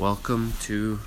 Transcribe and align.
Welcome 0.00 0.54
to 0.62 0.98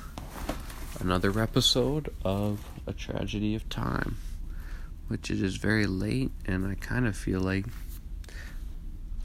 another 1.00 1.40
episode 1.40 2.14
of 2.24 2.64
A 2.86 2.94
Tragedy 2.94 3.56
of 3.56 3.68
Time, 3.68 4.18
which 5.08 5.32
it 5.32 5.42
is 5.42 5.56
very 5.56 5.88
late, 5.88 6.30
and 6.46 6.68
I 6.68 6.76
kind 6.76 7.08
of 7.08 7.18
feel 7.18 7.40
like 7.40 7.66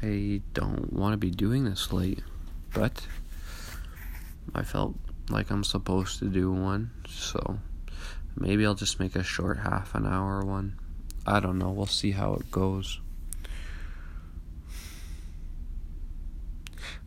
I 0.03 0.41
don't 0.55 0.91
want 0.91 1.13
to 1.13 1.19
be 1.19 1.31
doing 1.31 1.67
this 1.67 1.93
late, 1.93 2.23
but 2.73 3.07
I 4.55 4.63
felt 4.63 4.95
like 5.29 5.51
I'm 5.51 5.65
supposed 5.65 6.19
to 6.21 6.31
do 6.31 6.51
one, 6.51 6.91
so 7.07 7.59
maybe 8.39 8.65
I'll 8.65 8.75
just 8.75 8.99
make 8.99 9.17
a 9.17 9.23
short 9.23 9.59
half 9.59 9.95
an 9.95 10.07
hour 10.07 10.47
one. 10.47 10.79
I 11.27 11.41
don't 11.41 11.59
know, 11.59 11.73
we'll 11.73 11.85
see 11.85 12.13
how 12.13 12.33
it 12.37 12.51
goes. 12.51 13.01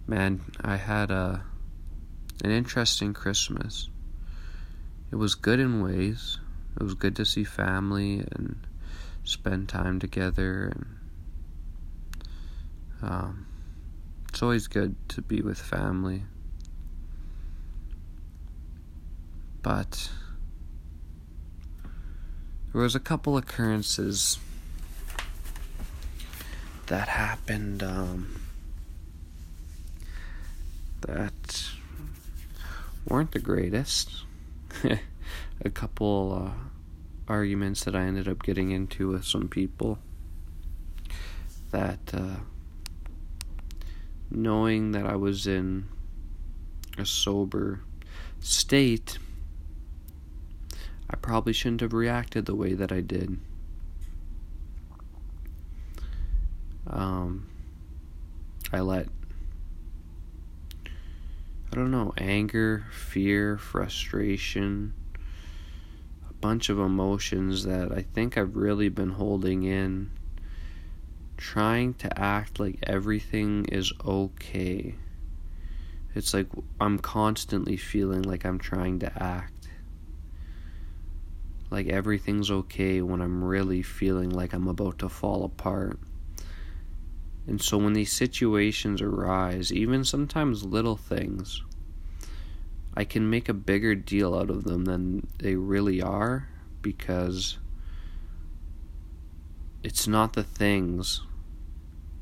Man, 0.05 0.41
I 0.61 0.75
had 0.75 1.09
a 1.09 1.43
an 2.41 2.51
interesting 2.51 3.13
Christmas. 3.13 3.89
It 5.11 5.15
was 5.15 5.35
good 5.35 5.59
in 5.59 5.81
ways. 5.81 6.39
It 6.79 6.83
was 6.83 6.93
good 6.93 7.15
to 7.17 7.25
see 7.25 7.43
family 7.43 8.25
and 8.31 8.65
spend 9.23 9.69
time 9.69 9.99
together 9.99 10.73
and 10.73 10.85
um, 13.03 13.45
it's 14.29 14.41
always 14.41 14.67
good 14.67 14.95
to 15.09 15.21
be 15.21 15.41
with 15.41 15.59
family. 15.59 16.23
But 19.61 20.09
there 22.71 22.81
was 22.81 22.95
a 22.95 22.99
couple 22.99 23.37
occurrences 23.37 24.39
that 26.87 27.07
happened 27.09 27.83
um, 27.83 28.41
that 31.01 31.71
weren't 33.07 33.31
the 33.31 33.39
greatest. 33.39 34.23
a 34.83 35.69
couple 35.69 36.47
uh, 36.47 37.31
arguments 37.31 37.83
that 37.83 37.95
I 37.95 38.03
ended 38.03 38.27
up 38.27 38.43
getting 38.43 38.71
into 38.71 39.09
with 39.09 39.25
some 39.25 39.47
people 39.47 39.99
that 41.71 41.99
uh, 42.13 42.37
knowing 44.29 44.91
that 44.91 45.05
I 45.05 45.15
was 45.15 45.47
in 45.47 45.85
a 46.97 47.05
sober 47.05 47.81
state, 48.39 49.17
I 51.09 51.15
probably 51.15 51.53
shouldn't 51.53 51.81
have 51.81 51.93
reacted 51.93 52.45
the 52.45 52.55
way 52.55 52.73
that 52.73 52.91
I 52.91 53.01
did. 53.01 53.37
Um, 56.87 57.47
I 58.73 58.79
let 58.79 59.07
I 61.71 61.75
don't 61.75 61.91
know, 61.91 62.13
anger, 62.17 62.85
fear, 62.91 63.57
frustration, 63.57 64.93
a 66.29 66.33
bunch 66.33 66.67
of 66.67 66.79
emotions 66.79 67.63
that 67.63 67.93
I 67.93 68.01
think 68.01 68.37
I've 68.37 68.57
really 68.57 68.89
been 68.89 69.11
holding 69.11 69.63
in, 69.63 70.11
trying 71.37 71.93
to 71.95 72.19
act 72.19 72.59
like 72.59 72.79
everything 72.83 73.65
is 73.65 73.93
okay. 74.05 74.95
It's 76.13 76.33
like 76.33 76.47
I'm 76.81 76.99
constantly 76.99 77.77
feeling 77.77 78.23
like 78.23 78.45
I'm 78.45 78.59
trying 78.59 78.99
to 78.99 79.23
act 79.23 79.61
like 81.69 81.87
everything's 81.87 82.51
okay 82.51 83.01
when 83.01 83.21
I'm 83.21 83.41
really 83.41 83.81
feeling 83.81 84.29
like 84.29 84.53
I'm 84.53 84.67
about 84.67 84.99
to 84.99 85.09
fall 85.09 85.45
apart. 85.45 85.97
And 87.47 87.61
so 87.61 87.77
when 87.77 87.93
these 87.93 88.11
situations 88.11 89.01
arise, 89.01 89.73
even 89.73 90.03
sometimes 90.03 90.63
little 90.63 90.95
things, 90.95 91.63
I 92.93 93.03
can 93.03 93.29
make 93.29 93.49
a 93.49 93.53
bigger 93.53 93.95
deal 93.95 94.35
out 94.35 94.49
of 94.49 94.63
them 94.63 94.85
than 94.85 95.27
they 95.39 95.55
really 95.55 96.01
are 96.01 96.47
because 96.81 97.57
it's 99.83 100.07
not 100.07 100.33
the 100.33 100.43
things, 100.43 101.21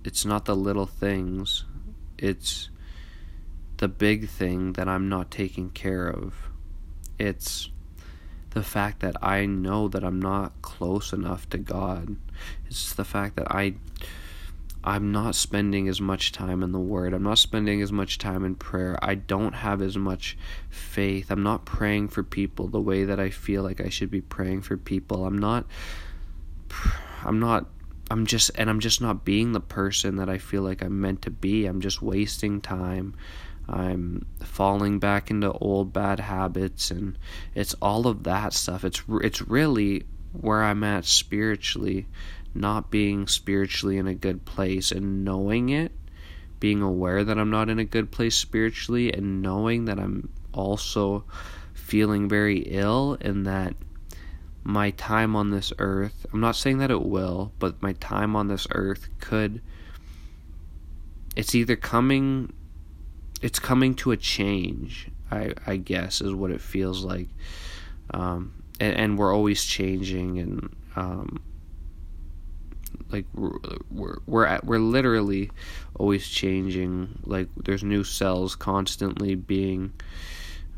it's 0.04 0.26
not 0.26 0.46
the 0.46 0.56
little 0.56 0.86
things, 0.86 1.66
it's 2.18 2.70
the 3.78 3.88
big 3.88 4.30
thing 4.30 4.74
that 4.74 4.88
I'm 4.88 5.10
not 5.10 5.32
taking 5.32 5.70
care 5.70 6.08
of. 6.08 6.34
It's 7.18 7.70
the 8.52 8.64
fact 8.64 9.02
that 9.02 9.16
I 9.22 9.46
know 9.46 9.88
that 9.88 10.04
I'm 10.04 10.20
not 10.20 10.62
close 10.62 11.14
enough 11.14 11.50
to 11.50 11.58
God. 11.58 12.16
It's 12.68 12.94
the 12.94 13.06
fact 13.06 13.36
that 13.36 13.52
I 13.52 13.76
I'm 14.84 15.12
not 15.12 15.36
spending 15.36 15.90
as 15.90 16.00
much 16.00 16.32
time 16.32 16.64
in 16.64 16.72
the 16.72 16.80
Word. 16.80 17.14
I'm 17.14 17.24
not 17.24 17.38
spending 17.38 17.82
as 17.82 17.92
much 17.92 18.18
time 18.18 18.46
in 18.46 18.56
prayer. 18.56 18.98
I 19.02 19.16
don't 19.16 19.54
have 19.54 19.82
as 19.82 19.98
much 19.98 20.38
faith. 20.70 21.30
I'm 21.30 21.44
not 21.44 21.66
praying 21.66 22.10
for 22.10 22.24
people 22.24 22.68
the 22.68 22.80
way 22.80 23.04
that 23.04 23.20
I 23.20 23.30
feel 23.30 23.62
like 23.64 23.82
I 23.82 23.90
should 23.90 24.10
be 24.10 24.22
praying 24.22 24.62
for 24.62 24.78
people. 24.78 25.26
I'm 25.26 25.38
not. 25.38 25.66
I'm 27.24 27.40
not. 27.40 27.66
I'm 28.10 28.26
just. 28.26 28.52
And 28.56 28.70
I'm 28.70 28.80
just 28.80 29.02
not 29.02 29.26
being 29.26 29.52
the 29.52 29.60
person 29.60 30.16
that 30.16 30.30
I 30.30 30.38
feel 30.38 30.62
like 30.62 30.82
I'm 30.82 31.02
meant 31.02 31.24
to 31.24 31.32
be. 31.32 31.66
I'm 31.66 31.82
just 31.82 32.02
wasting 32.02 32.62
time. 32.62 33.16
I'm 33.72 34.26
falling 34.44 35.00
back 35.00 35.30
into 35.30 35.52
old 35.52 35.94
bad 35.94 36.20
habits 36.20 36.90
and 36.90 37.18
it's 37.54 37.76
all 37.76 38.08
of 38.08 38.24
that 38.24 38.54
stuff. 38.54 38.84
It's 38.84 39.04
it's 39.22 39.44
really 39.44 40.06
where 40.34 40.64
I'm 40.64 40.84
at 40.84 41.06
spiritually 41.06 42.08
not 42.54 42.90
being 42.90 43.28
spiritually 43.28 43.98
in 43.98 44.08
a 44.08 44.16
good 44.16 44.46
place 44.46 44.92
and 44.92 45.24
knowing 45.24 45.70
it, 45.70 45.92
being 46.60 46.82
aware 46.82 47.24
that 47.24 47.38
I'm 47.38 47.50
not 47.52 47.70
in 47.70 47.80
a 47.80 47.86
good 47.86 48.12
place 48.12 48.36
spiritually, 48.36 49.14
and 49.14 49.42
knowing 49.42 49.86
that 49.86 50.00
I'm 50.00 50.30
also 50.54 51.24
feeling 51.74 52.28
very 52.28 52.60
ill 52.60 53.18
and 53.22 53.46
that 53.48 53.76
my 54.64 54.92
time 54.92 55.36
on 55.36 55.52
this 55.52 55.72
earth, 55.80 56.26
I'm 56.34 56.42
not 56.42 56.56
saying 56.56 56.80
that 56.80 56.92
it 56.92 57.02
will, 57.02 57.52
but 57.60 57.82
my 57.82 57.94
time 57.94 58.36
on 58.36 58.48
this 58.48 58.68
earth 58.72 59.08
could, 59.20 59.62
it's 61.36 61.56
either 61.56 61.76
coming, 61.76 62.52
it's 63.42 63.60
coming 63.60 63.96
to 63.96 64.12
a 64.12 64.18
change, 64.18 65.08
I, 65.32 65.54
I 65.66 65.78
guess, 65.78 66.22
is 66.22 66.34
what 66.34 66.52
it 66.52 66.62
feels 66.62 67.04
like. 67.04 67.30
Um, 68.14 68.54
and, 68.80 68.96
and 68.96 69.18
we're 69.18 69.34
always 69.34 69.64
changing 69.64 70.40
and, 70.40 70.76
um, 70.96 71.42
like 73.10 73.26
we're 73.34 74.18
we're 74.26 74.46
at, 74.46 74.66
we're 74.66 74.80
literally 74.80 75.52
always 75.96 76.28
changing 76.28 77.20
like 77.26 77.48
there's 77.56 77.84
new 77.84 78.04
cells 78.04 78.56
constantly 78.56 79.36
being 79.36 79.94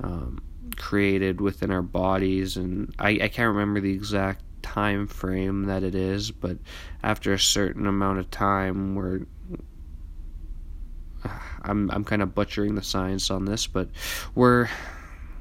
um, 0.02 0.42
created 0.78 1.42
within 1.42 1.72
our 1.72 1.81
bodies 1.81 2.58
and 2.58 2.94
I, 3.00 3.10
I 3.24 3.28
can't 3.28 3.50
remember 3.50 3.81
the 3.81 3.94
exact 3.94 4.44
time 4.62 5.08
frame 5.08 5.64
that 5.66 5.84
it 5.84 5.96
is 5.96 6.31
but 6.31 6.58
after 7.04 7.34
a 7.34 7.40
certain 7.40 7.88
amount 7.88 8.20
of 8.20 8.31
time 8.31 8.96
we're 8.96 9.22
I'm 11.64 11.90
I'm 11.92 12.04
kind 12.04 12.22
of 12.22 12.34
butchering 12.34 12.76
the 12.76 12.84
science 12.84 13.30
on 13.30 13.46
this 13.46 13.68
but 13.68 13.90
we're 14.36 14.70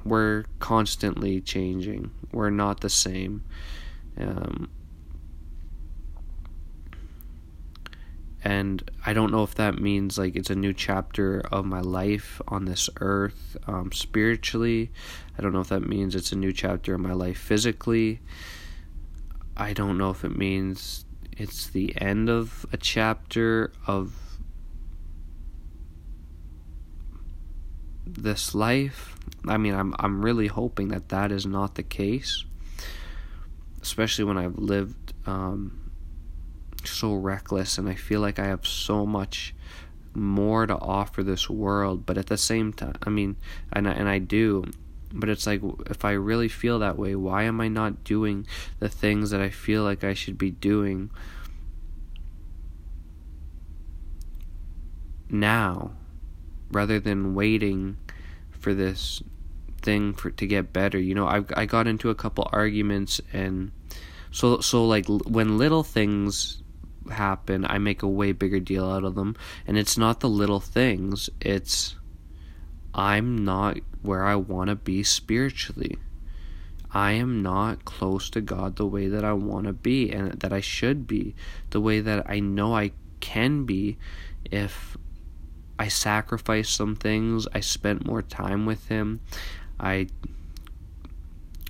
we're 0.04 0.44
constantly 0.58 1.40
changing. 1.40 2.10
We're 2.32 2.50
not 2.50 2.80
the 2.80 2.88
same. 2.88 3.44
Um, 4.18 4.70
and 8.42 8.90
I 9.04 9.12
don't 9.12 9.30
know 9.30 9.42
if 9.42 9.54
that 9.56 9.78
means 9.78 10.16
like 10.16 10.34
it's 10.34 10.50
a 10.50 10.54
new 10.54 10.72
chapter 10.72 11.40
of 11.52 11.64
my 11.66 11.80
life 11.80 12.40
on 12.48 12.64
this 12.64 12.88
earth 13.00 13.56
um, 13.66 13.92
spiritually. 13.92 14.90
I 15.36 15.42
don't 15.42 15.52
know 15.52 15.60
if 15.60 15.68
that 15.68 15.86
means 15.86 16.14
it's 16.14 16.32
a 16.32 16.36
new 16.36 16.52
chapter 16.52 16.94
of 16.94 17.00
my 17.00 17.12
life 17.12 17.38
physically. 17.38 18.20
I 19.56 19.74
don't 19.74 19.98
know 19.98 20.10
if 20.10 20.24
it 20.24 20.36
means 20.36 21.04
it's 21.32 21.66
the 21.68 21.94
end 22.00 22.30
of 22.30 22.64
a 22.72 22.78
chapter 22.78 23.72
of 23.86 24.14
this 28.06 28.54
life. 28.54 29.16
I 29.46 29.58
mean, 29.58 29.74
I'm 29.74 29.94
I'm 29.98 30.22
really 30.22 30.46
hoping 30.46 30.88
that 30.88 31.10
that 31.10 31.30
is 31.30 31.44
not 31.44 31.74
the 31.74 31.82
case, 31.82 32.44
especially 33.82 34.24
when 34.24 34.38
I've 34.38 34.58
lived. 34.58 35.12
Um, 35.26 35.79
so 36.88 37.14
reckless 37.14 37.78
and 37.78 37.88
I 37.88 37.94
feel 37.94 38.20
like 38.20 38.38
I 38.38 38.46
have 38.46 38.66
so 38.66 39.06
much 39.06 39.54
more 40.14 40.66
to 40.66 40.76
offer 40.76 41.22
this 41.22 41.48
world 41.48 42.04
but 42.04 42.18
at 42.18 42.26
the 42.26 42.38
same 42.38 42.72
time 42.72 42.96
I 43.02 43.10
mean 43.10 43.36
and 43.72 43.88
I, 43.88 43.92
and 43.92 44.08
I 44.08 44.18
do 44.18 44.64
but 45.12 45.28
it's 45.28 45.46
like 45.46 45.60
if 45.86 46.04
I 46.04 46.12
really 46.12 46.48
feel 46.48 46.78
that 46.80 46.98
way 46.98 47.14
why 47.14 47.44
am 47.44 47.60
I 47.60 47.68
not 47.68 48.04
doing 48.04 48.46
the 48.78 48.88
things 48.88 49.30
that 49.30 49.40
I 49.40 49.50
feel 49.50 49.82
like 49.82 50.04
I 50.04 50.14
should 50.14 50.38
be 50.38 50.50
doing 50.50 51.10
now 55.28 55.92
rather 56.72 56.98
than 57.00 57.34
waiting 57.34 57.96
for 58.50 58.74
this 58.74 59.22
thing 59.82 60.12
for 60.12 60.30
to 60.30 60.46
get 60.46 60.72
better? 60.72 60.98
You 60.98 61.14
know 61.14 61.26
I 61.26 61.44
I 61.54 61.66
got 61.66 61.86
into 61.86 62.10
a 62.10 62.14
couple 62.14 62.48
arguments 62.52 63.20
and 63.32 63.70
so 64.30 64.60
so 64.60 64.86
like 64.86 65.06
when 65.08 65.58
little 65.58 65.82
things 65.82 66.62
happen, 67.10 67.66
I 67.68 67.78
make 67.78 68.02
a 68.02 68.08
way 68.08 68.32
bigger 68.32 68.60
deal 68.60 68.88
out 68.88 69.04
of 69.04 69.14
them. 69.14 69.36
And 69.66 69.78
it's 69.78 69.98
not 69.98 70.20
the 70.20 70.28
little 70.28 70.60
things, 70.60 71.30
it's 71.40 71.96
I'm 72.94 73.44
not 73.44 73.78
where 74.02 74.24
I 74.24 74.36
want 74.36 74.68
to 74.70 74.76
be 74.76 75.02
spiritually. 75.02 75.98
I 76.92 77.12
am 77.12 77.42
not 77.42 77.84
close 77.84 78.30
to 78.30 78.40
God 78.40 78.76
the 78.76 78.86
way 78.86 79.06
that 79.06 79.24
I 79.24 79.32
want 79.32 79.66
to 79.66 79.72
be 79.72 80.10
and 80.10 80.32
that 80.32 80.52
I 80.52 80.60
should 80.60 81.06
be, 81.06 81.34
the 81.70 81.80
way 81.80 82.00
that 82.00 82.28
I 82.28 82.40
know 82.40 82.74
I 82.74 82.92
can 83.20 83.64
be 83.64 83.96
if 84.50 84.96
I 85.78 85.88
sacrifice 85.88 86.68
some 86.68 86.96
things, 86.96 87.46
I 87.54 87.60
spent 87.60 88.06
more 88.06 88.22
time 88.22 88.66
with 88.66 88.88
him. 88.88 89.20
I 89.78 90.08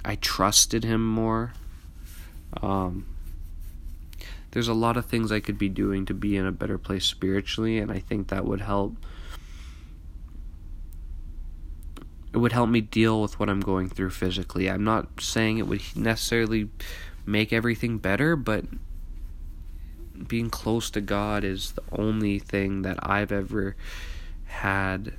I 0.04 0.16
trusted 0.16 0.84
him 0.84 1.06
more. 1.06 1.52
Um, 2.62 3.06
there's 4.52 4.69
a 4.69 4.75
lot 4.75 4.97
of 4.97 5.06
things 5.06 5.31
I 5.31 5.41
could 5.41 5.58
be 5.58 5.69
doing 5.69 6.05
to 6.06 6.14
be 6.14 6.37
in 6.37 6.47
a 6.47 6.52
better 6.52 6.79
place 6.79 7.05
spiritually, 7.05 7.79
and 7.79 7.91
I 7.91 8.00
think 8.00 8.29
that 8.29 8.44
would 8.44 8.61
help. 8.61 8.97
It 12.32 12.38
would 12.38 12.52
help 12.52 12.69
me 12.69 12.81
deal 12.81 13.20
with 13.23 13.38
what 13.38 13.49
I'm 13.49 13.61
going 13.61 13.88
through 13.88 14.11
physically. 14.11 14.70
I'm 14.70 14.85
not 14.85 15.20
saying 15.20 15.58
it 15.58 15.67
would 15.67 15.82
necessarily 15.97 16.69
make 17.26 17.52
everything 17.52 17.99
better, 17.99 18.37
but 18.37 18.64
being 20.26 20.50
close 20.50 20.91
to 20.91 21.00
God 21.00 21.44
is 21.44 21.73
the 21.73 21.82
only 21.93 22.38
thing 22.38 22.82
that 22.82 22.99
I've 23.03 23.32
ever 23.32 23.76
had 24.46 25.14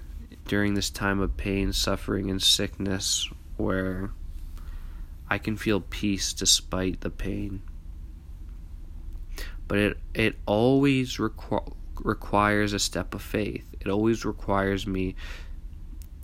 during 0.46 0.74
this 0.74 0.90
time 0.90 1.20
of 1.20 1.38
pain, 1.38 1.74
suffering, 1.74 2.30
and 2.30 2.42
sickness 2.42 3.30
where 3.58 4.12
I 5.30 5.38
can 5.38 5.56
feel 5.56 5.82
peace 5.82 6.34
despite 6.34 7.02
the 7.02 7.10
pain 7.10 7.62
but 9.72 9.80
it 9.80 9.98
it 10.14 10.36
always 10.46 11.16
requ- 11.16 11.74
requires 12.04 12.74
a 12.74 12.80
step 12.80 13.16
of 13.16 13.22
faith. 13.22 13.66
It 13.80 13.88
always 13.88 14.26
requires 14.26 14.86
me 14.86 15.16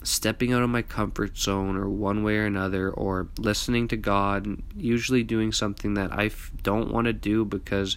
stepping 0.02 0.52
out 0.52 0.62
of 0.62 0.68
my 0.68 0.82
comfort 0.82 1.38
zone 1.38 1.74
or 1.78 1.88
one 1.88 2.22
way 2.22 2.36
or 2.36 2.44
another 2.44 2.90
or 2.90 3.28
listening 3.38 3.88
to 3.88 3.96
God, 3.96 4.62
usually 4.76 5.22
doing 5.22 5.50
something 5.50 5.94
that 5.94 6.12
I 6.12 6.26
f- 6.26 6.52
don't 6.62 6.92
want 6.92 7.06
to 7.06 7.14
do 7.14 7.46
because 7.46 7.96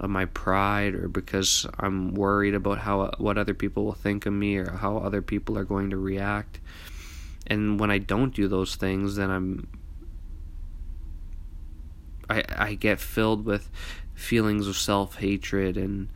of 0.00 0.10
my 0.10 0.26
pride 0.26 0.94
or 0.94 1.08
because 1.08 1.66
I'm 1.78 2.12
worried 2.12 2.54
about 2.54 2.76
how 2.76 3.10
what 3.16 3.38
other 3.38 3.54
people 3.54 3.86
will 3.86 3.94
think 3.94 4.26
of 4.26 4.34
me 4.34 4.58
or 4.58 4.70
how 4.70 4.98
other 4.98 5.22
people 5.22 5.56
are 5.56 5.64
going 5.64 5.88
to 5.90 5.96
react. 5.96 6.60
And 7.46 7.80
when 7.80 7.90
I 7.90 7.96
don't 7.96 8.34
do 8.34 8.48
those 8.48 8.76
things, 8.76 9.16
then 9.16 9.30
I'm 9.30 9.66
I 12.28 12.44
I 12.56 12.74
get 12.74 13.00
filled 13.00 13.44
with 13.44 13.70
feelings 14.14 14.68
of 14.68 14.76
self 14.76 15.16
hatred 15.16 15.76
and 15.76 16.08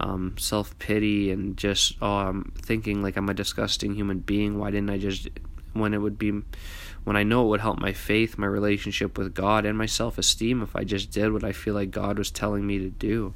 um, 0.00 0.36
self 0.38 0.78
pity 0.78 1.30
and 1.30 1.56
just 1.56 1.96
oh 2.00 2.16
I'm 2.16 2.52
thinking 2.56 3.02
like 3.02 3.16
I'm 3.16 3.28
a 3.28 3.34
disgusting 3.34 3.94
human 3.94 4.20
being. 4.20 4.58
Why 4.58 4.70
didn't 4.70 4.90
I 4.90 4.98
just 4.98 5.28
when 5.72 5.94
it 5.94 5.98
would 5.98 6.18
be 6.18 6.42
when 7.04 7.16
I 7.16 7.24
know 7.24 7.44
it 7.44 7.48
would 7.48 7.60
help 7.60 7.78
my 7.78 7.92
faith, 7.92 8.38
my 8.38 8.46
relationship 8.46 9.18
with 9.18 9.34
God, 9.34 9.64
and 9.64 9.76
my 9.76 9.86
self 9.86 10.18
esteem 10.18 10.62
if 10.62 10.74
I 10.76 10.84
just 10.84 11.10
did 11.10 11.32
what 11.32 11.44
I 11.44 11.52
feel 11.52 11.74
like 11.74 11.90
God 11.90 12.18
was 12.18 12.30
telling 12.30 12.66
me 12.66 12.78
to 12.78 12.90
do. 12.90 13.34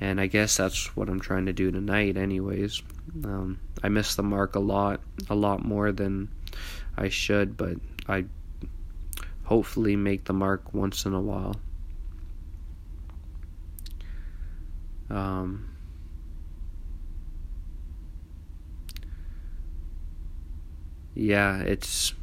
And 0.00 0.20
I 0.20 0.26
guess 0.26 0.56
that's 0.56 0.94
what 0.96 1.08
I'm 1.08 1.20
trying 1.20 1.46
to 1.46 1.52
do 1.52 1.70
tonight, 1.70 2.16
anyways. 2.16 2.82
Um, 3.24 3.60
I 3.82 3.88
miss 3.88 4.16
the 4.16 4.22
mark 4.22 4.56
a 4.56 4.60
lot, 4.60 5.00
a 5.30 5.34
lot 5.34 5.64
more 5.64 5.92
than 5.92 6.28
I 6.96 7.08
should, 7.08 7.56
but 7.56 7.76
I 8.08 8.26
hopefully 9.44 9.96
make 9.96 10.24
the 10.24 10.32
mark 10.32 10.74
once 10.74 11.04
in 11.04 11.14
a 11.14 11.20
while. 11.20 11.56
Um, 15.10 15.68
yeah, 21.14 21.58
it's 21.60 22.14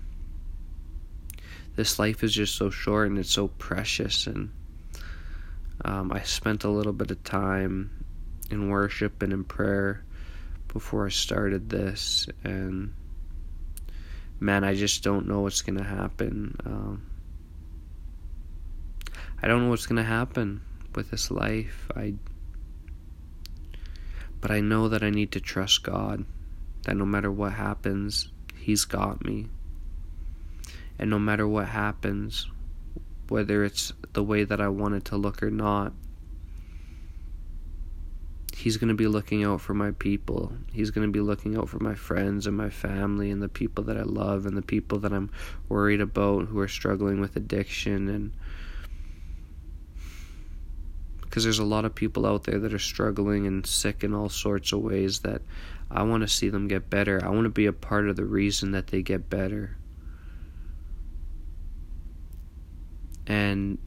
this 1.75 1.99
life 1.99 2.23
is 2.23 2.33
just 2.33 2.55
so 2.55 2.69
short 2.69 3.07
and 3.07 3.17
it's 3.17 3.31
so 3.31 3.47
precious 3.47 4.27
and 4.27 4.51
um, 5.85 6.11
I 6.11 6.21
spent 6.21 6.63
a 6.63 6.69
little 6.69 6.93
bit 6.93 7.11
of 7.11 7.23
time 7.23 8.05
in 8.49 8.69
worship 8.69 9.23
and 9.23 9.31
in 9.31 9.43
prayer 9.43 10.03
before 10.67 11.05
I 11.05 11.09
started 11.09 11.69
this 11.69 12.27
and 12.43 12.93
man 14.39 14.63
I 14.63 14.75
just 14.75 15.03
don't 15.03 15.27
know 15.27 15.41
what's 15.41 15.61
gonna 15.61 15.83
happen 15.83 16.55
um, 16.65 17.10
I 19.41 19.47
don't 19.47 19.63
know 19.63 19.69
what's 19.69 19.87
gonna 19.87 20.03
happen 20.03 20.61
with 20.93 21.11
this 21.11 21.31
life 21.31 21.89
I 21.95 22.15
but 24.41 24.49
I 24.49 24.59
know 24.59 24.89
that 24.89 25.03
I 25.03 25.11
need 25.11 25.31
to 25.33 25.39
trust 25.39 25.83
God, 25.83 26.25
that 26.83 26.97
no 26.97 27.05
matter 27.05 27.31
what 27.31 27.53
happens, 27.53 28.29
He's 28.57 28.85
got 28.85 29.23
me. 29.23 29.47
And 30.97 31.09
no 31.09 31.19
matter 31.19 31.47
what 31.47 31.67
happens, 31.67 32.49
whether 33.29 33.63
it's 33.63 33.93
the 34.13 34.23
way 34.23 34.43
that 34.43 34.59
I 34.59 34.67
want 34.67 34.95
it 34.95 35.05
to 35.05 35.17
look 35.17 35.41
or 35.43 35.51
not, 35.51 35.93
He's 38.55 38.77
going 38.77 38.89
to 38.89 38.95
be 38.95 39.07
looking 39.07 39.43
out 39.43 39.61
for 39.61 39.73
my 39.73 39.91
people. 39.91 40.53
He's 40.71 40.91
going 40.91 41.07
to 41.07 41.11
be 41.11 41.21
looking 41.21 41.55
out 41.55 41.69
for 41.69 41.79
my 41.79 41.95
friends 41.95 42.45
and 42.45 42.55
my 42.55 42.69
family 42.69 43.31
and 43.31 43.41
the 43.41 43.49
people 43.49 43.83
that 43.85 43.97
I 43.97 44.03
love 44.03 44.45
and 44.45 44.57
the 44.57 44.61
people 44.61 44.99
that 44.99 45.13
I'm 45.13 45.31
worried 45.69 46.01
about 46.01 46.47
who 46.47 46.59
are 46.59 46.67
struggling 46.67 47.19
with 47.19 47.35
addiction 47.35 48.09
and 48.09 48.33
because 51.31 51.45
there's 51.45 51.59
a 51.59 51.63
lot 51.63 51.85
of 51.85 51.95
people 51.95 52.25
out 52.25 52.43
there 52.43 52.59
that 52.59 52.73
are 52.73 52.79
struggling 52.79 53.47
and 53.47 53.65
sick 53.65 54.03
in 54.03 54.13
all 54.13 54.27
sorts 54.27 54.73
of 54.73 54.81
ways 54.81 55.19
that 55.19 55.41
I 55.89 56.03
want 56.03 56.23
to 56.23 56.27
see 56.27 56.49
them 56.49 56.67
get 56.67 56.89
better. 56.89 57.23
I 57.23 57.29
want 57.29 57.45
to 57.45 57.49
be 57.49 57.67
a 57.67 57.73
part 57.73 58.09
of 58.09 58.17
the 58.17 58.25
reason 58.25 58.71
that 58.71 58.87
they 58.87 59.01
get 59.01 59.29
better. 59.29 59.77
And 63.25 63.77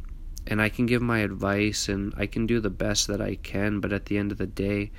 and 0.47 0.63
I 0.63 0.71
can 0.71 0.87
give 0.87 1.03
my 1.03 1.19
advice 1.19 1.91
and 1.91 2.15
I 2.17 2.25
can 2.25 2.47
do 2.47 2.61
the 2.61 2.71
best 2.71 3.09
that 3.09 3.21
I 3.21 3.35
can, 3.35 3.81
but 3.81 3.93
at 3.93 4.07
the 4.07 4.17
end 4.17 4.33
of 4.33 4.39
the 4.39 4.47
day, 4.47 4.91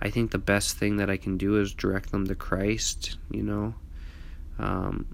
I 0.00 0.10
think 0.10 0.30
the 0.30 0.38
best 0.38 0.78
thing 0.78 0.98
that 0.98 1.10
I 1.10 1.16
can 1.16 1.36
do 1.36 1.60
is 1.60 1.74
direct 1.74 2.12
them 2.12 2.28
to 2.28 2.36
Christ, 2.36 3.18
you 3.28 3.42
know. 3.42 3.74
Um, 4.60 5.06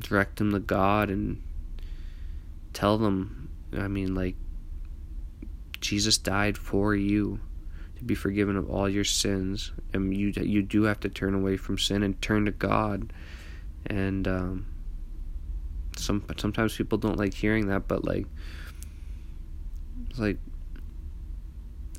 direct 0.00 0.36
them 0.36 0.52
to 0.52 0.60
God 0.60 1.10
and 1.10 1.42
tell 2.72 2.96
them 2.96 3.50
I 3.72 3.88
mean 3.88 4.14
like 4.14 4.36
Jesus 5.80 6.18
died 6.18 6.56
for 6.58 6.94
you 6.94 7.40
to 7.96 8.04
be 8.04 8.14
forgiven 8.14 8.56
of 8.56 8.70
all 8.70 8.88
your 8.88 9.04
sins, 9.04 9.72
and 9.92 10.14
you 10.16 10.32
you 10.36 10.62
do 10.62 10.84
have 10.84 11.00
to 11.00 11.08
turn 11.08 11.34
away 11.34 11.56
from 11.56 11.78
sin 11.78 12.02
and 12.02 12.20
turn 12.20 12.44
to 12.46 12.52
God. 12.52 13.12
And 13.86 14.26
um, 14.26 14.66
some 15.96 16.24
sometimes 16.36 16.76
people 16.76 16.98
don't 16.98 17.18
like 17.18 17.34
hearing 17.34 17.68
that, 17.68 17.88
but 17.88 18.04
like 18.04 18.26
like 20.18 20.38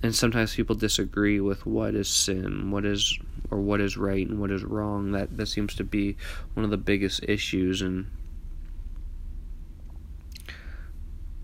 and 0.04 0.14
sometimes 0.14 0.56
people 0.56 0.76
disagree 0.76 1.40
with 1.40 1.66
what 1.66 1.96
is 1.96 2.08
sin, 2.08 2.72
what 2.72 2.86
is 2.86 3.18
or 3.50 3.60
what 3.60 3.82
is 3.82 3.98
right 3.98 4.28
and 4.28 4.40
what 4.40 4.52
is 4.52 4.64
wrong. 4.64 5.12
That 5.12 5.38
that 5.38 5.48
seems 5.48 5.76
to 5.76 5.84
be 5.84 6.18
one 6.54 6.64
of 6.64 6.72
the 6.72 6.78
biggest 6.78 7.24
issues 7.24 7.82
and 7.82 8.08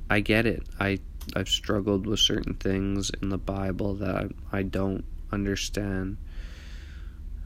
I 0.10 0.20
get 0.20 0.46
it. 0.46 0.64
I 0.80 1.00
I've 1.36 1.50
struggled 1.50 2.06
with 2.06 2.20
certain 2.20 2.54
things 2.56 3.12
in 3.22 3.30
the 3.30 3.38
Bible 3.38 3.96
that 3.96 4.32
I, 4.52 4.64
don't 4.64 5.04
understand. 5.32 6.18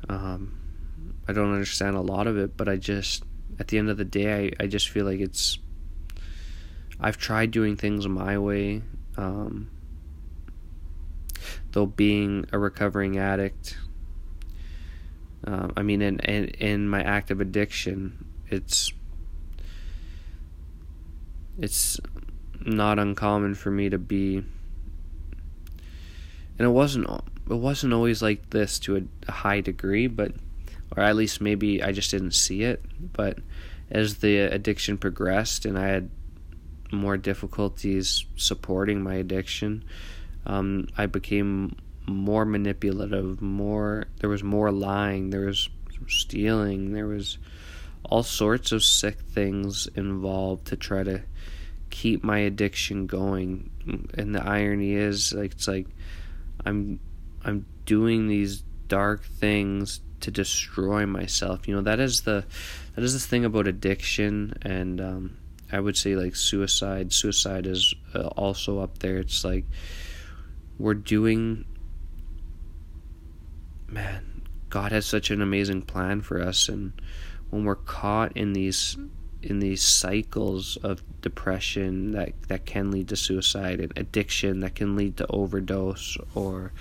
Um, 0.10 0.58
I 1.28 1.34
don't 1.34 1.54
understand 1.54 1.96
a 1.96 2.02
lot 2.02 2.28
of 2.28 2.38
it, 2.38 2.58
but 2.58 2.68
I 2.68 2.78
just, 2.78 3.24
at 3.60 3.68
the 3.68 3.78
end 3.78 3.90
of 3.90 3.98
the 3.98 4.06
day, 4.06 4.54
I, 4.60 4.64
I 4.64 4.68
just 4.68 4.90
feel 4.90 5.06
like 5.06 5.20
it's. 5.20 5.60
I've 7.00 7.18
tried 7.18 7.52
doing 7.52 7.76
things 7.76 8.08
my 8.08 8.38
way. 8.38 8.82
Um, 9.18 9.70
though 11.72 11.86
being 11.86 12.46
a 12.52 12.58
recovering 12.58 13.18
addict, 13.18 13.78
uh, 15.46 15.70
I 15.78 15.84
mean, 15.84 16.02
in, 16.02 16.20
in 16.20 16.46
in 16.46 16.90
my 16.90 17.02
active 17.04 17.40
addiction, 17.40 18.26
it's 18.50 18.92
it's 21.58 22.00
not 22.68 23.00
uncommon 23.00 23.56
for 23.56 23.72
me 23.72 23.90
to 23.90 23.98
be 23.98 24.38
and 26.60 26.66
it 26.66 26.72
wasn't 26.72 27.08
it 27.50 27.56
wasn't 27.56 27.94
always 27.94 28.22
like 28.22 28.50
this 28.50 28.78
to 28.80 29.08
a, 29.28 29.32
high 29.32 29.62
degree 29.62 30.08
but 30.08 30.34
or 30.96 31.04
at 31.04 31.16
least 31.16 31.42
maybe 31.42 31.84
I 31.84 31.92
just 31.92 32.12
didn't 32.12 32.32
see 32.32 32.64
it. 32.64 32.82
But 33.14 33.40
as 33.92 34.18
the 34.18 34.40
addiction 34.40 34.98
progressed 34.98 35.66
and 35.66 35.78
I 35.78 35.88
had 35.88 36.10
more 36.92 37.18
difficulties 37.18 38.26
supporting 38.38 39.04
my 39.04 39.16
addiction 39.16 39.84
um, 40.46 40.88
I 40.98 41.06
became 41.06 41.76
more 42.06 42.46
manipulative 42.46 43.42
more 43.42 44.06
there 44.20 44.30
was 44.30 44.42
more 44.42 44.72
lying 44.72 45.30
there 45.30 45.48
was 45.48 45.68
stealing 46.08 46.94
there 46.94 47.08
was 47.08 47.38
all 48.06 48.24
sorts 48.24 48.72
of 48.72 48.82
sick 48.84 49.20
things 49.20 49.88
involved 49.96 50.68
to 50.68 50.78
try 50.78 51.04
to 51.04 51.22
keep 51.90 52.24
my 52.24 52.40
addiction 52.40 53.08
going. 53.08 53.70
And 54.16 54.36
the 54.36 54.44
irony 54.44 54.94
is 54.94 55.34
like 55.34 55.54
it's 55.54 55.68
like 55.68 55.88
I'm 56.66 57.00
I'm 57.44 57.66
doing 57.86 58.28
these 58.28 58.64
dark 58.88 59.24
things 59.24 60.02
to 60.22 60.32
destroy 60.32 61.06
myself. 61.06 61.68
You 61.68 61.76
know, 61.76 61.82
that 61.82 62.00
is 62.00 62.22
the 62.22 62.46
that 62.96 63.04
is 63.04 63.14
the 63.14 63.28
thing 63.28 63.46
about 63.46 63.68
addiction 63.68 64.54
and 64.62 65.02
um, 65.02 65.38
I 65.72 65.80
would 65.80 65.98
say 65.98 66.16
like 66.16 66.36
suicide. 66.36 67.14
Suicide 67.14 67.68
is 67.68 67.94
uh, 68.14 68.28
also 68.28 68.80
up 68.80 69.00
there. 69.00 69.18
It's 69.18 69.44
like 69.44 69.66
we're 70.78 70.94
doing 70.94 71.66
man, 73.88 74.44
God 74.70 74.92
has 74.92 75.06
such 75.06 75.32
an 75.32 75.42
amazing 75.42 75.84
plan 75.84 76.22
for 76.22 76.42
us 76.42 76.68
and 76.68 76.94
when 77.50 77.64
we're 77.64 77.76
caught 77.76 78.36
in 78.36 78.54
these 78.54 78.98
in 79.44 79.60
these 79.60 79.82
cycles 79.82 80.78
of 80.78 81.04
depression 81.22 82.12
that 82.12 82.34
that 82.48 82.66
can 82.66 82.92
lead 82.92 83.08
to 83.08 83.16
suicide 83.16 83.80
and 83.80 83.94
addiction 83.96 84.60
that 84.62 84.76
can 84.76 84.96
lead 84.96 85.18
to 85.18 85.28
overdose 85.28 86.18
or 86.34 86.72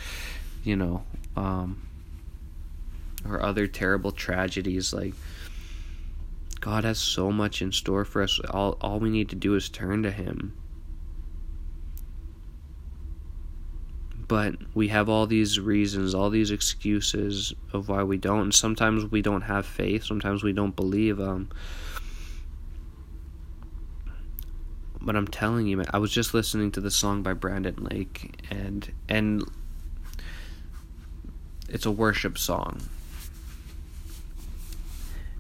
you 0.65 0.77
know 0.77 1.03
um, 1.37 1.87
or 3.29 3.43
other 3.43 3.67
terrible 3.67 4.13
tragedies 4.13 4.93
like 4.93 5.15
God 6.61 6.85
has 6.85 6.99
so 6.99 7.31
much 7.31 7.61
in 7.61 7.73
store 7.73 8.05
for 8.05 8.23
us 8.23 8.41
all 8.51 8.79
all 8.81 8.99
we 8.99 9.11
need 9.11 9.29
to 9.31 9.37
do 9.37 9.55
is 9.55 9.69
turn 9.69 10.03
to 10.03 10.11
him 10.11 10.57
but 14.29 14.57
we 14.75 14.89
have 14.89 15.09
all 15.09 15.27
these 15.27 15.61
reasons, 15.61 16.15
all 16.15 16.31
these 16.31 16.51
excuses 16.51 17.55
of 17.73 17.89
why 17.89 18.03
we 18.03 18.17
don't. 18.17 18.41
And 18.41 18.55
sometimes 18.55 19.05
we 19.05 19.23
don't 19.23 19.43
have 19.43 19.67
faith. 19.67 20.05
Sometimes 20.05 20.43
we 20.43 20.53
don't 20.53 20.75
believe. 20.75 21.21
Um, 21.21 21.49
but 25.07 25.15
I'm 25.15 25.29
telling 25.29 25.69
you, 25.69 25.77
man, 25.77 25.87
I 25.93 25.99
was 25.99 26.11
just 26.11 26.35
listening 26.35 26.73
to 26.73 26.81
the 26.81 26.91
song 26.91 27.23
by 27.23 27.33
Brandon 27.33 27.77
Lake, 27.77 28.43
and 28.51 28.93
and 29.09 29.45
it's 31.69 31.87
a 31.87 31.93
worship 31.93 32.37
song, 32.37 32.83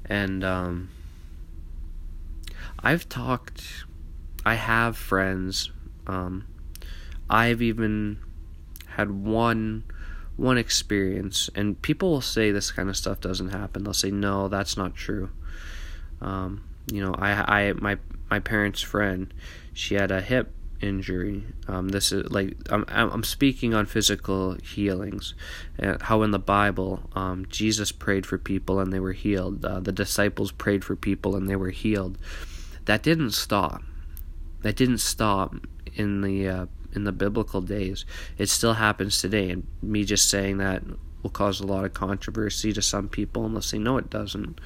and 0.07 0.45
um, 0.45 0.89
I've 2.79 3.09
talked, 3.09 3.85
I 4.45 4.55
have 4.55 4.97
friends, 4.97 5.73
um, 6.07 6.47
I've 7.29 7.61
even 7.61 8.19
had 8.87 9.11
one 9.11 9.83
one 10.37 10.59
experience, 10.59 11.51
and 11.57 11.83
people 11.83 12.11
will 12.11 12.21
say 12.21 12.53
this 12.53 12.71
kind 12.71 12.89
of 12.89 12.97
stuff 12.97 13.21
doesn't 13.21 13.49
happen. 13.49 13.83
They'll 13.83 13.95
say, 13.95 14.13
"No, 14.13 14.47
that's 14.47 14.77
not 14.77 14.95
true." 14.95 15.31
Um, 16.21 16.63
you 16.93 17.05
know, 17.05 17.15
I, 17.19 17.69
I, 17.69 17.73
my, 17.73 17.99
my 18.31 18.39
parents' 18.39 18.83
friend, 18.83 19.33
she 19.73 19.95
had 19.95 20.11
a 20.11 20.21
hip 20.21 20.53
injury. 20.81 21.45
Um, 21.69 21.89
this 21.89 22.13
is 22.13 22.31
like 22.31 22.57
I'm, 22.71 22.85
I'm 22.89 23.25
speaking 23.25 23.75
on 23.75 23.87
physical 23.87 24.57
healings. 24.63 25.35
Uh, 25.81 25.97
how 26.01 26.23
in 26.23 26.31
the 26.31 26.39
Bible, 26.39 27.09
um, 27.15 27.47
Jesus 27.49 27.93
prayed 27.93 28.27
for 28.27 28.39
people 28.39 28.81
and 28.81 28.93
they 28.93 29.01
were 29.01 29.13
healed. 29.13 29.65
Uh, 29.65 29.81
the 29.81 29.93
disciples 29.93 30.53
prayed 30.53 30.85
for 30.85 30.97
people 30.97 31.37
and 31.37 31.49
they 31.49 31.57
were 31.57 31.71
healed. 31.71 32.19
That 32.85 33.03
didn't 33.03 33.33
stop. 33.33 33.83
That 34.63 34.77
didn't 34.77 34.99
stop 34.99 35.55
in 35.95 36.21
the 36.21 36.49
uh, 36.49 36.67
in 36.95 37.05
the 37.05 37.13
biblical 37.13 37.61
days. 37.61 38.05
It 38.39 38.49
still 38.49 38.75
happens 38.75 39.21
today, 39.21 39.51
and 39.51 39.67
me 39.83 40.05
just 40.05 40.29
saying 40.29 40.59
that 40.59 40.83
will 41.23 41.31
cause 41.31 41.61
a 41.61 41.67
lot 41.67 41.85
of 41.85 41.93
controversy 41.93 42.73
to 42.73 42.83
some 42.83 43.09
people 43.09 43.45
unless 43.45 43.71
they 43.71 43.79
know 43.79 43.99
it 43.99 44.11
doesn't. 44.11 44.61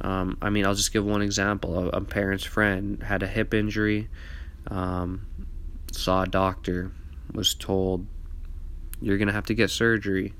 Um, 0.00 0.38
I 0.40 0.50
mean, 0.50 0.64
I'll 0.64 0.74
just 0.74 0.92
give 0.92 1.04
one 1.04 1.22
example. 1.22 1.78
A, 1.78 1.88
a 1.88 2.00
parent's 2.00 2.44
friend 2.44 3.02
had 3.02 3.22
a 3.22 3.26
hip 3.26 3.52
injury, 3.52 4.08
um, 4.68 5.26
saw 5.92 6.22
a 6.22 6.26
doctor, 6.26 6.92
was 7.32 7.54
told, 7.54 8.06
You're 9.00 9.18
going 9.18 9.28
to 9.28 9.34
have 9.34 9.46
to 9.46 9.54
get 9.54 9.70
surgery 9.70 10.34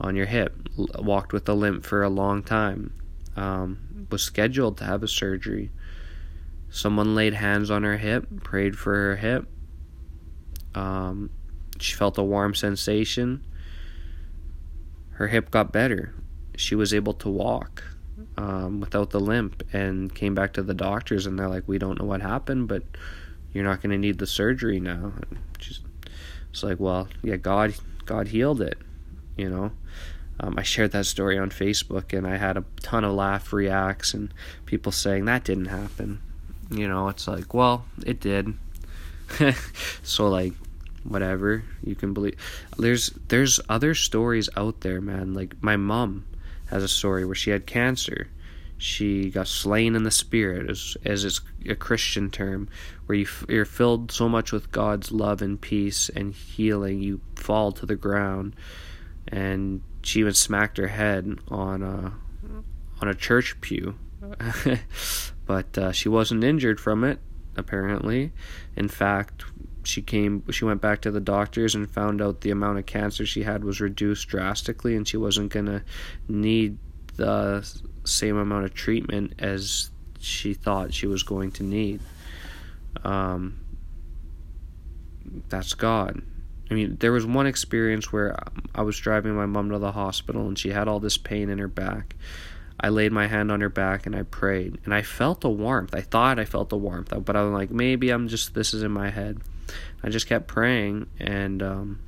on 0.00 0.16
your 0.16 0.26
hip. 0.26 0.68
L- 0.78 0.88
walked 1.02 1.32
with 1.32 1.48
a 1.48 1.54
limp 1.54 1.84
for 1.84 2.02
a 2.02 2.08
long 2.08 2.42
time. 2.42 2.92
Um, 3.36 4.06
was 4.10 4.22
scheduled 4.22 4.78
to 4.78 4.84
have 4.84 5.02
a 5.02 5.08
surgery. 5.08 5.70
Someone 6.70 7.14
laid 7.14 7.34
hands 7.34 7.70
on 7.70 7.82
her 7.82 7.98
hip, 7.98 8.26
prayed 8.42 8.76
for 8.76 8.94
her 8.94 9.16
hip, 9.16 9.46
um, 10.74 11.30
she 11.78 11.94
felt 11.94 12.18
a 12.18 12.22
warm 12.22 12.54
sensation. 12.54 13.44
Her 15.10 15.28
hip 15.28 15.50
got 15.50 15.72
better. 15.72 16.14
She 16.56 16.74
was 16.74 16.92
able 16.92 17.14
to 17.14 17.28
walk 17.28 17.84
um, 18.36 18.80
without 18.80 19.10
the 19.10 19.20
limp 19.20 19.62
and 19.72 20.14
came 20.14 20.34
back 20.34 20.52
to 20.54 20.62
the 20.62 20.74
doctors, 20.74 21.26
and 21.26 21.38
they're 21.38 21.48
like, 21.48 21.64
We 21.66 21.78
don't 21.78 21.98
know 21.98 22.06
what 22.06 22.22
happened, 22.22 22.68
but 22.68 22.82
you're 23.52 23.64
not 23.64 23.82
going 23.82 23.92
to 23.92 23.98
need 23.98 24.18
the 24.18 24.26
surgery 24.26 24.80
now. 24.80 25.12
And 25.16 25.38
she's, 25.58 25.80
it's 26.50 26.62
like, 26.62 26.80
Well, 26.80 27.08
yeah, 27.22 27.36
God, 27.36 27.74
God 28.06 28.28
healed 28.28 28.60
it, 28.60 28.78
you 29.36 29.48
know. 29.48 29.72
Um, 30.40 30.54
I 30.58 30.62
shared 30.62 30.90
that 30.92 31.06
story 31.06 31.38
on 31.38 31.50
Facebook, 31.50 32.16
and 32.16 32.26
I 32.26 32.36
had 32.36 32.56
a 32.56 32.64
ton 32.80 33.04
of 33.04 33.12
laugh 33.12 33.52
reacts 33.52 34.14
and 34.14 34.34
people 34.66 34.90
saying 34.90 35.26
that 35.26 35.44
didn't 35.44 35.66
happen. 35.66 36.20
You 36.70 36.88
know, 36.88 37.08
it's 37.08 37.28
like, 37.28 37.54
well, 37.54 37.84
it 38.04 38.20
did. 38.20 38.54
so 40.02 40.28
like 40.28 40.52
whatever 41.04 41.62
you 41.82 41.94
can 41.94 42.14
believe 42.14 42.34
there's 42.78 43.10
there's 43.28 43.60
other 43.68 43.94
stories 43.94 44.48
out 44.56 44.80
there 44.80 45.00
man 45.00 45.34
like 45.34 45.54
my 45.62 45.76
mom 45.76 46.24
has 46.74 46.82
a 46.82 46.88
story 46.88 47.24
where 47.24 47.36
she 47.36 47.50
had 47.50 47.66
cancer. 47.66 48.26
She 48.78 49.30
got 49.30 49.46
slain 49.46 49.94
in 49.94 50.02
the 50.02 50.10
spirit 50.10 50.68
as 50.68 50.96
as 51.04 51.24
is 51.24 51.40
a 51.68 51.76
christian 51.76 52.30
term 52.30 52.68
where 53.06 53.16
you 53.16 53.26
you're 53.48 53.64
filled 53.64 54.10
so 54.10 54.28
much 54.28 54.50
with 54.50 54.72
god's 54.72 55.12
love 55.12 55.40
and 55.40 55.60
peace 55.60 56.08
and 56.08 56.34
healing 56.34 57.00
you 57.00 57.20
fall 57.36 57.70
to 57.72 57.86
the 57.86 57.94
ground. 57.94 58.56
And 59.28 59.82
she 60.02 60.18
even 60.18 60.34
smacked 60.34 60.76
her 60.78 60.88
head 60.88 61.38
on 61.48 61.82
a 61.82 62.12
on 63.00 63.08
a 63.08 63.14
church 63.14 63.60
pew. 63.60 63.94
But 65.46 65.76
uh, 65.76 65.92
she 65.92 66.08
wasn't 66.08 66.42
injured 66.42 66.80
from 66.80 67.04
it 67.04 67.20
apparently. 67.56 68.32
In 68.76 68.88
fact 68.88 69.44
she 69.86 70.02
came 70.02 70.42
she 70.50 70.64
went 70.64 70.80
back 70.80 71.00
to 71.00 71.10
the 71.10 71.20
doctors 71.20 71.74
and 71.74 71.90
found 71.90 72.20
out 72.20 72.40
the 72.40 72.50
amount 72.50 72.78
of 72.78 72.86
cancer 72.86 73.24
she 73.24 73.42
had 73.42 73.64
was 73.64 73.80
reduced 73.80 74.28
drastically 74.28 74.96
and 74.96 75.06
she 75.06 75.16
wasn't 75.16 75.52
going 75.52 75.66
to 75.66 75.82
need 76.28 76.78
the 77.16 77.82
same 78.04 78.36
amount 78.36 78.64
of 78.64 78.74
treatment 78.74 79.32
as 79.38 79.90
she 80.18 80.54
thought 80.54 80.92
she 80.92 81.06
was 81.06 81.22
going 81.22 81.50
to 81.50 81.62
need 81.62 82.00
um, 83.04 83.58
that's 85.48 85.74
god 85.74 86.20
i 86.70 86.74
mean 86.74 86.96
there 87.00 87.12
was 87.12 87.26
one 87.26 87.46
experience 87.46 88.12
where 88.12 88.36
i 88.74 88.82
was 88.82 88.98
driving 88.98 89.34
my 89.34 89.46
mom 89.46 89.70
to 89.70 89.78
the 89.78 89.92
hospital 89.92 90.46
and 90.46 90.58
she 90.58 90.70
had 90.70 90.88
all 90.88 91.00
this 91.00 91.18
pain 91.18 91.48
in 91.48 91.58
her 91.58 91.68
back 91.68 92.14
I 92.80 92.88
laid 92.88 93.12
my 93.12 93.28
hand 93.28 93.50
on 93.52 93.60
her 93.60 93.68
back 93.68 94.04
and 94.04 94.14
I 94.16 94.24
prayed, 94.24 94.78
and 94.84 94.92
I 94.92 95.02
felt 95.02 95.40
the 95.40 95.48
warmth. 95.48 95.94
I 95.94 96.00
thought 96.00 96.38
I 96.38 96.44
felt 96.44 96.68
the 96.68 96.76
warmth, 96.76 97.14
but 97.24 97.36
I'm 97.36 97.52
like, 97.52 97.70
maybe 97.70 98.10
I'm 98.10 98.28
just 98.28 98.52
this 98.54 98.74
is 98.74 98.82
in 98.82 98.90
my 98.90 99.10
head. 99.10 99.40
I 100.02 100.08
just 100.08 100.26
kept 100.26 100.46
praying, 100.46 101.06
and 101.18 101.62
um, 101.62 102.00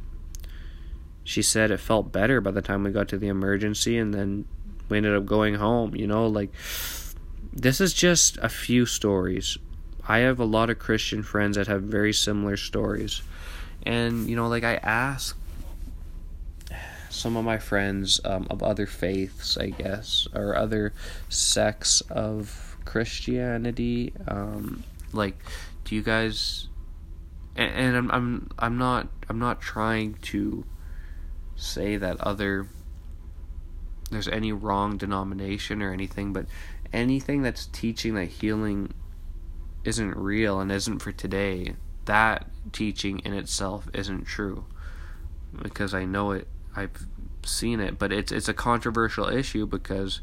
she 1.25 1.43
said 1.43 1.71
it 1.71 1.79
felt 1.79 2.13
better 2.13 2.41
by 2.41 2.51
the 2.51 2.63
time 2.63 2.85
we 2.85 2.91
got 2.91 3.09
to 3.09 3.19
the 3.19 3.29
emergency, 3.29 3.99
and 3.99 4.13
then 4.13 4.45
we 4.89 4.99
ended 4.99 5.17
up 5.17 5.27
going 5.27 5.55
home. 5.55 5.95
You 5.95 6.07
know, 6.07 6.27
like 6.27 6.51
this 7.53 7.81
is 7.81 7.93
just 7.93 8.37
a 8.39 8.49
few 8.49 8.87
stories. 8.87 9.59
I 10.09 10.19
have 10.19 10.39
a 10.39 10.45
lot 10.45 10.71
of 10.71 10.79
Christian 10.79 11.23
friends 11.23 11.57
that 11.57 11.67
have 11.67 11.83
very 11.83 12.13
similar 12.13 12.57
stories, 12.57 13.23
and 13.85 14.29
you 14.29 14.37
know, 14.37 14.49
like 14.49 14.65
I 14.65 14.75
ask 14.77 15.37
some 17.17 17.37
of 17.37 17.45
my 17.45 17.59
friends 17.59 18.21
um, 18.25 18.47
of 18.51 18.63
other 18.63 18.87
faiths, 18.87 19.57
I 19.57 19.71
guess, 19.71 20.29
or 20.35 20.55
other 20.55 20.93
sects 21.31 22.03
of 22.03 22.77
Christianity, 22.85 24.13
um, 24.29 24.85
like, 25.13 25.37
do 25.85 25.95
you 25.95 26.03
guys 26.03 26.69
and, 27.57 27.73
and 27.73 27.97
I'm 27.97 28.11
I'm 28.11 28.51
I'm 28.59 28.79
not 28.79 29.09
I'm 29.29 29.39
not 29.39 29.61
trying 29.61 30.15
to 30.15 30.65
say 31.57 31.97
that 31.97 32.21
other 32.21 32.69
there's 34.11 34.29
any 34.29 34.53
wrong 34.53 34.97
denomination 34.97 35.83
or 35.83 35.93
anything, 35.93 36.33
but 36.33 36.47
anything 36.93 37.43
that's 37.43 37.67
teaching 37.67 38.15
that 38.15 38.27
healing 38.27 38.93
isn't 39.85 40.17
real 40.17 40.61
and 40.61 40.71
isn't 40.71 41.01
for 41.01 41.13
today, 41.13 41.75
that 42.05 42.47
teaching 42.73 43.19
in 43.21 43.33
itself 43.33 43.89
isn't 43.93 44.25
true. 44.25 44.67
Because 45.63 45.95
I 45.95 46.05
know 46.05 46.33
it 46.33 46.47
I've 46.77 47.07
seen 47.45 47.81
it, 47.81 47.99
but 47.99 48.13
it's 48.13 48.31
it's 48.31 48.49
a 48.49 48.55
controversial 48.55 49.29
issue 49.29 49.67
because 49.67 50.21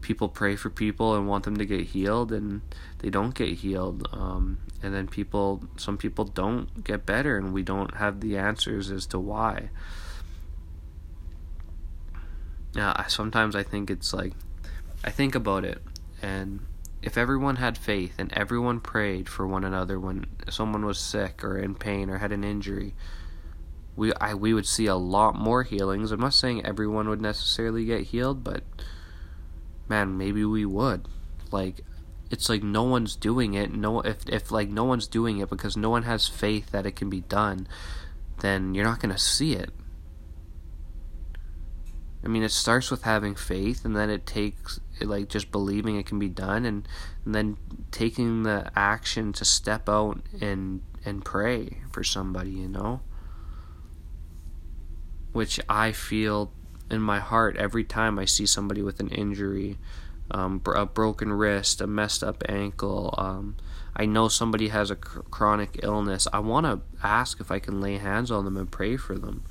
people 0.00 0.28
pray 0.28 0.56
for 0.56 0.70
people 0.70 1.14
and 1.14 1.28
want 1.28 1.44
them 1.44 1.56
to 1.56 1.64
get 1.64 1.88
healed 1.88 2.32
and 2.32 2.60
they 2.98 3.10
don't 3.10 3.34
get 3.34 3.58
healed 3.58 4.08
um, 4.12 4.58
and 4.82 4.94
then 4.94 5.06
people 5.06 5.62
some 5.76 5.96
people 5.96 6.24
don't 6.24 6.84
get 6.84 7.04
better 7.04 7.36
and 7.36 7.52
we 7.52 7.62
don't 7.62 7.96
have 7.96 8.20
the 8.20 8.36
answers 8.36 8.90
as 8.90 9.06
to 9.06 9.18
why 9.18 9.70
yeah 12.74 13.06
sometimes 13.06 13.54
i 13.54 13.62
think 13.62 13.90
it's 13.90 14.12
like 14.12 14.32
i 15.04 15.10
think 15.10 15.34
about 15.34 15.64
it 15.64 15.82
and 16.22 16.60
if 17.02 17.16
everyone 17.16 17.56
had 17.56 17.78
faith 17.78 18.14
and 18.18 18.32
everyone 18.34 18.78
prayed 18.78 19.28
for 19.28 19.46
one 19.46 19.64
another 19.64 19.98
when 19.98 20.26
someone 20.48 20.84
was 20.84 20.98
sick 20.98 21.42
or 21.42 21.58
in 21.58 21.74
pain 21.74 22.10
or 22.10 22.18
had 22.18 22.32
an 22.32 22.44
injury 22.44 22.94
we 23.96 24.14
I 24.14 24.34
we 24.34 24.54
would 24.54 24.66
see 24.66 24.86
a 24.86 24.96
lot 24.96 25.34
more 25.34 25.62
healings. 25.62 26.10
I'm 26.10 26.20
not 26.20 26.34
saying 26.34 26.64
everyone 26.64 27.08
would 27.08 27.20
necessarily 27.20 27.84
get 27.84 28.08
healed, 28.08 28.42
but 28.42 28.62
man, 29.90 30.16
maybe 30.16 30.44
we 30.44 30.64
would. 30.64 31.06
Like 31.50 31.82
it's 32.30 32.48
like 32.48 32.62
no 32.62 32.84
one's 32.84 33.16
doing 33.16 33.54
it. 33.54 33.72
No 33.72 34.00
if 34.00 34.26
if 34.28 34.50
like 34.50 34.70
no 34.70 34.84
one's 34.84 35.08
doing 35.08 35.38
it 35.38 35.50
because 35.50 35.76
no 35.76 35.90
one 35.90 36.04
has 36.04 36.28
faith 36.28 36.70
that 36.70 36.86
it 36.86 36.96
can 36.96 37.10
be 37.10 37.20
done, 37.20 37.66
then 38.38 38.72
you're 38.74 38.84
not 38.84 39.00
to 39.00 39.18
see 39.18 39.54
it. 39.54 39.70
I 42.22 42.28
mean, 42.28 42.42
it 42.42 42.50
starts 42.50 42.90
with 42.90 43.02
having 43.02 43.34
faith, 43.34 43.84
and 43.84 43.96
then 43.96 44.10
it 44.10 44.26
takes 44.26 44.78
like 45.00 45.28
just 45.28 45.50
believing 45.50 45.96
it 45.96 46.06
can 46.06 46.18
be 46.18 46.28
done, 46.28 46.66
and, 46.66 46.86
and 47.24 47.34
then 47.34 47.56
taking 47.90 48.42
the 48.42 48.70
action 48.76 49.32
to 49.34 49.44
step 49.44 49.88
out 49.88 50.20
and 50.40 50.82
and 51.04 51.24
pray 51.24 51.78
for 51.90 52.04
somebody, 52.04 52.50
you 52.50 52.68
know. 52.68 53.00
Which 55.32 55.58
I 55.68 55.92
feel 55.92 56.52
in 56.90 57.00
my 57.00 57.18
heart 57.18 57.56
every 57.56 57.84
time 57.84 58.18
I 58.18 58.24
see 58.24 58.46
somebody 58.46 58.82
with 58.82 59.00
an 59.00 59.08
injury, 59.08 59.78
um, 60.30 60.60
a 60.66 60.86
broken 60.86 61.32
wrist, 61.32 61.80
a 61.80 61.86
messed 61.86 62.22
up 62.22 62.42
ankle. 62.48 63.14
Um, 63.18 63.56
I 63.96 64.06
know 64.06 64.28
somebody 64.28 64.68
has 64.68 64.90
a 64.90 64.96
cr- 64.96 65.20
chronic 65.30 65.80
illness. 65.82 66.26
I 66.32 66.38
want 66.38 66.66
to 66.66 66.80
ask 67.02 67.40
if 67.40 67.50
I 67.50 67.58
can 67.58 67.80
lay 67.80 67.98
hands 67.98 68.30
on 68.30 68.44
them 68.44 68.56
and 68.56 68.70
pray 68.70 68.96
for 68.96 69.18
them 69.18 69.44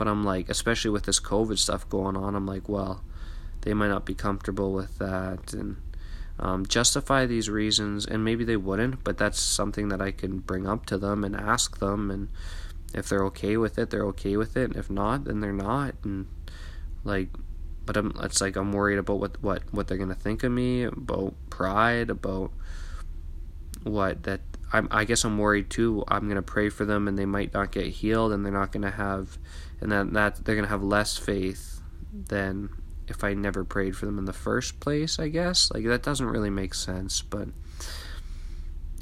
but 0.00 0.08
I'm 0.08 0.24
like, 0.24 0.48
especially 0.48 0.90
with 0.90 1.04
this 1.04 1.20
COVID 1.20 1.58
stuff 1.58 1.86
going 1.90 2.16
on, 2.16 2.34
I'm 2.34 2.46
like, 2.46 2.70
well, 2.70 3.04
they 3.60 3.74
might 3.74 3.88
not 3.88 4.06
be 4.06 4.14
comfortable 4.14 4.72
with 4.72 4.96
that 4.96 5.52
and 5.52 5.76
um, 6.38 6.64
justify 6.64 7.26
these 7.26 7.50
reasons, 7.50 8.06
and 8.06 8.24
maybe 8.24 8.42
they 8.42 8.56
wouldn't, 8.56 9.04
but 9.04 9.18
that's 9.18 9.38
something 9.38 9.88
that 9.88 10.00
I 10.00 10.10
can 10.10 10.38
bring 10.38 10.66
up 10.66 10.86
to 10.86 10.96
them 10.96 11.22
and 11.22 11.36
ask 11.36 11.80
them, 11.80 12.10
and 12.10 12.30
if 12.94 13.08
they're 13.08 13.24
okay 13.26 13.56
with 13.56 13.78
it, 13.78 13.90
they're 13.90 14.06
okay 14.06 14.36
with 14.36 14.56
it, 14.56 14.76
if 14.76 14.90
not, 14.90 15.24
then 15.24 15.40
they're 15.40 15.52
not, 15.52 15.94
and 16.04 16.26
like, 17.04 17.28
but 17.86 17.96
I'm, 17.96 18.12
it's 18.22 18.40
like 18.40 18.56
I'm 18.56 18.72
worried 18.72 18.98
about 18.98 19.20
what 19.20 19.42
what 19.42 19.62
what 19.72 19.88
they're 19.88 19.98
gonna 19.98 20.14
think 20.14 20.42
of 20.42 20.52
me, 20.52 20.84
about 20.84 21.34
pride, 21.50 22.10
about 22.10 22.52
what 23.82 24.24
that 24.24 24.40
I'm, 24.72 24.88
I 24.90 25.04
guess 25.04 25.24
I'm 25.24 25.38
worried 25.38 25.70
too. 25.70 26.04
I'm 26.08 26.28
gonna 26.28 26.42
pray 26.42 26.68
for 26.68 26.84
them, 26.84 27.08
and 27.08 27.18
they 27.18 27.26
might 27.26 27.54
not 27.54 27.72
get 27.72 27.86
healed, 27.86 28.32
and 28.32 28.44
they're 28.44 28.52
not 28.52 28.72
gonna 28.72 28.90
have 28.90 29.38
and 29.80 29.90
that 29.92 30.12
that 30.12 30.44
they're 30.44 30.56
gonna 30.56 30.68
have 30.68 30.82
less 30.82 31.16
faith 31.16 31.80
than 32.12 32.68
if 33.08 33.24
I 33.24 33.34
never 33.34 33.64
prayed 33.64 33.96
for 33.96 34.06
them 34.06 34.18
in 34.18 34.24
the 34.24 34.32
first 34.32 34.80
place. 34.80 35.18
I 35.18 35.28
guess 35.28 35.70
like 35.72 35.84
that 35.84 36.02
doesn't 36.02 36.26
really 36.26 36.50
make 36.50 36.74
sense, 36.74 37.22
but 37.22 37.48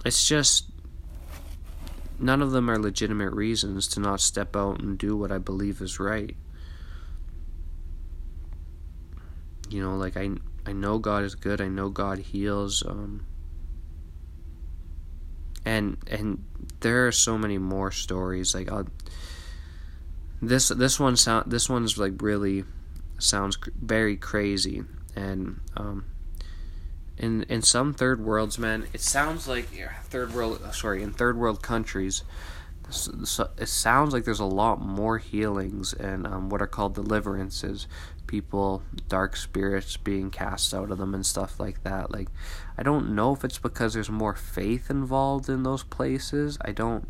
it's 0.04 0.26
just 0.26 0.66
none 2.18 2.42
of 2.42 2.50
them 2.50 2.70
are 2.70 2.78
legitimate 2.78 3.32
reasons 3.32 3.88
to 3.88 4.00
not 4.00 4.20
step 4.20 4.56
out 4.56 4.80
and 4.80 4.98
do 4.98 5.16
what 5.16 5.32
I 5.32 5.38
believe 5.38 5.80
is 5.80 6.00
right. 6.00 6.36
You 9.68 9.82
know, 9.82 9.96
like 9.96 10.16
I 10.16 10.30
I 10.66 10.72
know 10.72 10.98
God 10.98 11.24
is 11.24 11.34
good. 11.34 11.60
I 11.60 11.68
know 11.68 11.88
God 11.88 12.18
heals. 12.18 12.82
Um, 12.86 13.26
and 15.64 15.96
and 16.06 16.44
there 16.80 17.06
are 17.06 17.12
so 17.12 17.36
many 17.36 17.58
more 17.58 17.90
stories. 17.90 18.54
Like 18.54 18.70
I'll 18.70 18.86
this 20.40 20.68
this 20.68 21.00
one 21.00 21.16
sound 21.16 21.50
this 21.50 21.68
one's 21.68 21.98
like 21.98 22.20
really 22.22 22.64
sounds 23.18 23.58
very 23.80 24.16
crazy 24.16 24.84
and 25.16 25.60
um 25.76 26.04
in 27.18 27.42
in 27.44 27.62
some 27.62 27.92
third 27.92 28.24
worlds 28.24 28.58
man 28.58 28.86
it 28.92 29.00
sounds 29.00 29.48
like 29.48 29.66
third 30.04 30.32
world 30.34 30.60
sorry 30.72 31.02
in 31.02 31.12
third 31.12 31.36
world 31.36 31.62
countries 31.62 32.22
it 32.88 33.68
sounds 33.68 34.14
like 34.14 34.24
there's 34.24 34.40
a 34.40 34.46
lot 34.46 34.80
more 34.80 35.18
healings 35.18 35.92
and 35.92 36.26
um, 36.26 36.48
what 36.48 36.62
are 36.62 36.66
called 36.66 36.94
deliverances 36.94 37.86
people 38.26 38.82
dark 39.08 39.36
spirits 39.36 39.96
being 39.96 40.30
cast 40.30 40.72
out 40.72 40.90
of 40.90 40.98
them 40.98 41.14
and 41.14 41.26
stuff 41.26 41.60
like 41.60 41.82
that 41.82 42.10
like 42.10 42.28
i 42.78 42.82
don't 42.82 43.14
know 43.14 43.34
if 43.34 43.44
it's 43.44 43.58
because 43.58 43.94
there's 43.94 44.10
more 44.10 44.34
faith 44.34 44.90
involved 44.90 45.48
in 45.48 45.64
those 45.64 45.82
places 45.82 46.56
i 46.62 46.72
don't 46.72 47.08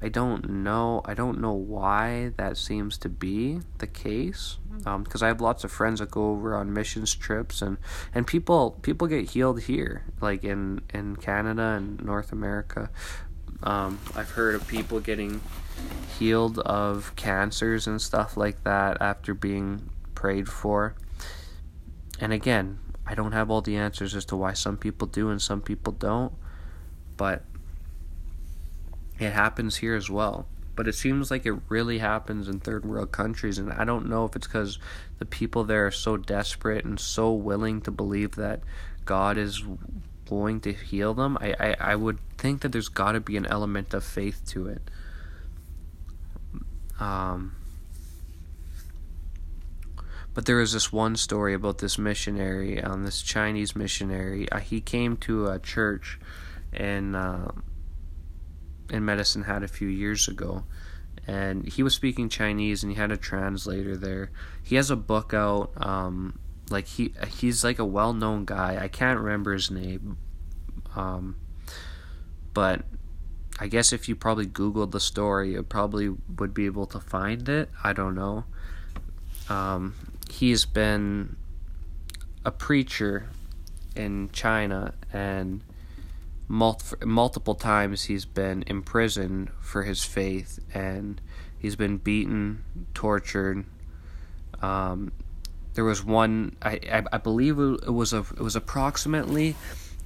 I 0.00 0.08
don't 0.08 0.50
know. 0.50 1.00
I 1.04 1.14
don't 1.14 1.40
know 1.40 1.52
why 1.52 2.32
that 2.36 2.58
seems 2.58 2.98
to 2.98 3.08
be 3.08 3.60
the 3.78 3.86
case. 3.86 4.58
Because 4.84 5.22
um, 5.22 5.24
I 5.24 5.28
have 5.28 5.40
lots 5.40 5.64
of 5.64 5.72
friends 5.72 6.00
that 6.00 6.10
go 6.10 6.30
over 6.30 6.54
on 6.54 6.72
missions 6.72 7.14
trips, 7.14 7.62
and, 7.62 7.78
and 8.14 8.26
people 8.26 8.72
people 8.82 9.06
get 9.06 9.30
healed 9.30 9.62
here, 9.62 10.04
like 10.20 10.44
in 10.44 10.82
in 10.92 11.16
Canada 11.16 11.62
and 11.62 12.02
North 12.04 12.30
America. 12.30 12.90
Um, 13.62 13.98
I've 14.14 14.30
heard 14.30 14.54
of 14.54 14.68
people 14.68 15.00
getting 15.00 15.40
healed 16.18 16.58
of 16.58 17.14
cancers 17.16 17.86
and 17.86 18.00
stuff 18.00 18.36
like 18.36 18.64
that 18.64 18.98
after 19.00 19.32
being 19.32 19.88
prayed 20.14 20.48
for. 20.48 20.94
And 22.20 22.32
again, 22.32 22.78
I 23.06 23.14
don't 23.14 23.32
have 23.32 23.50
all 23.50 23.62
the 23.62 23.76
answers 23.76 24.14
as 24.14 24.24
to 24.26 24.36
why 24.36 24.52
some 24.52 24.76
people 24.76 25.06
do 25.06 25.30
and 25.30 25.40
some 25.40 25.60
people 25.62 25.92
don't, 25.92 26.32
but 27.16 27.44
it 29.18 29.32
happens 29.32 29.76
here 29.76 29.94
as 29.94 30.10
well. 30.10 30.46
But 30.74 30.86
it 30.86 30.94
seems 30.94 31.30
like 31.30 31.46
it 31.46 31.54
really 31.68 31.98
happens 31.98 32.48
in 32.48 32.60
third 32.60 32.84
world 32.84 33.10
countries, 33.10 33.58
and 33.58 33.72
I 33.72 33.84
don't 33.84 34.08
know 34.08 34.26
if 34.26 34.36
it's 34.36 34.46
because 34.46 34.78
the 35.18 35.24
people 35.24 35.64
there 35.64 35.86
are 35.86 35.90
so 35.90 36.18
desperate 36.18 36.84
and 36.84 37.00
so 37.00 37.32
willing 37.32 37.80
to 37.82 37.90
believe 37.90 38.36
that 38.36 38.60
God 39.06 39.38
is 39.38 39.64
going 40.28 40.60
to 40.60 40.72
heal 40.72 41.14
them. 41.14 41.38
I, 41.40 41.54
I, 41.58 41.76
I 41.80 41.96
would 41.96 42.18
think 42.36 42.60
that 42.60 42.72
there's 42.72 42.88
got 42.88 43.12
to 43.12 43.20
be 43.20 43.36
an 43.36 43.46
element 43.46 43.94
of 43.94 44.04
faith 44.04 44.42
to 44.48 44.66
it. 44.66 44.82
Um, 47.00 47.56
but 50.34 50.44
there 50.44 50.56
was 50.56 50.74
this 50.74 50.92
one 50.92 51.16
story 51.16 51.54
about 51.54 51.78
this 51.78 51.96
missionary, 51.96 52.82
um, 52.82 53.04
this 53.04 53.22
Chinese 53.22 53.74
missionary. 53.74 54.50
Uh, 54.52 54.58
he 54.58 54.82
came 54.82 55.16
to 55.18 55.46
a 55.46 55.58
church 55.58 56.18
and 56.72 57.16
uh, 57.16 57.48
in 58.90 59.04
Medicine 59.04 59.44
Hat 59.44 59.62
a 59.62 59.68
few 59.68 59.88
years 59.88 60.28
ago, 60.28 60.64
and 61.26 61.66
he 61.66 61.82
was 61.82 61.94
speaking 61.94 62.28
Chinese, 62.28 62.82
and 62.82 62.92
he 62.92 62.98
had 62.98 63.10
a 63.10 63.16
translator 63.16 63.96
there. 63.96 64.30
He 64.62 64.76
has 64.76 64.90
a 64.90 64.96
book 64.96 65.34
out. 65.34 65.72
Um, 65.76 66.38
like 66.70 66.86
he 66.86 67.14
he's 67.28 67.62
like 67.62 67.78
a 67.78 67.84
well 67.84 68.12
known 68.12 68.44
guy. 68.44 68.78
I 68.80 68.88
can't 68.88 69.20
remember 69.20 69.52
his 69.52 69.70
name, 69.70 70.18
um, 70.94 71.36
but 72.54 72.84
I 73.58 73.68
guess 73.68 73.92
if 73.92 74.08
you 74.08 74.16
probably 74.16 74.46
Googled 74.46 74.90
the 74.90 75.00
story, 75.00 75.52
you 75.52 75.62
probably 75.62 76.08
would 76.38 76.52
be 76.52 76.66
able 76.66 76.86
to 76.86 77.00
find 77.00 77.48
it. 77.48 77.70
I 77.82 77.92
don't 77.92 78.14
know. 78.14 78.44
Um, 79.48 79.94
he's 80.28 80.64
been 80.64 81.36
a 82.44 82.50
preacher 82.50 83.30
in 83.94 84.28
China 84.30 84.94
and 85.12 85.62
multiple 86.48 87.54
times 87.54 88.04
he's 88.04 88.24
been 88.24 88.64
imprisoned 88.66 89.50
for 89.60 89.82
his 89.82 90.04
faith 90.04 90.60
and 90.72 91.20
he's 91.58 91.76
been 91.76 91.98
beaten, 91.98 92.64
tortured. 92.94 93.64
Um, 94.62 95.12
there 95.74 95.84
was 95.84 96.04
one 96.04 96.56
I, 96.62 96.80
I, 96.90 97.02
I 97.12 97.18
believe 97.18 97.58
it 97.58 97.92
was 97.92 98.12
a 98.12 98.20
it 98.20 98.40
was 98.40 98.56
approximately 98.56 99.54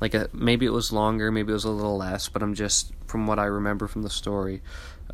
like 0.00 0.14
a 0.14 0.29
maybe 0.33 0.66
it 0.66 0.72
was 0.72 0.92
longer, 0.92 1.31
maybe 1.31 1.50
it 1.50 1.55
was 1.55 1.64
a 1.64 1.70
little 1.70 1.96
less, 1.96 2.29
but 2.29 2.42
I'm 2.42 2.55
just 2.55 2.92
from 3.07 3.26
what 3.26 3.38
I 3.38 3.44
remember 3.44 3.87
from 3.87 4.03
the 4.03 4.11
story, 4.11 4.62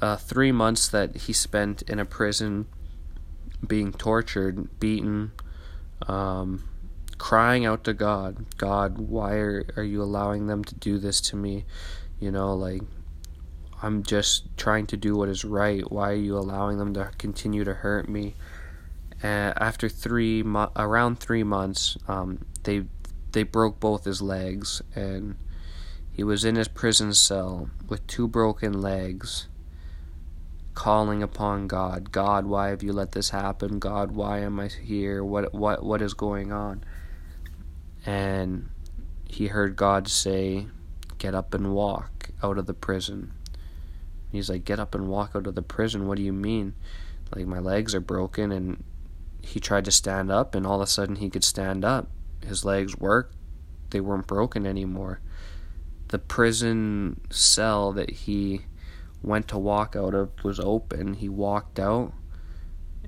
uh, 0.00 0.16
three 0.16 0.52
months 0.52 0.88
that 0.88 1.16
he 1.16 1.32
spent 1.32 1.82
in 1.82 1.98
a 1.98 2.04
prison, 2.04 2.66
being 3.66 3.92
tortured, 3.92 4.78
beaten, 4.78 5.32
um, 6.06 6.64
crying 7.18 7.64
out 7.64 7.84
to 7.84 7.94
God, 7.94 8.44
God, 8.58 8.98
why 8.98 9.34
are, 9.34 9.64
are 9.76 9.82
you 9.82 10.02
allowing 10.02 10.46
them 10.46 10.64
to 10.64 10.74
do 10.74 10.98
this 10.98 11.20
to 11.22 11.36
me? 11.36 11.64
You 12.20 12.30
know, 12.30 12.54
like, 12.54 12.82
I'm 13.82 14.02
just 14.02 14.56
trying 14.56 14.86
to 14.88 14.96
do 14.96 15.16
what 15.16 15.28
is 15.28 15.44
right. 15.44 15.90
Why 15.90 16.10
are 16.10 16.14
you 16.14 16.36
allowing 16.36 16.78
them 16.78 16.94
to 16.94 17.10
continue 17.18 17.64
to 17.64 17.74
hurt 17.74 18.08
me? 18.08 18.34
And 19.22 19.54
after 19.60 19.88
three, 19.88 20.42
mo- 20.42 20.72
around 20.76 21.20
three 21.20 21.42
months, 21.42 21.96
um, 22.08 22.44
they 22.64 22.84
they 23.32 23.42
broke 23.42 23.80
both 23.80 24.04
his 24.04 24.22
legs, 24.22 24.80
and 24.94 25.36
he 26.10 26.24
was 26.24 26.44
in 26.44 26.56
his 26.56 26.68
prison 26.68 27.12
cell 27.12 27.70
with 27.88 28.06
two 28.06 28.28
broken 28.28 28.80
legs, 28.80 29.48
calling 30.74 31.22
upon 31.22 31.66
God. 31.66 32.12
God, 32.12 32.46
why 32.46 32.68
have 32.68 32.82
you 32.82 32.92
let 32.92 33.12
this 33.12 33.30
happen? 33.30 33.78
God, 33.78 34.12
why 34.12 34.40
am 34.40 34.58
I 34.60 34.68
here? 34.68 35.22
What 35.24 35.52
what 35.54 35.82
what 35.82 36.02
is 36.02 36.14
going 36.14 36.52
on? 36.52 36.84
And 38.06 38.70
he 39.28 39.48
heard 39.48 39.76
God 39.76 40.08
say, 40.08 40.68
Get 41.18 41.34
up 41.34 41.52
and 41.54 41.74
walk 41.74 42.30
out 42.42 42.56
of 42.56 42.66
the 42.66 42.74
prison. 42.74 43.32
He's 44.30 44.48
like, 44.48 44.64
Get 44.64 44.78
up 44.78 44.94
and 44.94 45.08
walk 45.08 45.32
out 45.34 45.46
of 45.46 45.54
the 45.56 45.62
prison. 45.62 46.06
What 46.06 46.16
do 46.16 46.22
you 46.22 46.32
mean? 46.32 46.74
Like, 47.34 47.46
my 47.46 47.58
legs 47.58 47.94
are 47.94 48.00
broken. 48.00 48.52
And 48.52 48.84
he 49.46 49.60
tried 49.60 49.84
to 49.84 49.92
stand 49.92 50.30
up, 50.30 50.54
and 50.54 50.66
all 50.66 50.76
of 50.76 50.82
a 50.82 50.86
sudden 50.86 51.16
he 51.16 51.30
could 51.30 51.44
stand 51.44 51.84
up. 51.84 52.08
His 52.44 52.64
legs 52.64 52.96
worked, 52.96 53.34
they 53.90 54.00
weren't 54.00 54.26
broken 54.26 54.66
anymore. 54.66 55.20
The 56.08 56.18
prison 56.18 57.20
cell 57.30 57.92
that 57.92 58.10
he 58.10 58.62
went 59.22 59.48
to 59.48 59.58
walk 59.58 59.96
out 59.96 60.14
of 60.14 60.30
was 60.44 60.60
open. 60.60 61.14
He 61.14 61.28
walked 61.28 61.78
out, 61.78 62.12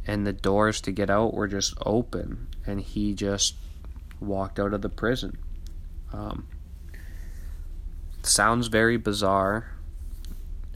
and 0.07 0.27
the 0.27 0.33
doors 0.33 0.81
to 0.83 0.93
get 0.93 1.11
out 1.11 1.35
were 1.35 1.49
just 1.49 1.75
open, 1.85 2.49
and 2.67 2.81
he 2.81 3.15
just 3.15 3.55
walked 4.21 4.59
out 4.59 4.75
of 4.75 4.83
the 4.83 4.89
prison. 4.89 5.39
Um, 6.13 6.49
sounds 8.23 8.69
very 8.69 8.97
bizarre. 8.97 9.71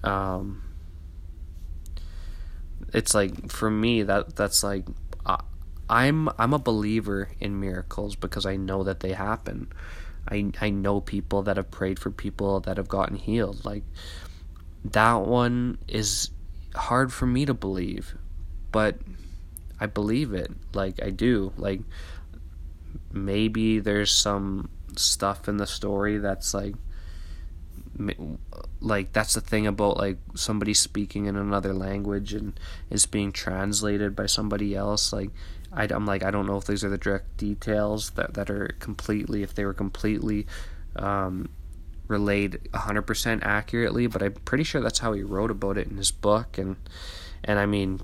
Um, 0.02 0.62
it's 2.92 3.14
like 3.14 3.50
for 3.50 3.70
me 3.70 4.02
that 4.02 4.36
that's 4.36 4.62
like 4.62 4.84
I'm 5.92 6.30
I'm 6.38 6.54
a 6.54 6.58
believer 6.58 7.28
in 7.38 7.60
miracles 7.60 8.16
because 8.16 8.46
I 8.46 8.56
know 8.56 8.82
that 8.84 9.00
they 9.00 9.12
happen. 9.12 9.70
I 10.26 10.50
I 10.58 10.70
know 10.70 11.02
people 11.02 11.42
that 11.42 11.58
have 11.58 11.70
prayed 11.70 11.98
for 11.98 12.10
people 12.10 12.60
that 12.60 12.78
have 12.78 12.88
gotten 12.88 13.16
healed. 13.16 13.64
Like 13.66 13.84
that 14.84 15.16
one 15.16 15.76
is 15.88 16.30
hard 16.74 17.12
for 17.12 17.26
me 17.26 17.44
to 17.44 17.52
believe, 17.52 18.16
but 18.70 18.96
I 19.78 19.84
believe 19.84 20.32
it. 20.32 20.50
Like 20.72 21.02
I 21.02 21.10
do. 21.10 21.52
Like 21.58 21.82
maybe 23.12 23.78
there's 23.78 24.10
some 24.10 24.68
stuff 24.96 25.48
in 25.48 25.56
the 25.56 25.66
story 25.66 26.18
that's 26.18 26.54
like 26.54 26.74
like 28.80 29.12
that's 29.12 29.34
the 29.34 29.40
thing 29.40 29.66
about 29.66 29.96
like 29.96 30.18
somebody 30.34 30.72
speaking 30.72 31.26
in 31.26 31.36
another 31.36 31.74
language 31.74 32.32
and 32.32 32.58
is 32.90 33.06
being 33.06 33.30
translated 33.32 34.16
by 34.16 34.26
somebody 34.26 34.74
else 34.74 35.12
like 35.12 35.30
I, 35.72 35.84
am 35.84 36.06
like 36.06 36.22
I 36.22 36.30
don't 36.30 36.46
know 36.46 36.56
if 36.56 36.66
these 36.66 36.84
are 36.84 36.88
the 36.88 36.98
direct 36.98 37.36
details 37.36 38.10
that, 38.10 38.34
that 38.34 38.50
are 38.50 38.74
completely 38.78 39.42
if 39.42 39.54
they 39.54 39.64
were 39.64 39.74
completely 39.74 40.46
um, 40.96 41.48
relayed 42.08 42.60
100% 42.72 43.42
accurately 43.42 44.06
but 44.06 44.22
I'm 44.22 44.34
pretty 44.34 44.64
sure 44.64 44.80
that's 44.80 44.98
how 44.98 45.12
he 45.12 45.22
wrote 45.22 45.50
about 45.50 45.78
it 45.78 45.88
in 45.88 45.96
his 45.96 46.12
book. 46.12 46.58
And 46.58 46.76
and 47.44 47.58
I 47.58 47.66
mean 47.66 48.00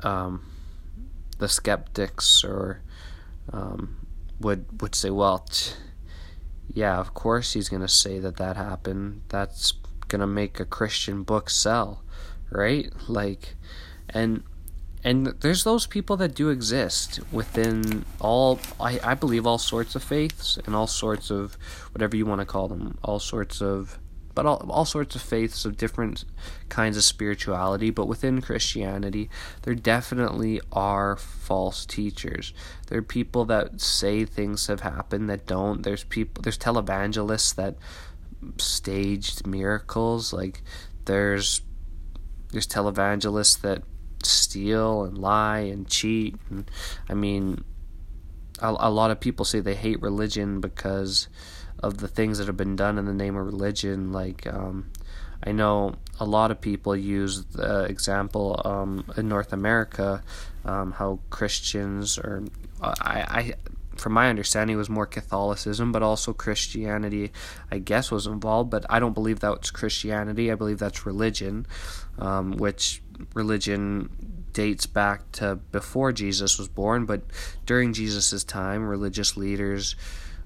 um, 0.00 0.44
the 1.38 1.48
skeptics 1.48 2.44
or 2.44 2.80
um, 3.52 3.96
would 4.40 4.80
would 4.80 4.94
say 4.94 5.10
well 5.10 5.40
t- 5.40 5.72
yeah, 6.74 6.98
of 6.98 7.14
course 7.14 7.52
he's 7.52 7.68
to 7.82 7.88
say 7.88 8.18
that 8.18 8.36
that 8.36 8.56
happened. 8.56 9.22
That's 9.28 9.74
to 10.20 10.26
make 10.26 10.60
a 10.60 10.64
Christian 10.64 11.22
book 11.22 11.50
sell, 11.50 12.02
right? 12.50 12.90
Like 13.08 13.56
and 14.08 14.42
and 15.04 15.26
there's 15.40 15.64
those 15.64 15.86
people 15.86 16.16
that 16.18 16.34
do 16.34 16.48
exist 16.48 17.20
within 17.32 18.04
all 18.20 18.60
I, 18.78 19.00
I 19.02 19.14
believe 19.14 19.46
all 19.46 19.58
sorts 19.58 19.94
of 19.94 20.02
faiths 20.02 20.58
and 20.64 20.76
all 20.76 20.86
sorts 20.86 21.30
of 21.30 21.56
whatever 21.92 22.16
you 22.16 22.24
want 22.24 22.40
to 22.40 22.46
call 22.46 22.68
them 22.68 22.98
all 23.02 23.18
sorts 23.18 23.60
of 23.60 23.98
but 24.34 24.46
all, 24.46 24.66
all 24.70 24.84
sorts 24.84 25.14
of 25.14 25.22
faiths 25.22 25.64
of 25.64 25.76
different 25.76 26.24
kinds 26.68 26.96
of 26.96 27.04
spirituality. 27.04 27.90
But 27.90 28.06
within 28.06 28.40
Christianity, 28.40 29.28
there 29.62 29.74
definitely 29.74 30.60
are 30.72 31.16
false 31.16 31.84
teachers. 31.84 32.52
There 32.88 32.98
are 32.98 33.02
people 33.02 33.44
that 33.46 33.80
say 33.80 34.24
things 34.24 34.66
have 34.66 34.80
happened 34.80 35.28
that 35.30 35.46
don't. 35.46 35.82
There's 35.82 36.04
people. 36.04 36.42
There's 36.42 36.58
televangelists 36.58 37.54
that 37.56 37.76
staged 38.58 39.46
miracles. 39.46 40.32
Like 40.32 40.62
there's 41.04 41.62
there's 42.52 42.66
televangelists 42.66 43.60
that 43.62 43.82
steal 44.22 45.04
and 45.04 45.18
lie 45.18 45.60
and 45.60 45.88
cheat. 45.88 46.36
And 46.50 46.70
I 47.08 47.14
mean, 47.14 47.64
a, 48.60 48.74
a 48.78 48.90
lot 48.90 49.10
of 49.10 49.20
people 49.20 49.44
say 49.44 49.60
they 49.60 49.74
hate 49.74 50.00
religion 50.00 50.60
because 50.60 51.28
of 51.82 51.98
the 51.98 52.08
things 52.08 52.38
that 52.38 52.46
have 52.46 52.56
been 52.56 52.76
done 52.76 52.98
in 52.98 53.06
the 53.06 53.12
name 53.12 53.36
of 53.36 53.46
religion. 53.46 54.12
Like, 54.12 54.46
um, 54.46 54.90
I 55.44 55.52
know 55.52 55.96
a 56.20 56.24
lot 56.24 56.50
of 56.50 56.60
people 56.60 56.96
use 56.96 57.44
the 57.46 57.84
example 57.84 58.60
um, 58.64 59.04
in 59.16 59.28
North 59.28 59.52
America 59.52 60.22
um, 60.64 60.92
how 60.92 61.18
Christians 61.30 62.18
or 62.18 62.44
I, 62.80 62.94
I, 63.00 63.54
from 63.96 64.12
my 64.12 64.28
understanding, 64.28 64.74
it 64.74 64.78
was 64.78 64.90
more 64.90 65.06
Catholicism, 65.06 65.92
but 65.92 66.02
also 66.02 66.32
Christianity, 66.32 67.30
I 67.70 67.78
guess, 67.78 68.10
was 68.10 68.26
involved. 68.26 68.70
But 68.70 68.86
I 68.90 68.98
don't 68.98 69.12
believe 69.12 69.40
that's 69.40 69.70
Christianity. 69.70 70.50
I 70.50 70.54
believe 70.54 70.78
that's 70.78 71.06
religion, 71.06 71.66
um, 72.18 72.52
which 72.52 73.02
religion 73.34 74.10
dates 74.52 74.86
back 74.86 75.30
to 75.32 75.56
before 75.70 76.12
Jesus 76.12 76.58
was 76.58 76.68
born. 76.68 77.06
But 77.06 77.22
during 77.66 77.92
Jesus' 77.92 78.44
time, 78.44 78.86
religious 78.86 79.36
leaders 79.36 79.94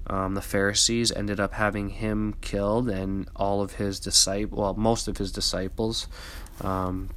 um, 0.07 0.35
the 0.35 0.41
Pharisees 0.41 1.11
ended 1.11 1.39
up 1.39 1.53
having 1.53 1.89
him 1.89 2.35
killed, 2.41 2.89
and 2.89 3.27
all 3.35 3.61
of 3.61 3.73
his 3.73 3.99
disciples, 3.99 4.57
well, 4.57 4.73
most 4.73 5.07
of 5.07 5.17
his 5.17 5.31
disciples, 5.31 6.07
um, 6.61 7.09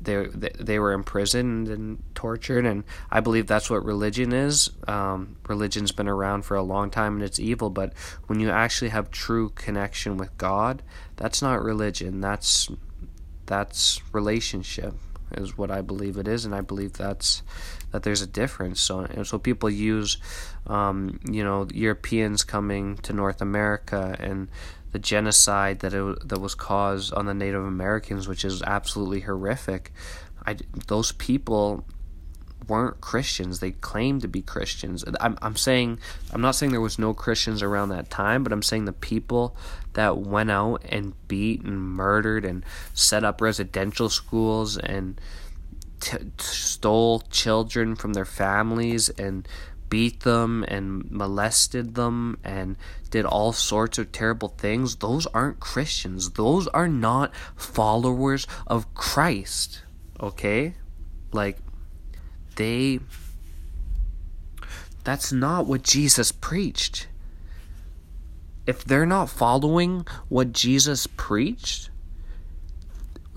they, 0.00 0.26
they 0.58 0.78
were 0.78 0.92
imprisoned 0.92 1.68
and 1.68 2.02
tortured, 2.14 2.64
and 2.64 2.84
I 3.10 3.20
believe 3.20 3.46
that's 3.46 3.68
what 3.68 3.84
religion 3.84 4.32
is. 4.32 4.70
Um, 4.86 5.36
religion's 5.46 5.92
been 5.92 6.08
around 6.08 6.42
for 6.42 6.56
a 6.56 6.62
long 6.62 6.90
time, 6.90 7.14
and 7.14 7.22
it's 7.22 7.38
evil. 7.38 7.68
But 7.68 7.92
when 8.26 8.40
you 8.40 8.50
actually 8.50 8.88
have 8.90 9.10
true 9.10 9.50
connection 9.50 10.16
with 10.16 10.36
God, 10.38 10.82
that's 11.16 11.42
not 11.42 11.62
religion. 11.62 12.20
That's 12.20 12.68
that's 13.46 14.00
relationship 14.12 14.94
is 15.32 15.58
what 15.58 15.70
I 15.70 15.82
believe 15.82 16.16
it 16.16 16.28
is, 16.28 16.44
and 16.44 16.54
I 16.54 16.60
believe 16.60 16.94
that's 16.94 17.42
that 17.92 18.02
there's 18.02 18.22
a 18.22 18.26
difference. 18.26 18.80
So, 18.80 19.06
so 19.24 19.38
people 19.38 19.70
use, 19.70 20.18
um, 20.66 21.20
you 21.30 21.42
know, 21.42 21.66
Europeans 21.72 22.44
coming 22.44 22.96
to 22.98 23.12
North 23.12 23.40
America 23.40 24.16
and 24.18 24.48
the 24.92 24.98
genocide 24.98 25.80
that 25.80 25.94
it, 25.94 26.28
that 26.28 26.40
was 26.40 26.54
caused 26.54 27.12
on 27.12 27.26
the 27.26 27.34
Native 27.34 27.64
Americans, 27.64 28.28
which 28.28 28.44
is 28.44 28.62
absolutely 28.62 29.20
horrific. 29.20 29.92
I, 30.46 30.56
those 30.86 31.12
people 31.12 31.84
weren't 32.68 33.00
Christians. 33.00 33.60
They 33.60 33.72
claimed 33.72 34.22
to 34.22 34.28
be 34.28 34.42
Christians. 34.42 35.04
I'm 35.20 35.38
I'm 35.42 35.56
saying 35.56 35.98
I'm 36.32 36.40
not 36.40 36.54
saying 36.54 36.72
there 36.72 36.80
was 36.80 36.98
no 36.98 37.14
Christians 37.14 37.62
around 37.62 37.88
that 37.90 38.10
time, 38.10 38.44
but 38.44 38.52
I'm 38.52 38.62
saying 38.62 38.84
the 38.84 38.92
people 38.92 39.56
that 39.94 40.18
went 40.18 40.50
out 40.50 40.84
and 40.88 41.14
beat 41.26 41.62
and 41.62 41.80
murdered 41.80 42.44
and 42.44 42.64
set 42.94 43.24
up 43.24 43.40
residential 43.40 44.08
schools 44.08 44.76
and 44.76 45.20
t- 46.00 46.18
stole 46.38 47.20
children 47.30 47.94
from 47.94 48.14
their 48.14 48.24
families 48.24 49.08
and 49.10 49.46
beat 49.88 50.20
them 50.20 50.64
and 50.68 51.10
molested 51.10 51.94
them 51.94 52.38
and 52.44 52.76
did 53.10 53.24
all 53.24 53.52
sorts 53.52 53.98
of 53.98 54.12
terrible 54.12 54.48
things, 54.48 54.96
those 54.96 55.26
aren't 55.28 55.60
Christians. 55.60 56.30
Those 56.30 56.68
are 56.68 56.88
not 56.88 57.34
followers 57.56 58.46
of 58.66 58.92
Christ. 58.94 59.82
Okay? 60.20 60.74
Like, 61.32 61.58
they. 62.56 63.00
That's 65.04 65.32
not 65.32 65.66
what 65.66 65.82
Jesus 65.82 66.32
preached. 66.32 67.08
If 68.66 68.84
they're 68.84 69.06
not 69.06 69.30
following 69.30 70.06
what 70.28 70.52
Jesus 70.52 71.06
preached, 71.06 71.88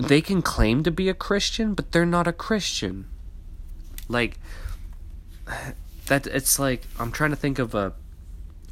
they 0.07 0.21
can 0.21 0.41
claim 0.41 0.83
to 0.83 0.91
be 0.91 1.09
a 1.09 1.13
Christian, 1.13 1.73
but 1.73 1.91
they're 1.91 2.05
not 2.05 2.27
a 2.27 2.33
Christian. 2.33 3.05
Like 4.07 4.39
that 6.07 6.27
it's 6.27 6.59
like 6.59 6.83
I'm 6.99 7.11
trying 7.11 7.29
to 7.31 7.35
think 7.35 7.59
of 7.59 7.75
a 7.75 7.93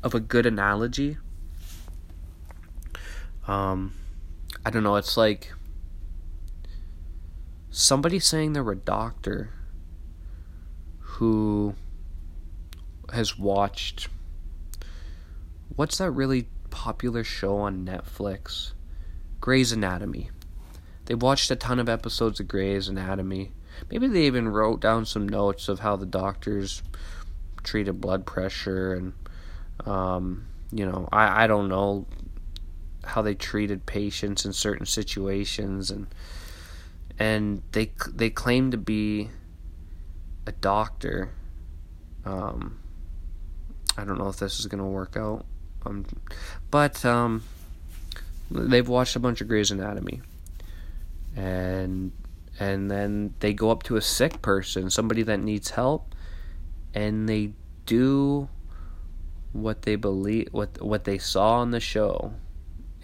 of 0.03 0.13
a 0.13 0.19
good 0.19 0.45
analogy. 0.45 1.17
Um 3.47 3.93
I 4.65 4.69
don't 4.69 4.83
know, 4.83 4.95
it's 4.95 5.17
like 5.17 5.53
somebody 7.69 8.19
saying 8.19 8.53
they're 8.53 8.71
a 8.71 8.75
doctor 8.75 9.51
who 10.99 11.75
has 13.13 13.37
watched 13.37 14.07
what's 15.75 15.97
that 15.97 16.11
really 16.11 16.47
popular 16.69 17.23
show 17.23 17.57
on 17.57 17.85
Netflix? 17.85 18.73
Grey's 19.39 19.71
Anatomy. 19.71 20.29
They 21.09 21.15
watched 21.15 21.49
a 21.49 21.55
ton 21.55 21.79
of 21.79 21.89
episodes 21.89 22.39
of 22.39 22.47
Grey's 22.47 22.87
Anatomy. 22.87 23.51
Maybe 23.89 24.07
they 24.07 24.27
even 24.27 24.47
wrote 24.47 24.79
down 24.79 25.07
some 25.07 25.27
notes 25.27 25.67
of 25.67 25.79
how 25.79 25.95
the 25.95 26.05
doctors 26.05 26.83
treated 27.63 27.99
blood 27.99 28.27
pressure 28.27 28.93
and, 28.93 29.13
um, 29.87 30.45
you 30.71 30.85
know, 30.85 31.09
I, 31.11 31.45
I 31.45 31.47
don't 31.47 31.67
know 31.67 32.05
how 33.03 33.23
they 33.23 33.33
treated 33.33 33.87
patients 33.87 34.45
in 34.45 34.53
certain 34.53 34.85
situations 34.85 35.89
and 35.89 36.05
and 37.17 37.63
they 37.71 37.91
they 38.13 38.29
claim 38.29 38.69
to 38.69 38.77
be 38.77 39.29
a 40.45 40.51
doctor. 40.51 41.31
Um, 42.23 42.77
I 43.97 44.03
don't 44.03 44.19
know 44.19 44.29
if 44.29 44.37
this 44.37 44.59
is 44.59 44.67
gonna 44.67 44.87
work 44.87 45.17
out, 45.17 45.43
um, 45.87 46.05
but 46.69 47.03
um, 47.03 47.41
they've 48.51 48.87
watched 48.87 49.15
a 49.15 49.19
bunch 49.19 49.41
of 49.41 49.47
Grey's 49.47 49.71
Anatomy 49.71 50.21
and 51.35 52.11
and 52.59 52.91
then 52.91 53.33
they 53.39 53.53
go 53.53 53.71
up 53.71 53.83
to 53.83 53.95
a 53.95 54.01
sick 54.01 54.41
person, 54.41 54.89
somebody 54.89 55.23
that 55.23 55.39
needs 55.39 55.71
help, 55.71 56.13
and 56.93 57.29
they 57.29 57.53
do 57.85 58.49
what 59.51 59.81
they 59.83 59.95
believe 59.95 60.47
what 60.51 60.81
what 60.81 61.05
they 61.05 61.17
saw 61.17 61.55
on 61.57 61.71
the 61.71 61.79
show 61.79 62.33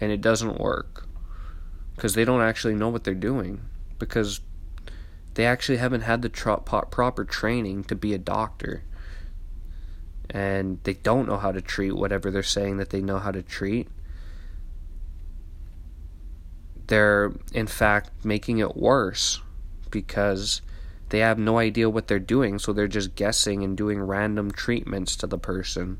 and 0.00 0.12
it 0.12 0.20
doesn't 0.20 0.60
work. 0.60 1.08
because 1.96 2.14
they 2.14 2.24
don't 2.24 2.42
actually 2.42 2.74
know 2.74 2.88
what 2.88 3.04
they're 3.04 3.14
doing 3.14 3.60
because 3.98 4.40
they 5.34 5.46
actually 5.46 5.78
haven't 5.78 6.02
had 6.02 6.22
the 6.22 6.28
tro- 6.28 6.58
proper 6.58 7.24
training 7.24 7.82
to 7.84 7.94
be 7.94 8.14
a 8.14 8.18
doctor 8.18 8.84
and 10.30 10.78
they 10.84 10.94
don't 10.94 11.26
know 11.26 11.38
how 11.38 11.50
to 11.52 11.60
treat 11.60 11.92
whatever 11.92 12.30
they're 12.30 12.42
saying 12.42 12.76
that 12.76 12.90
they 12.90 13.00
know 13.00 13.18
how 13.18 13.30
to 13.30 13.42
treat 13.42 13.88
they're 16.86 17.32
in 17.52 17.66
fact 17.66 18.24
making 18.24 18.58
it 18.58 18.76
worse 18.76 19.40
because 19.90 20.60
they 21.08 21.20
have 21.20 21.38
no 21.38 21.58
idea 21.58 21.88
what 21.88 22.08
they're 22.08 22.18
doing 22.18 22.58
so 22.58 22.72
they're 22.72 22.88
just 22.88 23.14
guessing 23.14 23.62
and 23.62 23.76
doing 23.76 24.00
random 24.00 24.50
treatments 24.50 25.16
to 25.16 25.26
the 25.26 25.38
person 25.38 25.98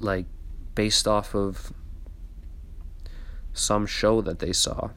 like 0.00 0.26
based 0.74 1.08
off 1.08 1.34
of 1.34 1.72
some 3.52 3.86
show 3.86 4.20
that 4.20 4.38
they 4.38 4.52
saw. 4.52 4.90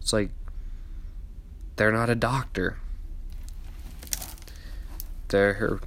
It's 0.00 0.12
like 0.12 0.30
they're 1.76 1.92
not 1.92 2.10
a 2.10 2.14
doctor. 2.14 2.78
They're 5.28 5.80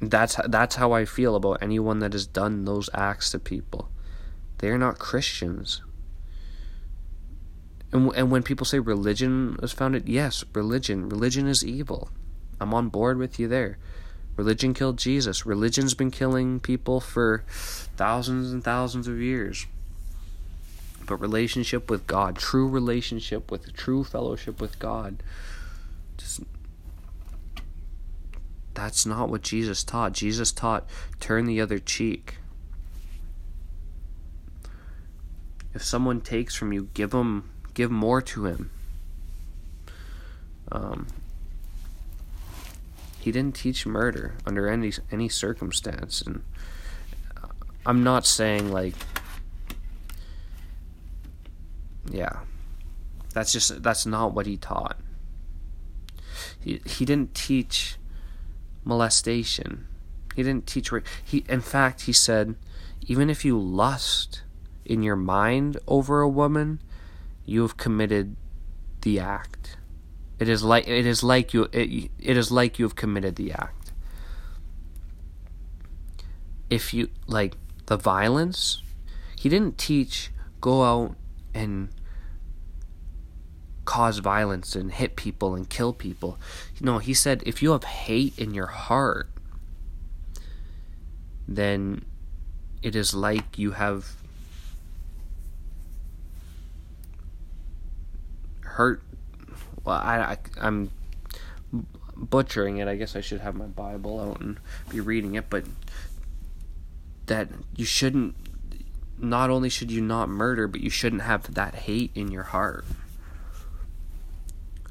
that's 0.00 0.36
that's 0.48 0.76
how 0.76 0.92
I 0.92 1.04
feel 1.04 1.34
about 1.34 1.62
anyone 1.62 1.98
that 2.00 2.12
has 2.12 2.26
done 2.26 2.64
those 2.64 2.90
acts 2.92 3.30
to 3.30 3.38
people. 3.38 3.88
They 4.58 4.68
are 4.68 4.78
not 4.78 4.98
Christians 4.98 5.82
and, 7.92 8.12
and 8.14 8.30
when 8.30 8.42
people 8.42 8.66
say 8.66 8.78
religion 8.78 9.56
was 9.60 9.72
founded, 9.72 10.08
yes, 10.08 10.44
religion. 10.52 11.08
Religion 11.08 11.46
is 11.46 11.64
evil. 11.64 12.10
I'm 12.60 12.74
on 12.74 12.88
board 12.88 13.18
with 13.18 13.38
you 13.38 13.48
there. 13.48 13.78
Religion 14.36 14.74
killed 14.74 14.98
Jesus. 14.98 15.46
Religion's 15.46 15.94
been 15.94 16.10
killing 16.10 16.60
people 16.60 17.00
for 17.00 17.44
thousands 17.96 18.52
and 18.52 18.62
thousands 18.62 19.08
of 19.08 19.20
years. 19.20 19.66
But 21.06 21.16
relationship 21.16 21.90
with 21.90 22.06
God, 22.06 22.36
true 22.36 22.68
relationship 22.68 23.50
with 23.50 23.72
true 23.74 24.04
fellowship 24.04 24.60
with 24.60 24.78
God, 24.78 25.22
just 26.18 26.42
that's 28.74 29.06
not 29.06 29.28
what 29.28 29.42
Jesus 29.42 29.82
taught. 29.82 30.12
Jesus 30.12 30.52
taught 30.52 30.88
turn 31.18 31.46
the 31.46 31.60
other 31.60 31.78
cheek. 31.78 32.36
If 35.74 35.82
someone 35.82 36.20
takes 36.20 36.54
from 36.54 36.72
you, 36.72 36.90
give 36.94 37.10
them 37.10 37.50
give 37.78 37.92
more 37.92 38.20
to 38.20 38.44
him. 38.44 38.72
Um, 40.72 41.06
he 43.20 43.30
didn't 43.30 43.54
teach 43.54 43.86
murder 43.86 44.34
under 44.44 44.68
any 44.68 44.92
any 45.12 45.28
circumstance, 45.28 46.20
and 46.20 46.42
I'm 47.86 48.02
not 48.02 48.26
saying 48.26 48.72
like, 48.72 48.94
yeah, 52.10 52.40
that's 53.32 53.52
just 53.52 53.80
that's 53.80 54.04
not 54.04 54.34
what 54.34 54.46
he 54.46 54.56
taught. 54.56 54.98
He 56.58 56.80
he 56.84 57.04
didn't 57.04 57.32
teach 57.32 57.96
molestation. 58.84 59.86
He 60.34 60.42
didn't 60.42 60.66
teach 60.66 60.90
he 61.24 61.44
in 61.48 61.60
fact 61.60 62.02
he 62.02 62.12
said 62.12 62.56
even 63.06 63.30
if 63.30 63.44
you 63.44 63.56
lust 63.56 64.42
in 64.84 65.04
your 65.04 65.16
mind 65.16 65.76
over 65.86 66.20
a 66.20 66.28
woman, 66.28 66.80
you 67.48 67.62
have 67.62 67.76
committed 67.76 68.36
the 69.00 69.18
act. 69.18 69.78
It 70.38 70.48
is 70.48 70.62
like 70.62 70.86
it 70.86 71.06
is 71.06 71.22
like 71.22 71.54
you 71.54 71.68
it, 71.72 72.10
it 72.18 72.36
is 72.36 72.52
like 72.52 72.78
you 72.78 72.84
have 72.84 72.94
committed 72.94 73.36
the 73.36 73.52
act. 73.52 73.92
If 76.68 76.92
you 76.92 77.08
like 77.26 77.54
the 77.86 77.96
violence, 77.96 78.82
he 79.36 79.48
didn't 79.48 79.78
teach 79.78 80.30
go 80.60 80.84
out 80.84 81.16
and 81.54 81.88
cause 83.86 84.18
violence 84.18 84.76
and 84.76 84.92
hit 84.92 85.16
people 85.16 85.54
and 85.54 85.70
kill 85.70 85.94
people. 85.94 86.38
No, 86.82 86.98
he 86.98 87.14
said 87.14 87.42
if 87.46 87.62
you 87.62 87.72
have 87.72 87.84
hate 87.84 88.38
in 88.38 88.52
your 88.52 88.66
heart, 88.66 89.30
then 91.48 92.04
it 92.82 92.94
is 92.94 93.14
like 93.14 93.58
you 93.58 93.70
have 93.70 94.18
hurt. 98.78 99.02
Well, 99.84 99.96
I, 99.96 100.38
I 100.60 100.66
am 100.66 100.92
butchering 102.16 102.78
it. 102.78 102.86
I 102.86 102.94
guess 102.94 103.16
I 103.16 103.20
should 103.20 103.40
have 103.40 103.56
my 103.56 103.66
Bible 103.66 104.20
out 104.20 104.40
and 104.40 104.60
be 104.88 105.00
reading 105.00 105.34
it, 105.34 105.50
but 105.50 105.64
that 107.26 107.48
you 107.74 107.84
shouldn't. 107.84 108.36
Not 109.18 109.50
only 109.50 109.68
should 109.68 109.90
you 109.90 110.00
not 110.00 110.28
murder, 110.28 110.68
but 110.68 110.80
you 110.80 110.90
shouldn't 110.90 111.22
have 111.22 111.54
that 111.54 111.74
hate 111.74 112.12
in 112.14 112.30
your 112.30 112.44
heart. 112.44 112.84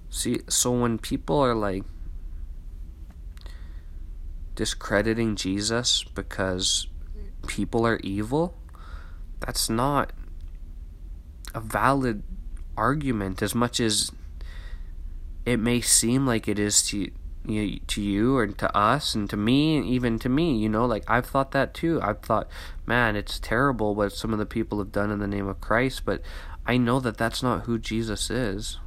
See, 0.10 0.42
so 0.50 0.72
when 0.72 0.98
people 0.98 1.40
are 1.40 1.56
like 1.56 1.84
discrediting 4.54 5.38
Jesus 5.38 6.04
because 6.04 6.88
people 7.48 7.88
are 7.88 8.02
evil, 8.04 8.58
that's 9.40 9.70
not 9.70 10.12
a 11.56 11.62
valid 11.62 12.24
argument 12.78 13.42
as 13.42 13.56
much 13.56 13.80
as 13.80 14.12
it 15.46 15.58
may 15.58 15.82
seem 15.82 16.26
like 16.26 16.48
it 16.48 16.60
is 16.60 16.84
to 16.84 17.12
you, 17.46 17.80
to 17.88 18.02
you 18.02 18.36
or 18.36 18.48
to 18.48 18.78
us 18.78 19.16
and 19.16 19.30
to 19.30 19.38
me 19.38 19.78
and 19.78 19.86
even 19.86 20.20
to 20.20 20.30
me 20.30 20.58
you 20.58 20.68
know 20.68 20.86
like 20.86 21.04
I've 21.08 21.26
thought 21.26 21.52
that 21.52 21.74
too 21.74 22.00
I've 22.02 22.20
thought 22.20 22.50
man 22.86 23.16
it's 23.16 23.40
terrible 23.40 23.96
what 23.96 24.12
some 24.12 24.34
of 24.34 24.40
the 24.40 24.46
people 24.46 24.80
have 24.80 24.92
done 24.92 25.12
in 25.12 25.20
the 25.20 25.28
name 25.28 25.48
of 25.48 25.62
Christ 25.62 26.04
but 26.06 26.22
I 26.66 26.78
know 26.78 27.00
that 27.00 27.18
that's 27.18 27.42
not 27.42 27.64
who 27.64 27.80
Jesus 27.80 28.30
is 28.30 28.80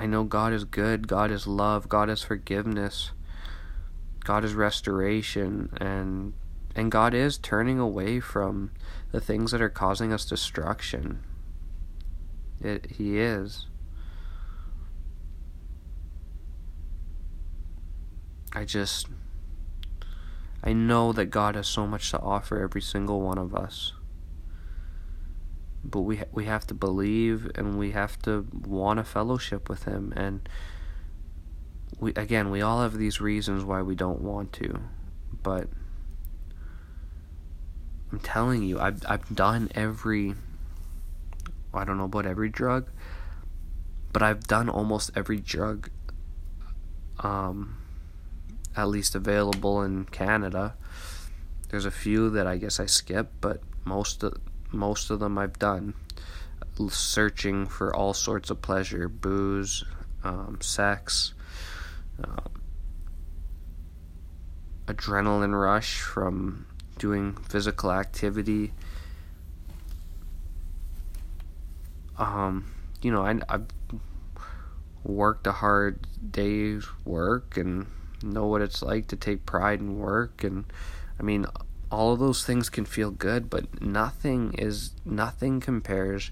I 0.00 0.06
know 0.06 0.24
God 0.24 0.54
is 0.54 0.64
good, 0.64 1.08
God 1.08 1.30
is 1.30 1.46
love, 1.46 1.90
God 1.90 2.08
is 2.08 2.22
forgiveness. 2.22 3.10
God 4.24 4.44
is 4.44 4.54
restoration 4.54 5.70
and 5.78 6.34
and 6.76 6.90
God 6.90 7.14
is 7.14 7.36
turning 7.36 7.78
away 7.78 8.20
from 8.20 8.70
the 9.10 9.20
things 9.20 9.50
that 9.50 9.60
are 9.60 9.68
causing 9.68 10.12
us 10.12 10.24
destruction. 10.24 11.20
It, 12.60 12.86
he 12.92 13.18
is. 13.18 13.66
I 18.52 18.64
just 18.64 19.08
I 20.62 20.72
know 20.72 21.12
that 21.12 21.26
God 21.26 21.54
has 21.54 21.66
so 21.66 21.86
much 21.86 22.10
to 22.10 22.20
offer 22.20 22.62
every 22.62 22.82
single 22.82 23.20
one 23.20 23.38
of 23.38 23.54
us. 23.54 23.92
But 25.82 26.00
we 26.02 26.22
we 26.32 26.44
have 26.44 26.66
to 26.66 26.74
believe 26.74 27.50
and 27.54 27.78
we 27.78 27.92
have 27.92 28.20
to 28.22 28.46
want 28.52 29.00
a 29.00 29.04
fellowship 29.04 29.68
with 29.68 29.84
him 29.84 30.12
and 30.14 30.46
we 32.00 32.12
again 32.14 32.50
we 32.50 32.62
all 32.62 32.82
have 32.82 32.96
these 32.96 33.20
reasons 33.20 33.62
why 33.62 33.82
we 33.82 33.94
don't 33.94 34.20
want 34.22 34.52
to 34.54 34.80
but 35.42 35.68
I'm 38.10 38.18
telling 38.20 38.62
you 38.62 38.80
I've 38.80 39.02
I've 39.08 39.34
done 39.34 39.70
every 39.74 40.34
I 41.72 41.84
don't 41.84 41.98
know 41.98 42.04
about 42.04 42.26
every 42.26 42.48
drug 42.48 42.90
but 44.12 44.22
I've 44.22 44.44
done 44.44 44.68
almost 44.68 45.10
every 45.14 45.38
drug 45.38 45.90
um 47.20 47.76
at 48.76 48.88
least 48.88 49.16
available 49.16 49.82
in 49.82 50.04
Canada. 50.04 50.74
There's 51.70 51.84
a 51.84 51.90
few 51.90 52.30
that 52.30 52.46
I 52.46 52.56
guess 52.56 52.80
I 52.80 52.86
skipped 52.86 53.40
but 53.40 53.60
most 53.84 54.22
of 54.22 54.38
most 54.72 55.10
of 55.10 55.20
them 55.20 55.36
I've 55.38 55.58
done 55.58 55.94
searching 56.88 57.66
for 57.66 57.94
all 57.94 58.14
sorts 58.14 58.48
of 58.48 58.62
pleasure 58.62 59.06
booze 59.06 59.84
um, 60.24 60.58
sex 60.62 61.34
um, 62.24 62.62
adrenaline 64.86 65.58
rush 65.58 66.00
from 66.00 66.66
doing 66.98 67.34
physical 67.48 67.90
activity. 67.90 68.72
Um, 72.18 72.72
you 73.00 73.10
know, 73.10 73.24
I, 73.24 73.40
I've 73.48 73.66
worked 75.04 75.46
a 75.46 75.52
hard 75.52 76.06
day's 76.30 76.86
work 77.04 77.56
and 77.56 77.86
know 78.22 78.46
what 78.46 78.60
it's 78.60 78.82
like 78.82 79.06
to 79.08 79.16
take 79.16 79.46
pride 79.46 79.80
in 79.80 79.98
work 79.98 80.44
and 80.44 80.64
I 81.18 81.22
mean 81.22 81.46
all 81.90 82.12
of 82.12 82.18
those 82.18 82.44
things 82.44 82.68
can 82.68 82.84
feel 82.84 83.10
good 83.10 83.48
but 83.48 83.80
nothing 83.80 84.54
is 84.58 84.90
nothing 85.04 85.60
compares 85.60 86.30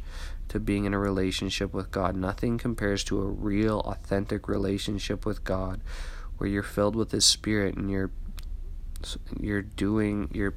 to 0.48 0.58
being 0.58 0.84
in 0.84 0.94
a 0.94 0.98
relationship 0.98 1.72
with 1.72 1.90
God. 1.90 2.16
Nothing 2.16 2.58
compares 2.58 3.04
to 3.04 3.20
a 3.20 3.26
real, 3.26 3.80
authentic 3.80 4.48
relationship 4.48 5.26
with 5.26 5.44
God 5.44 5.80
where 6.38 6.48
you're 6.48 6.62
filled 6.62 6.96
with 6.96 7.10
His 7.12 7.24
Spirit 7.24 7.76
and 7.76 7.90
you're 7.90 8.10
you're 9.38 9.62
doing 9.62 10.28
you're 10.32 10.54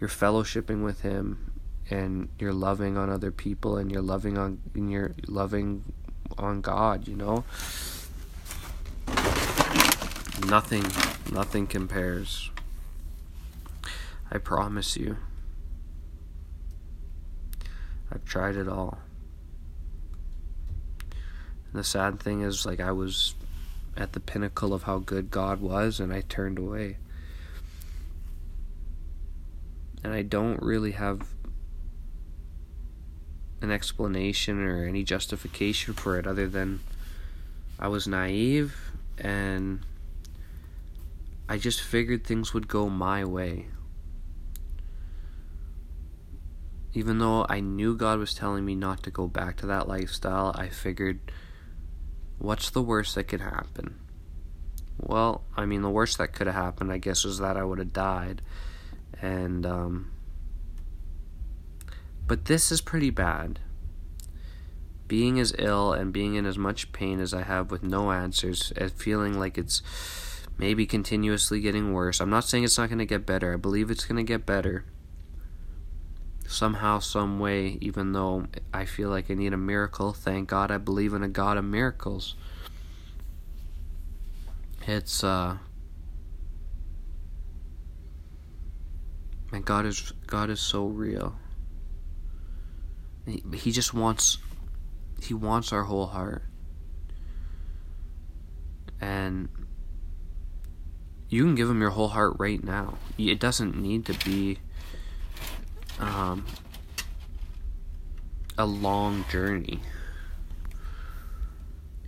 you're 0.00 0.10
fellowshipping 0.10 0.84
with 0.84 1.00
Him 1.02 1.52
and 1.90 2.28
you're 2.38 2.52
loving 2.52 2.96
on 2.96 3.10
other 3.10 3.30
people 3.30 3.76
and 3.76 3.90
you're 3.92 4.02
loving 4.02 4.36
on 4.38 4.60
and 4.74 4.90
you're 4.90 5.12
loving 5.26 5.84
on 6.38 6.60
God, 6.60 7.06
you 7.06 7.16
know. 7.16 7.44
Nothing, 10.48 10.84
nothing 11.32 11.66
compares. 11.66 12.50
I 14.30 14.38
promise 14.38 14.96
you. 14.96 15.16
I've 18.14 18.24
tried 18.24 18.56
it 18.56 18.68
all. 18.68 18.98
And 21.10 21.74
the 21.74 21.84
sad 21.84 22.20
thing 22.20 22.42
is, 22.42 22.64
like, 22.64 22.80
I 22.80 22.92
was 22.92 23.34
at 23.96 24.12
the 24.12 24.20
pinnacle 24.20 24.72
of 24.72 24.84
how 24.84 24.98
good 24.98 25.30
God 25.30 25.60
was, 25.60 26.00
and 26.00 26.12
I 26.12 26.20
turned 26.22 26.58
away. 26.58 26.98
And 30.02 30.12
I 30.12 30.22
don't 30.22 30.62
really 30.62 30.92
have 30.92 31.26
an 33.60 33.70
explanation 33.70 34.62
or 34.62 34.84
any 34.84 35.02
justification 35.02 35.94
for 35.94 36.18
it 36.18 36.26
other 36.26 36.46
than 36.46 36.80
I 37.78 37.88
was 37.88 38.06
naive 38.06 38.92
and 39.18 39.80
I 41.48 41.58
just 41.58 41.80
figured 41.80 42.24
things 42.24 42.54
would 42.54 42.68
go 42.68 42.88
my 42.88 43.24
way. 43.24 43.66
Even 46.94 47.18
though 47.18 47.44
I 47.48 47.58
knew 47.58 47.96
God 47.96 48.20
was 48.20 48.34
telling 48.34 48.64
me 48.64 48.76
not 48.76 49.02
to 49.02 49.10
go 49.10 49.26
back 49.26 49.56
to 49.58 49.66
that 49.66 49.88
lifestyle, 49.88 50.54
I 50.56 50.68
figured, 50.68 51.32
what's 52.38 52.70
the 52.70 52.82
worst 52.82 53.16
that 53.16 53.24
could 53.24 53.40
happen? 53.40 53.96
Well, 54.96 55.42
I 55.56 55.66
mean, 55.66 55.82
the 55.82 55.90
worst 55.90 56.18
that 56.18 56.32
could 56.32 56.46
have 56.46 56.54
happened, 56.54 56.92
I 56.92 56.98
guess, 56.98 57.24
was 57.24 57.38
that 57.38 57.56
I 57.56 57.64
would 57.64 57.80
have 57.80 57.92
died. 57.92 58.42
And, 59.20 59.66
um, 59.66 60.12
but 62.28 62.44
this 62.44 62.70
is 62.70 62.80
pretty 62.80 63.10
bad. 63.10 63.58
Being 65.08 65.40
as 65.40 65.52
ill 65.58 65.92
and 65.92 66.12
being 66.12 66.36
in 66.36 66.46
as 66.46 66.56
much 66.56 66.92
pain 66.92 67.18
as 67.18 67.34
I 67.34 67.42
have 67.42 67.72
with 67.72 67.82
no 67.82 68.12
answers, 68.12 68.72
and 68.76 68.92
feeling 68.92 69.36
like 69.36 69.58
it's 69.58 69.82
maybe 70.56 70.86
continuously 70.86 71.60
getting 71.60 71.92
worse. 71.92 72.20
I'm 72.20 72.30
not 72.30 72.44
saying 72.44 72.62
it's 72.62 72.78
not 72.78 72.88
going 72.88 73.00
to 73.00 73.04
get 73.04 73.26
better. 73.26 73.52
I 73.52 73.56
believe 73.56 73.90
it's 73.90 74.04
going 74.04 74.24
to 74.24 74.32
get 74.32 74.46
better 74.46 74.84
somehow, 76.46 76.98
some 76.98 77.38
way, 77.38 77.78
even 77.80 78.12
though 78.12 78.46
I 78.72 78.84
feel 78.84 79.08
like 79.08 79.30
I 79.30 79.34
need 79.34 79.52
a 79.52 79.58
miracle, 79.58 80.12
thank 80.12 80.48
God 80.48 80.70
I 80.70 80.78
believe 80.78 81.14
in 81.14 81.22
a 81.22 81.28
God 81.28 81.56
of 81.56 81.64
miracles. 81.64 82.34
It's 84.86 85.24
uh 85.24 85.56
man, 89.50 89.62
God 89.62 89.86
is 89.86 90.12
God 90.26 90.50
is 90.50 90.60
so 90.60 90.86
real. 90.86 91.36
He, 93.26 93.42
he 93.54 93.72
just 93.72 93.94
wants 93.94 94.38
he 95.22 95.32
wants 95.32 95.72
our 95.72 95.84
whole 95.84 96.06
heart. 96.06 96.42
And 99.00 99.48
you 101.28 101.44
can 101.44 101.54
give 101.54 101.68
him 101.68 101.80
your 101.80 101.90
whole 101.90 102.08
heart 102.08 102.36
right 102.38 102.62
now. 102.62 102.98
It 103.16 103.40
doesn't 103.40 103.76
need 103.76 104.04
to 104.06 104.14
be 104.24 104.58
um, 105.98 106.44
a 108.58 108.66
long 108.66 109.24
journey. 109.30 109.80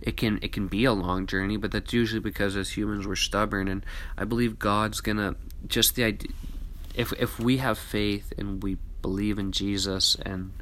It 0.01 0.15
can 0.15 0.39
it 0.41 0.51
can 0.51 0.67
be 0.67 0.85
a 0.85 0.93
long 0.93 1.27
journey, 1.27 1.57
but 1.57 1.71
that's 1.71 1.91
usually 1.91 2.21
because 2.21 2.55
as 2.55 2.71
humans 2.71 3.05
we're 3.05 3.15
stubborn, 3.15 3.67
and 3.67 3.85
I 4.17 4.23
believe 4.23 4.57
God's 4.59 5.01
gonna 5.01 5.35
just 5.67 5.95
the 5.95 6.03
idea. 6.03 6.31
If 6.95 7.13
if 7.13 7.39
we 7.39 7.57
have 7.57 7.77
faith 7.77 8.31
and 8.37 8.63
we 8.63 8.77
believe 9.01 9.37
in 9.37 9.51
Jesus 9.51 10.15
and 10.15 10.53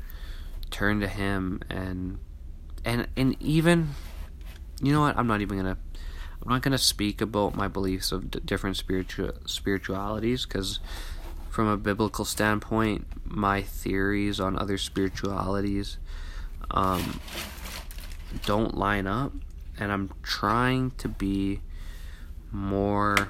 turn 0.72 1.00
to 1.02 1.08
Him 1.08 1.62
and 1.70 2.18
and 2.84 3.08
and 3.16 3.36
even 3.42 3.90
you 4.82 4.92
know 4.92 5.02
what 5.02 5.18
I'm 5.18 5.28
not 5.28 5.42
even 5.42 5.58
gonna 5.58 5.78
I'm 6.42 6.50
not 6.50 6.62
gonna 6.62 6.78
speak 6.78 7.22
about 7.22 7.56
my 7.56 7.68
beliefs 7.68 8.12
of 8.12 8.32
d- 8.32 8.40
different 8.44 8.78
spiritual 8.78 9.32
spiritualities 9.46 10.46
because 10.46 10.80
from 11.56 11.68
a 11.70 11.78
biblical 11.78 12.26
standpoint, 12.26 13.08
my 13.24 13.62
theories 13.62 14.42
on 14.42 14.60
other 14.60 14.78
spiritualities 14.78 15.98
um, 16.70 17.22
don't 18.46 18.76
line 18.76 19.08
up, 19.08 19.32
and 19.80 19.90
I'm 19.90 20.12
trying 20.22 20.92
to 20.98 21.08
be 21.08 21.62
more. 22.52 23.30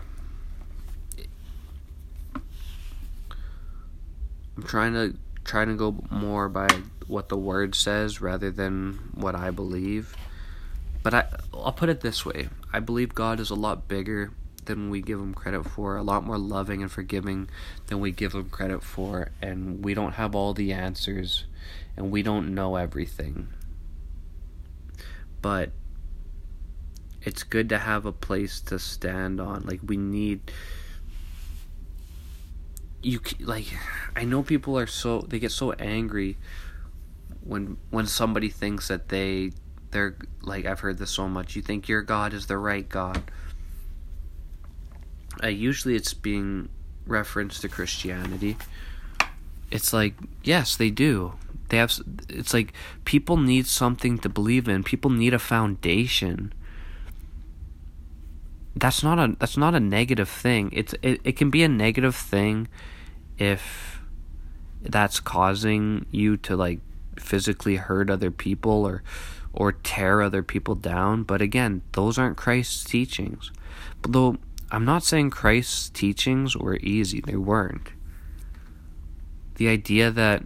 I'm 4.57 4.63
trying 4.63 4.93
to 4.93 5.15
trying 5.43 5.67
to 5.67 5.75
go 5.75 5.95
more 6.09 6.49
by 6.49 6.67
what 7.05 7.29
the 7.29 7.37
word 7.37 7.75
says 7.75 8.21
rather 8.21 8.49
than 8.49 9.11
what 9.13 9.35
I 9.35 9.51
believe. 9.51 10.15
But 11.03 11.13
I 11.13 11.27
I'll 11.53 11.73
put 11.73 11.89
it 11.89 12.01
this 12.01 12.25
way. 12.25 12.49
I 12.73 12.79
believe 12.79 13.13
God 13.13 13.39
is 13.39 13.51
a 13.51 13.55
lot 13.55 13.87
bigger 13.87 14.31
than 14.65 14.89
we 14.89 15.01
give 15.01 15.19
them 15.19 15.33
credit 15.33 15.63
for, 15.63 15.97
a 15.97 16.03
lot 16.03 16.23
more 16.23 16.37
loving 16.37 16.81
and 16.81 16.91
forgiving 16.91 17.49
than 17.87 17.99
we 17.99 18.11
give 18.11 18.31
them 18.31 18.49
credit 18.49 18.83
for, 18.83 19.31
and 19.41 19.83
we 19.83 19.93
don't 19.93 20.13
have 20.13 20.35
all 20.35 20.53
the 20.53 20.73
answers 20.73 21.45
and 21.97 22.11
we 22.11 22.21
don't 22.21 22.53
know 22.53 22.75
everything. 22.75 23.47
But 25.41 25.71
it's 27.21 27.43
good 27.43 27.69
to 27.69 27.79
have 27.79 28.05
a 28.05 28.11
place 28.11 28.59
to 28.61 28.79
stand 28.79 29.39
on. 29.39 29.63
Like 29.63 29.81
we 29.85 29.97
need 29.97 30.51
you 33.01 33.19
like 33.39 33.67
I 34.15 34.25
know 34.25 34.41
people 34.41 34.77
are 34.77 34.87
so 34.87 35.21
they 35.21 35.39
get 35.39 35.51
so 35.51 35.71
angry 35.73 36.37
when 37.43 37.77
when 37.91 38.07
somebody 38.07 38.49
thinks 38.49 38.87
that 38.87 39.09
they 39.09 39.51
they're 39.91 40.15
like 40.41 40.65
I've 40.65 40.79
heard 40.79 40.97
this 40.97 41.11
so 41.11 41.27
much. 41.27 41.55
You 41.55 41.61
think 41.61 41.87
your 41.87 42.01
God 42.01 42.33
is 42.33 42.47
the 42.47 42.57
right 42.57 42.87
God 42.87 43.23
uh, 45.43 45.47
usually 45.47 45.95
it's 45.95 46.13
being 46.13 46.69
referenced 47.05 47.61
to 47.61 47.69
Christianity. 47.69 48.57
It's 49.71 49.93
like, 49.93 50.15
yes, 50.43 50.75
they 50.75 50.89
do. 50.89 51.33
They 51.69 51.77
have. 51.77 51.99
It's 52.29 52.53
like 52.53 52.73
people 53.05 53.37
need 53.37 53.65
something 53.65 54.19
to 54.19 54.29
believe 54.29 54.67
in. 54.67 54.83
People 54.83 55.09
need 55.09 55.33
a 55.33 55.39
foundation. 55.39 56.53
That's 58.75 59.01
not 59.01 59.17
a. 59.17 59.35
That's 59.39 59.57
not 59.57 59.73
a 59.73 59.79
negative 59.79 60.29
thing. 60.29 60.69
It's. 60.71 60.93
It, 61.01 61.21
it 61.23 61.37
can 61.37 61.49
be 61.49 61.63
a 61.63 61.67
negative 61.67 62.15
thing, 62.15 62.67
if 63.37 63.99
that's 64.81 65.19
causing 65.19 66.05
you 66.11 66.37
to 66.37 66.55
like 66.55 66.79
physically 67.17 67.77
hurt 67.77 68.09
other 68.09 68.29
people 68.29 68.85
or 68.85 69.01
or 69.51 69.71
tear 69.71 70.21
other 70.21 70.43
people 70.43 70.75
down. 70.75 71.23
But 71.23 71.41
again, 71.41 71.81
those 71.93 72.19
aren't 72.19 72.37
Christ's 72.37 72.83
teachings. 72.83 73.51
But 74.01 74.11
though 74.11 74.37
I'm 74.75 74.83
not 74.83 75.05
saying 75.05 75.29
Christ's 75.29 75.89
teachings 75.89 76.57
were 76.57 76.75
easy, 76.81 77.21
they 77.21 77.37
weren't. 77.37 77.93
The 79.55 79.69
idea 79.69 80.11
that 80.11 80.43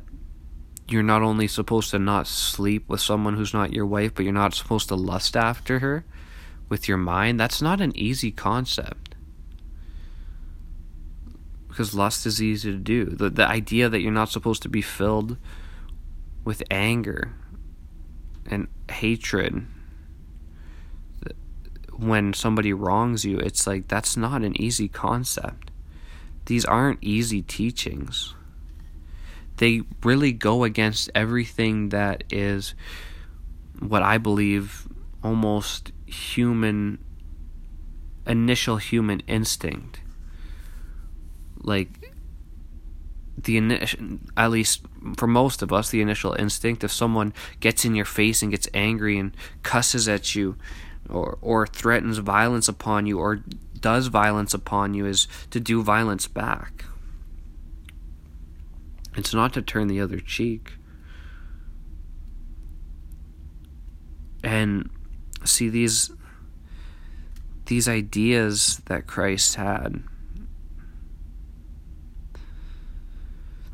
you're 0.87 1.01
not 1.01 1.23
only 1.23 1.47
supposed 1.47 1.89
to 1.89 1.97
not 1.97 2.27
sleep 2.27 2.87
with 2.87 3.01
someone 3.01 3.35
who's 3.35 3.55
not 3.55 3.73
your 3.73 3.87
wife, 3.87 4.13
but 4.13 4.25
you're 4.25 4.31
not 4.31 4.53
supposed 4.53 4.87
to 4.89 4.95
lust 4.95 5.35
after 5.35 5.79
her 5.79 6.05
with 6.69 6.87
your 6.87 6.99
mind, 6.99 7.39
that's 7.39 7.59
not 7.59 7.81
an 7.81 7.91
easy 7.97 8.29
concept. 8.29 9.15
Because 11.67 11.95
lust 11.95 12.27
is 12.27 12.39
easy 12.39 12.71
to 12.71 12.77
do. 12.77 13.05
The, 13.05 13.31
the 13.31 13.47
idea 13.47 13.89
that 13.89 14.01
you're 14.01 14.11
not 14.11 14.29
supposed 14.29 14.61
to 14.61 14.69
be 14.69 14.83
filled 14.83 15.37
with 16.45 16.61
anger 16.69 17.33
and 18.45 18.67
hatred 18.91 19.65
when 21.99 22.33
somebody 22.33 22.73
wrongs 22.73 23.25
you, 23.25 23.37
it's 23.37 23.67
like 23.67 23.87
that's 23.87 24.15
not 24.15 24.43
an 24.43 24.59
easy 24.61 24.87
concept. 24.87 25.71
These 26.45 26.65
aren't 26.65 26.99
easy 27.03 27.41
teachings. 27.41 28.33
They 29.57 29.81
really 30.03 30.31
go 30.31 30.63
against 30.63 31.09
everything 31.13 31.89
that 31.89 32.23
is 32.31 32.73
what 33.79 34.01
I 34.01 34.17
believe 34.17 34.87
almost 35.23 35.91
human 36.05 36.99
initial 38.25 38.77
human 38.77 39.19
instinct. 39.21 39.99
Like 41.61 41.89
the 43.37 43.57
initial, 43.57 44.19
at 44.37 44.51
least 44.51 44.81
for 45.17 45.27
most 45.27 45.61
of 45.61 45.73
us, 45.73 45.89
the 45.89 46.01
initial 46.01 46.33
instinct 46.33 46.83
if 46.83 46.91
someone 46.91 47.33
gets 47.59 47.83
in 47.85 47.95
your 47.95 48.05
face 48.05 48.41
and 48.41 48.51
gets 48.51 48.67
angry 48.73 49.17
and 49.17 49.35
cusses 49.63 50.07
at 50.07 50.35
you 50.35 50.55
or 51.09 51.37
or 51.41 51.67
threatens 51.67 52.17
violence 52.19 52.67
upon 52.67 53.05
you 53.05 53.19
or 53.19 53.43
does 53.79 54.07
violence 54.07 54.53
upon 54.53 54.93
you 54.93 55.05
is 55.05 55.27
to 55.51 55.59
do 55.59 55.81
violence 55.81 56.27
back. 56.27 56.85
It's 59.15 59.33
not 59.33 59.53
to 59.53 59.61
turn 59.61 59.87
the 59.87 59.99
other 59.99 60.19
cheek. 60.19 60.73
And 64.43 64.89
see 65.45 65.69
these 65.69 66.11
these 67.65 67.87
ideas 67.87 68.81
that 68.85 69.07
Christ 69.07 69.55
had 69.55 70.03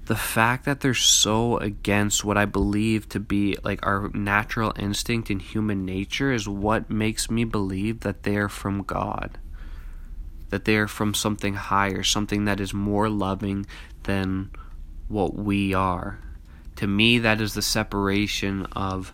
the 0.05 0.15
fact 0.15 0.65
that 0.65 0.81
they're 0.81 0.93
so 0.93 1.57
against 1.57 2.23
what 2.23 2.37
I 2.37 2.45
believe 2.45 3.09
to 3.09 3.19
be 3.19 3.57
like 3.63 3.85
our 3.85 4.09
natural 4.09 4.73
instinct 4.77 5.31
in 5.31 5.39
human 5.39 5.85
nature 5.85 6.31
is 6.31 6.47
what 6.47 6.89
makes 6.89 7.29
me 7.31 7.43
believe 7.43 8.01
that 8.01 8.23
they 8.23 8.35
are 8.37 8.49
from 8.49 8.83
God. 8.83 9.37
that 10.49 10.65
they 10.65 10.77
are 10.77 10.87
from 10.87 11.13
something 11.13 11.55
higher, 11.55 12.03
something 12.03 12.45
that 12.45 12.59
is 12.59 12.73
more 12.73 13.09
loving 13.09 13.65
than 14.03 14.51
what 15.07 15.35
we 15.35 15.73
are. 15.73 16.19
To 16.77 16.87
me, 16.87 17.19
that 17.19 17.41
is 17.41 17.53
the 17.53 17.61
separation 17.61 18.65
of 18.73 19.13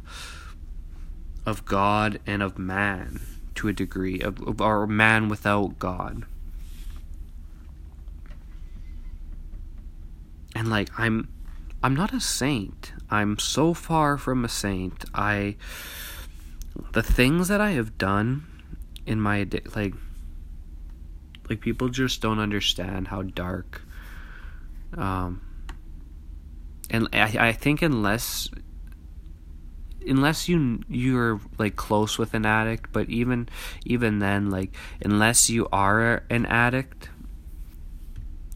of 1.45 1.65
God 1.65 2.19
and 2.27 2.43
of 2.43 2.59
man 2.59 3.19
to 3.55 3.67
a 3.67 3.73
degree, 3.73 4.19
of, 4.19 4.39
of 4.47 4.61
our 4.61 4.85
man 4.85 5.27
without 5.27 5.79
God. 5.79 6.25
And 10.61 10.69
like 10.69 10.91
I'm 10.95 11.27
I'm 11.81 11.95
not 11.95 12.13
a 12.13 12.19
saint. 12.19 12.93
I'm 13.09 13.39
so 13.39 13.73
far 13.73 14.15
from 14.19 14.45
a 14.45 14.47
saint. 14.47 15.05
I 15.11 15.55
the 16.91 17.01
things 17.01 17.47
that 17.47 17.59
I 17.59 17.71
have 17.71 17.97
done 17.97 18.45
in 19.07 19.19
my 19.19 19.47
like 19.75 19.95
like 21.49 21.61
people 21.61 21.89
just 21.89 22.21
don't 22.21 22.37
understand 22.37 23.07
how 23.07 23.23
dark 23.23 23.81
um 24.95 25.41
and 26.91 27.07
I, 27.11 27.47
I 27.47 27.51
think 27.53 27.81
unless 27.81 28.47
unless 30.05 30.47
you 30.47 30.83
you're 30.87 31.41
like 31.57 31.75
close 31.75 32.19
with 32.19 32.35
an 32.35 32.45
addict 32.45 32.91
but 32.93 33.09
even 33.09 33.49
even 33.83 34.19
then 34.19 34.51
like 34.51 34.75
unless 35.03 35.49
you 35.49 35.67
are 35.71 36.21
an 36.29 36.45
addict 36.45 37.09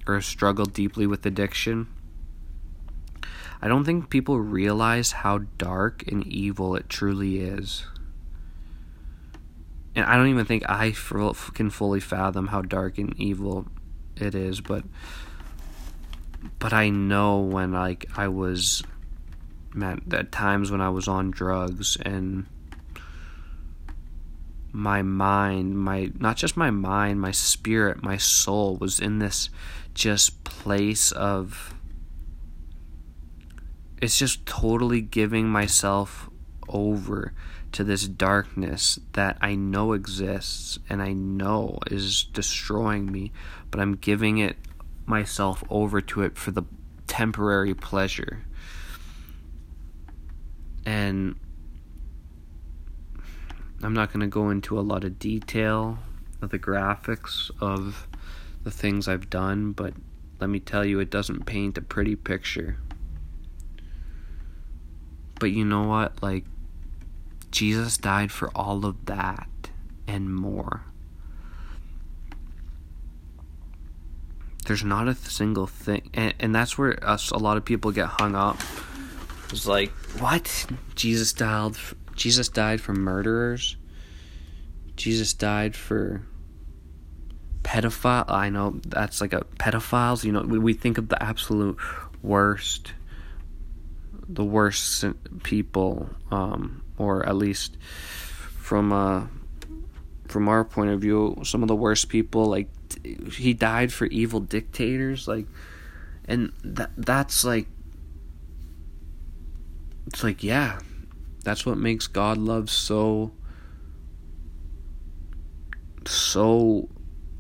or 0.06 0.22
struggle 0.22 0.66
deeply 0.66 1.08
with 1.08 1.26
addiction 1.26 1.88
i 3.66 3.68
don't 3.68 3.84
think 3.84 4.10
people 4.10 4.40
realize 4.40 5.12
how 5.12 5.40
dark 5.58 6.08
and 6.08 6.26
evil 6.28 6.76
it 6.76 6.88
truly 6.88 7.40
is. 7.40 7.86
And 9.96 10.06
i 10.06 10.16
don't 10.16 10.28
even 10.28 10.46
think 10.46 10.70
i 10.70 10.92
can 10.92 11.70
fully 11.70 12.00
fathom 12.00 12.48
how 12.48 12.62
dark 12.62 12.98
and 12.98 13.18
evil 13.20 13.66
it 14.16 14.36
is 14.36 14.62
but 14.62 14.84
but 16.60 16.72
i 16.72 16.90
know 16.90 17.40
when 17.40 17.74
like 17.74 18.06
i 18.16 18.28
was 18.28 18.84
man, 19.76 20.02
at 20.12 20.32
times 20.32 20.72
when 20.72 20.82
I 20.82 20.90
was 20.90 21.08
on 21.08 21.32
drugs 21.32 21.98
and 22.02 22.46
my 24.72 25.02
mind, 25.02 25.78
my 25.78 26.12
not 26.18 26.38
just 26.38 26.58
my 26.58 26.72
mind, 26.72 27.22
my 27.22 27.32
spirit, 27.32 28.04
my 28.04 28.18
soul 28.18 28.78
was 28.78 29.00
in 29.00 29.20
this 29.20 29.50
just 29.94 30.44
place 30.44 31.12
of 31.12 31.75
it's 34.06 34.18
just 34.18 34.46
totally 34.46 35.02
giving 35.02 35.50
myself 35.50 36.30
over 36.70 37.34
to 37.72 37.84
this 37.84 38.08
darkness 38.08 39.00
that 39.14 39.38
I 39.42 39.56
know 39.56 39.94
exists 39.94 40.80
and 40.90 41.02
I 41.02 41.12
know 41.14 41.80
is 41.92 42.24
destroying 42.24 43.12
me, 43.12 43.32
but 43.70 43.82
I'm 43.82 43.96
giving 43.96 44.38
it 44.38 44.58
myself 45.06 45.64
over 45.70 46.02
to 46.02 46.22
it 46.22 46.38
for 46.38 46.52
the 46.52 46.64
temporary 47.08 47.74
pleasure 47.74 48.46
and 50.86 51.36
I'm 53.84 53.94
not 53.94 54.14
going 54.14 54.22
to 54.22 54.28
go 54.28 54.50
into 54.50 54.80
a 54.80 54.82
lot 54.82 55.04
of 55.04 55.20
detail 55.20 56.00
of 56.42 56.50
the 56.50 56.60
graphics 56.60 57.52
of 57.60 58.08
the 58.64 58.72
things 58.72 59.08
I've 59.08 59.30
done, 59.30 59.74
but 59.74 59.94
let 60.40 60.50
me 60.50 60.60
tell 60.60 60.86
you, 60.86 61.00
it 61.00 61.10
doesn't 61.10 61.46
paint 61.46 61.78
a 61.78 61.82
pretty 61.82 62.16
picture. 62.16 62.78
But 65.46 65.52
you 65.52 65.64
know 65.64 65.84
what? 65.84 66.24
Like, 66.24 66.44
Jesus 67.52 67.98
died 67.98 68.32
for 68.32 68.50
all 68.56 68.84
of 68.84 69.06
that 69.06 69.48
and 70.08 70.34
more. 70.34 70.82
There's 74.66 74.84
not 74.84 75.08
a 75.08 75.14
single 75.14 75.68
thing, 75.68 76.10
and, 76.16 76.34
and 76.40 76.56
that's 76.56 76.80
where 76.80 76.98
us 77.08 77.30
a 77.30 77.38
lot 77.38 77.58
of 77.58 77.64
people 77.64 77.92
get 77.92 78.08
hung 78.08 78.34
up 78.34 78.58
was 79.52 79.68
like, 79.68 79.92
"What? 80.18 80.66
Jesus 80.96 81.32
died. 81.32 81.76
Jesus 82.16 82.50
died 82.50 82.82
for 82.82 82.94
murderers. 82.94 83.78
Jesus 84.96 85.32
died 85.36 85.76
for 85.76 86.24
pedophile. 87.62 88.26
I 88.32 88.50
know 88.50 88.80
that's 88.88 89.22
like 89.22 89.34
a 89.34 89.42
pedophiles. 89.60 90.24
You 90.24 90.32
know, 90.32 90.42
we, 90.42 90.58
we 90.58 90.74
think 90.74 90.98
of 90.98 91.10
the 91.10 91.22
absolute 91.22 91.78
worst, 92.24 92.94
the 94.28 94.44
worst 94.44 95.06
people, 95.44 96.10
um, 96.32 96.84
or 96.98 97.26
at 97.28 97.36
least 97.36 97.78
from 98.58 98.92
uh, 98.92 99.28
from 100.28 100.48
our 100.48 100.64
point 100.64 100.90
of 100.90 101.02
view, 101.02 101.38
some 101.44 101.62
of 101.62 101.68
the 101.68 101.76
worst 101.76 102.10
people. 102.10 102.46
Like 102.46 102.70
he 103.32 103.54
died 103.54 103.94
for 103.94 104.06
evil 104.08 104.40
dictators. 104.40 105.28
Like, 105.28 105.48
and 106.26 106.52
that 106.64 106.92
that's 106.98 107.44
like 107.44 107.68
it's 110.08 110.24
like, 110.24 110.44
yeah, 110.44 110.80
that's 111.44 111.66
what 111.66 111.78
makes 111.78 112.08
God 112.08 112.38
love 112.38 112.70
so 112.70 113.32
so 116.06 116.90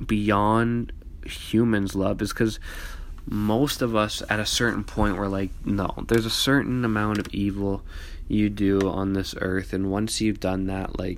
beyond 0.03 0.91
humans 1.25 1.95
love 1.95 2.21
is 2.21 2.33
because 2.33 2.59
most 3.27 3.81
of 3.81 3.95
us 3.95 4.21
at 4.29 4.39
a 4.39 4.45
certain 4.45 4.83
point 4.83 5.17
we're 5.17 5.27
like 5.27 5.49
no 5.65 5.91
there's 6.07 6.25
a 6.25 6.29
certain 6.29 6.85
amount 6.85 7.17
of 7.17 7.27
evil 7.33 7.83
you 8.27 8.49
do 8.49 8.79
on 8.89 9.13
this 9.13 9.33
earth 9.41 9.73
and 9.73 9.89
once 9.89 10.21
you've 10.21 10.39
done 10.39 10.67
that 10.67 10.99
like 10.99 11.17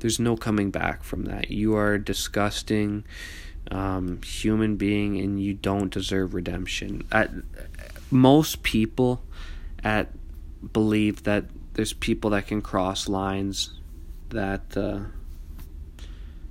there's 0.00 0.18
no 0.18 0.36
coming 0.36 0.70
back 0.70 1.04
from 1.04 1.24
that. 1.26 1.50
You 1.50 1.76
are 1.76 1.98
disgusting 1.98 3.04
um, 3.70 4.20
human 4.22 4.76
being 4.76 5.18
and 5.18 5.40
you 5.40 5.54
don't 5.54 5.92
deserve 5.92 6.34
redemption. 6.34 7.06
At 7.12 7.30
most 8.10 8.62
people 8.62 9.22
at 9.84 10.08
believe 10.72 11.22
that 11.22 11.44
there's 11.74 11.92
people 11.92 12.30
that 12.30 12.46
can 12.46 12.60
cross 12.60 13.08
lines 13.08 13.74
that 14.30 14.76
uh, 14.76 15.00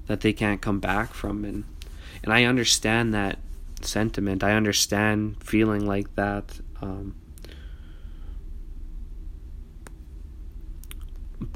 that 0.07 0.21
they 0.21 0.33
can't 0.33 0.61
come 0.61 0.79
back 0.79 1.13
from 1.13 1.43
and 1.43 1.63
and 2.23 2.33
I 2.33 2.43
understand 2.45 3.13
that 3.13 3.39
sentiment. 3.85 4.43
I 4.43 4.53
understand 4.53 5.43
feeling 5.43 5.85
like 5.85 6.15
that. 6.15 6.59
Um, 6.81 7.15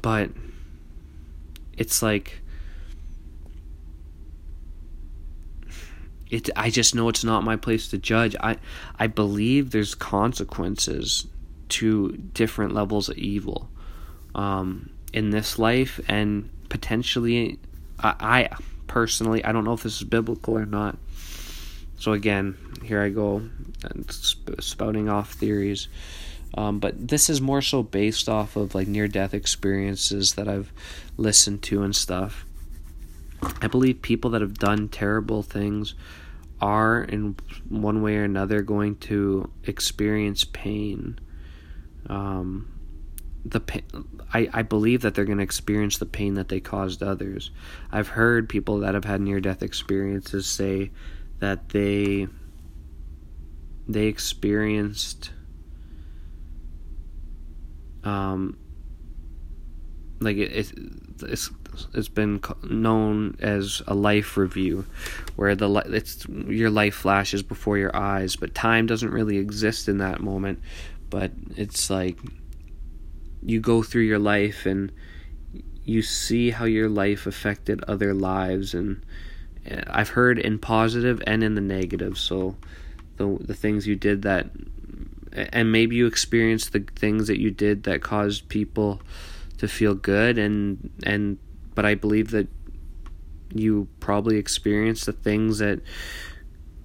but 0.02 0.30
it's 1.76 2.02
like 2.02 2.40
it 6.30 6.50
I 6.56 6.70
just 6.70 6.94
know 6.94 7.08
it's 7.08 7.24
not 7.24 7.44
my 7.44 7.56
place 7.56 7.88
to 7.88 7.98
judge. 7.98 8.34
I 8.40 8.56
I 8.98 9.06
believe 9.06 9.70
there's 9.70 9.94
consequences 9.94 11.26
to 11.70 12.12
different 12.12 12.74
levels 12.74 13.08
of 13.08 13.16
evil 13.16 13.70
um, 14.34 14.90
in 15.12 15.30
this 15.30 15.58
life 15.58 16.00
and 16.08 16.50
potentially 16.68 17.58
I, 17.98 18.14
I 18.20 18.56
personally 18.86 19.44
I 19.44 19.52
don't 19.52 19.64
know 19.64 19.72
if 19.72 19.82
this 19.82 19.96
is 19.96 20.04
biblical 20.04 20.58
or 20.58 20.66
not 20.66 20.98
so 21.98 22.12
again 22.12 22.56
here 22.82 23.02
I 23.02 23.08
go 23.08 23.42
spouting 24.60 25.08
off 25.08 25.32
theories. 25.32 25.88
Um, 26.56 26.78
but 26.78 27.08
this 27.08 27.28
is 27.28 27.40
more 27.40 27.62
so 27.62 27.82
based 27.82 28.28
off 28.28 28.54
of 28.54 28.74
like 28.74 28.86
near 28.86 29.08
death 29.08 29.34
experiences 29.34 30.34
that 30.34 30.48
I've 30.48 30.72
listened 31.16 31.62
to 31.64 31.82
and 31.82 31.94
stuff. 31.94 32.46
I 33.60 33.66
believe 33.66 34.02
people 34.02 34.30
that 34.30 34.40
have 34.40 34.58
done 34.58 34.88
terrible 34.88 35.42
things 35.42 35.94
are 36.60 37.02
in 37.02 37.36
one 37.68 38.02
way 38.02 38.16
or 38.16 38.24
another 38.24 38.62
going 38.62 38.96
to 38.96 39.50
experience 39.64 40.44
pain. 40.44 41.18
Um, 42.08 42.70
the 43.44 43.60
I, 44.32 44.48
I 44.52 44.62
believe 44.62 45.02
that 45.02 45.14
they're 45.14 45.24
going 45.24 45.38
to 45.38 45.44
experience 45.44 45.98
the 45.98 46.06
pain 46.06 46.34
that 46.34 46.48
they 46.48 46.60
caused 46.60 47.02
others. 47.02 47.50
I've 47.90 48.08
heard 48.08 48.48
people 48.48 48.78
that 48.78 48.94
have 48.94 49.04
had 49.04 49.20
near 49.20 49.40
death 49.40 49.62
experiences 49.62 50.46
say 50.46 50.92
that 51.40 51.70
they 51.70 52.26
they 53.86 54.06
experienced 54.06 55.30
um 58.02 58.56
like 60.20 60.36
it, 60.36 60.52
it 60.52 60.72
it's 61.22 61.50
it's 61.92 62.08
been 62.08 62.40
known 62.62 63.36
as 63.40 63.82
a 63.86 63.94
life 63.94 64.36
review 64.36 64.86
where 65.36 65.54
the 65.54 65.68
it's 65.88 66.26
your 66.28 66.70
life 66.70 66.94
flashes 66.94 67.42
before 67.42 67.78
your 67.78 67.94
eyes 67.94 68.36
but 68.36 68.54
time 68.54 68.86
doesn't 68.86 69.10
really 69.10 69.38
exist 69.38 69.88
in 69.88 69.98
that 69.98 70.20
moment. 70.20 70.60
But 71.10 71.32
it's 71.56 71.90
like 71.90 72.18
you 73.42 73.60
go 73.60 73.82
through 73.82 74.02
your 74.02 74.18
life 74.18 74.66
and 74.66 74.90
you 75.84 76.02
see 76.02 76.50
how 76.50 76.64
your 76.64 76.88
life 76.88 77.26
affected 77.26 77.84
other 77.84 78.14
lives 78.14 78.74
and 78.74 79.04
I've 79.88 80.10
heard 80.10 80.38
in 80.38 80.58
positive 80.58 81.22
and 81.26 81.42
in 81.42 81.54
the 81.54 81.60
negative 81.60 82.18
so 82.18 82.56
the 83.16 83.38
the 83.40 83.54
things 83.54 83.86
you 83.86 83.96
did 83.96 84.22
that 84.22 84.50
and 85.32 85.72
maybe 85.72 85.96
you 85.96 86.06
experienced 86.06 86.72
the 86.72 86.84
things 86.96 87.26
that 87.26 87.40
you 87.40 87.50
did 87.50 87.84
that 87.84 88.02
caused 88.02 88.48
people 88.48 89.00
to 89.58 89.68
feel 89.68 89.94
good 89.94 90.38
and 90.38 90.90
and 91.04 91.38
but 91.74 91.84
I 91.84 91.94
believe 91.94 92.30
that 92.30 92.48
you 93.52 93.88
probably 94.00 94.36
experienced 94.36 95.06
the 95.06 95.12
things 95.12 95.58
that 95.58 95.80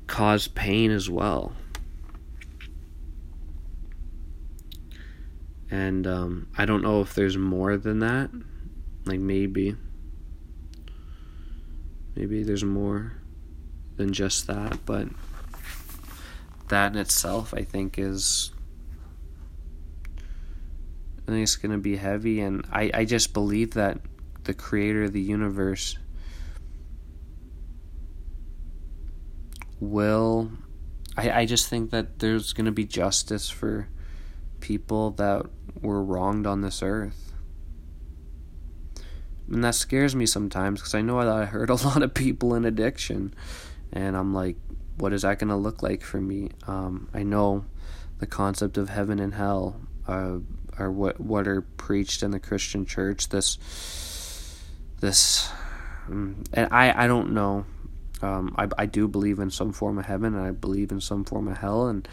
cause 0.07 0.47
pain 0.47 0.91
as 0.91 1.09
well. 1.09 1.53
And 5.71 6.07
um, 6.07 6.47
I 6.57 6.65
don't 6.65 6.81
know 6.81 7.01
if 7.01 7.13
there's 7.13 7.37
more 7.37 7.77
than 7.77 7.99
that. 7.99 8.31
Like 9.05 9.19
maybe. 9.19 9.75
Maybe 12.15 12.43
there's 12.43 12.63
more 12.63 13.13
than 13.95 14.13
just 14.13 14.47
that, 14.47 14.85
but 14.85 15.07
that 16.69 16.93
in 16.93 16.97
itself 16.97 17.53
I 17.53 17.63
think 17.63 17.97
is 17.97 18.51
I 21.27 21.31
think 21.31 21.43
it's 21.43 21.55
gonna 21.57 21.77
be 21.77 21.97
heavy 21.97 22.39
and 22.41 22.65
I, 22.71 22.91
I 22.93 23.05
just 23.05 23.33
believe 23.33 23.73
that 23.73 23.99
the 24.43 24.53
creator 24.53 25.03
of 25.03 25.13
the 25.13 25.21
universe 25.21 25.97
will 29.79 30.51
I, 31.17 31.41
I 31.41 31.45
just 31.45 31.67
think 31.67 31.91
that 31.91 32.19
there's 32.19 32.53
gonna 32.53 32.71
be 32.71 32.85
justice 32.85 33.49
for 33.49 33.89
people 34.59 35.11
that 35.11 35.45
were 35.81 36.03
wronged 36.03 36.45
on 36.47 36.61
this 36.61 36.81
earth. 36.81 37.28
And 39.51 39.63
that 39.63 39.75
scares 39.75 40.15
me 40.15 40.25
sometimes 40.25 40.79
because 40.79 40.93
I 40.93 41.01
know 41.01 41.19
that 41.19 41.27
I 41.27 41.45
hurt 41.45 41.69
a 41.69 41.75
lot 41.75 42.03
of 42.03 42.13
people 42.13 42.55
in 42.55 42.65
addiction. 42.65 43.33
And 43.91 44.15
I'm 44.15 44.33
like, 44.33 44.57
what 44.97 45.13
is 45.13 45.23
that 45.23 45.39
going 45.39 45.49
to 45.49 45.55
look 45.55 45.81
like 45.81 46.01
for 46.01 46.19
me? 46.21 46.51
Um, 46.67 47.09
I 47.13 47.23
know 47.23 47.65
the 48.19 48.27
concept 48.27 48.77
of 48.77 48.89
heaven 48.89 49.19
and 49.19 49.33
hell 49.33 49.79
uh, 50.07 50.37
are 50.77 50.91
what, 50.91 51.19
what 51.19 51.47
are 51.47 51.61
preached 51.61 52.21
in 52.21 52.31
the 52.31 52.39
Christian 52.39 52.85
church. 52.85 53.29
This, 53.29 53.57
this, 54.99 55.49
um, 56.07 56.43
and 56.53 56.67
I, 56.71 57.05
I 57.05 57.07
don't 57.07 57.31
know. 57.31 57.65
Um, 58.21 58.53
I, 58.57 58.67
I 58.77 58.85
do 58.85 59.07
believe 59.07 59.39
in 59.39 59.49
some 59.49 59.71
form 59.71 59.97
of 59.97 60.05
heaven 60.05 60.35
and 60.35 60.43
I 60.43 60.51
believe 60.51 60.91
in 60.91 60.99
some 60.99 61.23
form 61.23 61.47
of 61.47 61.57
hell. 61.57 61.87
And 61.87 62.07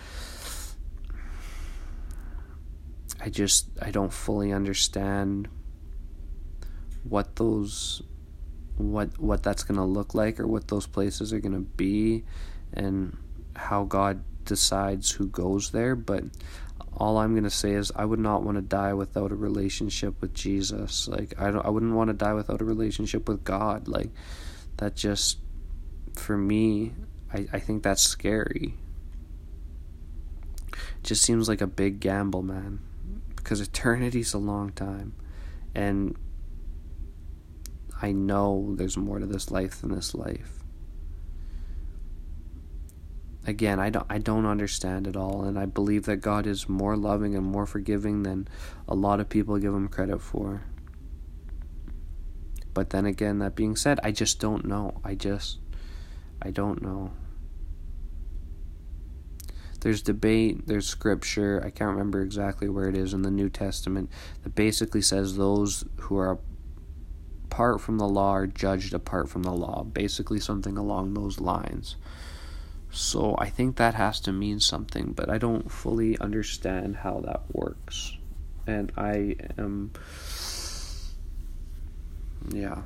I 3.20 3.28
just 3.28 3.68
I 3.82 3.90
don't 3.90 4.12
fully 4.12 4.52
understand 4.52 5.48
what 7.08 7.36
those 7.36 8.02
what 8.76 9.18
what 9.18 9.42
that's 9.42 9.62
going 9.62 9.78
to 9.78 9.84
look 9.84 10.14
like 10.14 10.38
or 10.38 10.46
what 10.46 10.68
those 10.68 10.86
places 10.86 11.32
are 11.32 11.40
going 11.40 11.54
to 11.54 11.60
be 11.60 12.24
and 12.72 13.16
how 13.54 13.84
God 13.84 14.22
decides 14.44 15.12
who 15.12 15.26
goes 15.26 15.70
there. 15.70 15.96
But 15.96 16.24
all 16.96 17.18
I'm 17.18 17.32
going 17.32 17.44
to 17.44 17.50
say 17.50 17.72
is 17.72 17.92
I 17.94 18.04
would 18.04 18.18
not 18.18 18.42
want 18.42 18.56
to 18.56 18.62
die 18.62 18.94
without 18.94 19.32
a 19.32 19.34
relationship 19.34 20.20
with 20.20 20.34
Jesus. 20.34 21.08
Like 21.08 21.34
I 21.40 21.50
don't 21.50 21.64
I 21.64 21.70
wouldn't 21.70 21.94
want 21.94 22.08
to 22.08 22.14
die 22.14 22.34
without 22.34 22.60
a 22.60 22.64
relationship 22.64 23.28
with 23.28 23.44
God. 23.44 23.88
Like 23.88 24.10
that 24.78 24.94
just 24.94 25.38
for 26.14 26.36
me 26.36 26.92
I 27.32 27.46
I 27.52 27.58
think 27.58 27.82
that's 27.82 28.02
scary. 28.02 28.74
It 30.72 31.02
just 31.02 31.22
seems 31.22 31.48
like 31.48 31.60
a 31.60 31.66
big 31.66 32.00
gamble 32.00 32.42
man 32.42 32.80
because 33.36 33.60
eternity's 33.60 34.34
a 34.34 34.38
long 34.38 34.72
time. 34.72 35.14
And 35.74 36.16
I 38.00 38.12
know 38.12 38.74
there's 38.76 38.96
more 38.96 39.18
to 39.18 39.26
this 39.26 39.50
life 39.50 39.80
than 39.80 39.92
this 39.92 40.14
life. 40.14 40.52
Again, 43.46 43.78
I 43.78 43.90
don't 43.90 44.06
I 44.10 44.18
don't 44.18 44.46
understand 44.46 45.06
it 45.06 45.16
all 45.16 45.44
and 45.44 45.58
I 45.58 45.66
believe 45.66 46.04
that 46.06 46.16
God 46.16 46.46
is 46.46 46.68
more 46.68 46.96
loving 46.96 47.34
and 47.34 47.46
more 47.46 47.66
forgiving 47.66 48.22
than 48.22 48.48
a 48.88 48.94
lot 48.94 49.20
of 49.20 49.28
people 49.28 49.58
give 49.58 49.72
him 49.72 49.88
credit 49.88 50.20
for. 50.20 50.64
But 52.74 52.90
then 52.90 53.06
again, 53.06 53.38
that 53.38 53.54
being 53.54 53.76
said, 53.76 54.00
I 54.02 54.10
just 54.10 54.40
don't 54.40 54.66
know. 54.66 55.00
I 55.04 55.14
just 55.14 55.58
I 56.42 56.50
don't 56.50 56.82
know 56.82 57.12
there's 59.86 60.02
debate, 60.02 60.66
there's 60.66 60.88
scripture, 60.88 61.62
I 61.64 61.70
can't 61.70 61.92
remember 61.92 62.20
exactly 62.20 62.68
where 62.68 62.88
it 62.88 62.96
is 62.96 63.14
in 63.14 63.22
the 63.22 63.30
New 63.30 63.48
Testament, 63.48 64.10
that 64.42 64.56
basically 64.56 65.00
says 65.00 65.36
those 65.36 65.84
who 66.00 66.16
are 66.16 66.40
apart 67.50 67.80
from 67.80 67.98
the 67.98 68.08
law 68.08 68.32
are 68.32 68.46
judged 68.46 68.92
apart 68.92 69.28
from 69.28 69.42
the 69.42 69.52
law. 69.52 69.84
Basically, 69.84 70.40
something 70.40 70.76
along 70.76 71.14
those 71.14 71.40
lines. 71.40 71.96
So 72.90 73.36
I 73.38 73.48
think 73.48 73.76
that 73.76 73.94
has 73.94 74.20
to 74.20 74.32
mean 74.32 74.58
something, 74.60 75.12
but 75.12 75.30
I 75.30 75.38
don't 75.38 75.70
fully 75.70 76.18
understand 76.18 76.96
how 76.96 77.20
that 77.20 77.42
works. 77.52 78.16
And 78.66 78.90
I 78.96 79.36
am. 79.58 79.92
Yeah. 82.50 82.82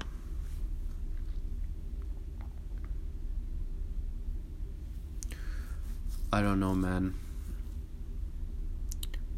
I 6.32 6.42
don't 6.42 6.61
know, 6.61 6.74
man. 6.74 7.14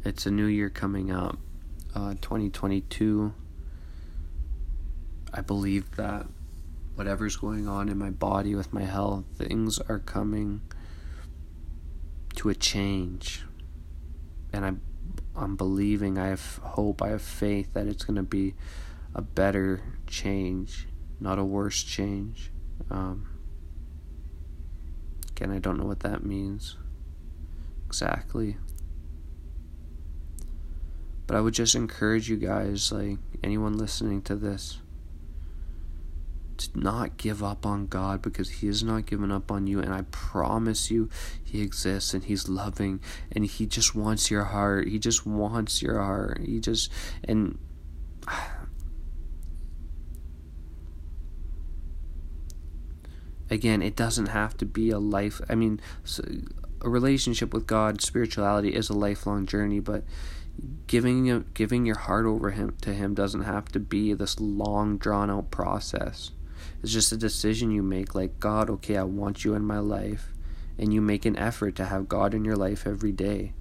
It's 0.03 0.25
a 0.25 0.31
new 0.31 0.45
year 0.45 0.69
coming 0.69 1.11
up, 1.11 1.37
uh, 1.95 2.15
2022. 2.21 3.33
I 5.33 5.41
believe 5.41 5.95
that 5.95 6.27
whatever's 6.95 7.37
going 7.37 7.67
on 7.67 7.89
in 7.89 7.97
my 7.97 8.11
body 8.11 8.53
with 8.53 8.71
my 8.71 8.83
health, 8.83 9.25
things 9.35 9.79
are 9.79 9.99
coming 9.99 10.61
to 12.35 12.49
a 12.49 12.55
change. 12.55 13.43
And 14.51 14.63
I'm, 14.63 14.81
I'm 15.35 15.55
believing, 15.55 16.17
I 16.17 16.27
have 16.27 16.59
hope, 16.61 17.01
I 17.01 17.09
have 17.09 17.21
faith 17.21 17.73
that 17.73 17.87
it's 17.87 18.03
going 18.03 18.17
to 18.17 18.23
be 18.23 18.53
a 19.15 19.21
better 19.21 19.81
change, 20.05 20.87
not 21.19 21.39
a 21.39 21.43
worse 21.43 21.81
change. 21.83 22.51
Um, 22.91 23.27
again, 25.31 25.51
I 25.51 25.57
don't 25.57 25.77
know 25.79 25.85
what 25.85 26.01
that 26.01 26.23
means 26.23 26.77
exactly. 27.87 28.57
But 31.25 31.37
I 31.37 31.41
would 31.41 31.53
just 31.53 31.75
encourage 31.75 32.29
you 32.29 32.37
guys, 32.37 32.91
like 32.91 33.17
anyone 33.43 33.77
listening 33.77 34.21
to 34.23 34.35
this, 34.35 34.79
to 36.69 36.79
not 36.79 37.17
give 37.17 37.43
up 37.43 37.65
on 37.65 37.87
God 37.87 38.21
because 38.21 38.49
He 38.49 38.67
has 38.67 38.83
not 38.83 39.05
given 39.05 39.31
up 39.31 39.51
on 39.51 39.67
you. 39.67 39.79
And 39.79 39.93
I 39.93 40.03
promise 40.11 40.91
you, 40.91 41.09
He 41.43 41.61
exists 41.61 42.13
and 42.13 42.23
He's 42.23 42.47
loving 42.49 42.99
and 43.31 43.45
He 43.45 43.65
just 43.65 43.95
wants 43.95 44.29
your 44.31 44.45
heart. 44.45 44.87
He 44.87 44.99
just 44.99 45.25
wants 45.25 45.81
your 45.81 45.99
heart. 45.99 46.41
He 46.45 46.59
just, 46.59 46.91
and. 47.23 47.57
Again, 53.49 53.81
it 53.83 53.95
doesn't 53.95 54.27
have 54.27 54.55
to 54.57 54.65
be 54.65 54.89
a 54.89 54.97
life. 54.97 55.41
I 55.47 55.55
mean, 55.55 55.79
a 56.81 56.89
relationship 56.89 57.53
with 57.53 57.67
God, 57.67 58.01
spirituality 58.01 58.69
is 58.69 58.89
a 58.89 58.93
lifelong 58.93 59.45
journey, 59.45 59.79
but 59.79 60.03
giving 60.87 61.45
giving 61.53 61.85
your 61.85 61.97
heart 61.97 62.25
over 62.25 62.51
him 62.51 62.75
to 62.81 62.93
him 62.93 63.13
doesn't 63.13 63.43
have 63.43 63.65
to 63.65 63.79
be 63.79 64.13
this 64.13 64.39
long 64.39 64.97
drawn 64.97 65.29
out 65.29 65.49
process. 65.49 66.31
It's 66.83 66.91
just 66.91 67.11
a 67.11 67.17
decision 67.17 67.71
you 67.71 67.81
make 67.81 68.13
like 68.13 68.39
God, 68.39 68.69
okay, 68.69 68.97
I 68.97 69.03
want 69.03 69.43
you 69.43 69.55
in 69.55 69.65
my 69.65 69.79
life 69.79 70.33
and 70.77 70.93
you 70.93 71.01
make 71.01 71.25
an 71.25 71.37
effort 71.37 71.75
to 71.77 71.85
have 71.85 72.09
God 72.09 72.33
in 72.33 72.45
your 72.45 72.55
life 72.55 72.85
every 72.85 73.11
day. 73.11 73.53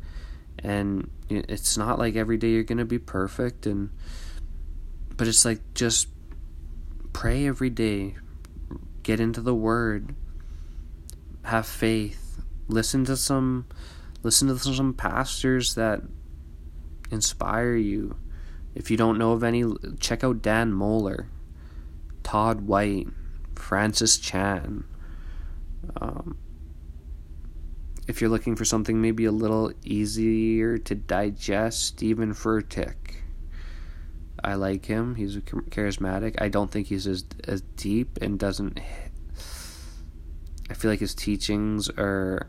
And 0.58 1.08
it's 1.30 1.78
not 1.78 1.98
like 1.98 2.16
every 2.16 2.36
day 2.36 2.50
you're 2.50 2.64
going 2.64 2.78
to 2.78 2.84
be 2.84 2.98
perfect 2.98 3.64
and 3.66 3.90
but 5.16 5.28
it's 5.28 5.44
like 5.44 5.60
just 5.74 6.08
pray 7.12 7.46
every 7.46 7.70
day. 7.70 8.16
Get 9.02 9.20
into 9.20 9.40
the 9.40 9.54
word. 9.54 10.14
Have 11.44 11.66
faith 11.66 12.22
listen 12.68 13.04
to 13.04 13.16
some 13.16 13.66
listen 14.22 14.48
to 14.48 14.58
some 14.58 14.94
pastors 14.94 15.74
that 15.74 16.00
inspire 17.10 17.76
you. 17.76 18.16
If 18.74 18.90
you 18.90 18.96
don't 18.96 19.18
know 19.18 19.32
of 19.32 19.44
any, 19.44 19.64
check 20.00 20.24
out 20.24 20.40
Dan 20.40 20.72
Mohler, 20.72 21.26
Todd 22.22 22.62
White, 22.62 23.08
Francis 23.54 24.18
Chan. 24.18 24.84
Um, 26.00 26.38
if 28.06 28.20
you're 28.20 28.30
looking 28.30 28.56
for 28.56 28.64
something 28.64 29.00
maybe 29.00 29.24
a 29.24 29.32
little 29.32 29.72
easier 29.84 30.78
to 30.78 30.94
digest, 30.94 31.84
Steven 31.84 32.34
Furtick. 32.34 33.16
I 34.44 34.54
like 34.54 34.86
him. 34.86 35.14
He's 35.14 35.36
charismatic. 35.36 36.40
I 36.40 36.48
don't 36.48 36.70
think 36.70 36.88
he's 36.88 37.06
as 37.06 37.24
as 37.46 37.60
deep 37.76 38.18
and 38.20 38.38
doesn't 38.38 38.80
I 40.72 40.74
feel 40.74 40.90
like 40.90 41.00
his 41.00 41.14
teachings 41.14 41.90
are. 41.98 42.46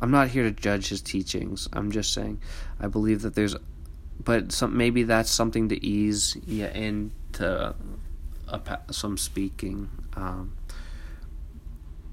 I'm 0.00 0.12
not 0.12 0.28
here 0.28 0.44
to 0.44 0.52
judge 0.52 0.90
his 0.90 1.02
teachings. 1.02 1.68
I'm 1.72 1.90
just 1.90 2.12
saying 2.12 2.40
I 2.78 2.86
believe 2.86 3.22
that 3.22 3.34
there's, 3.34 3.56
but 4.22 4.52
some 4.52 4.76
maybe 4.76 5.02
that's 5.02 5.30
something 5.30 5.68
to 5.70 5.84
ease 5.84 6.36
you 6.46 6.66
into 6.66 7.74
some 8.90 9.16
speaking. 9.16 9.90
Um, 10.14 10.56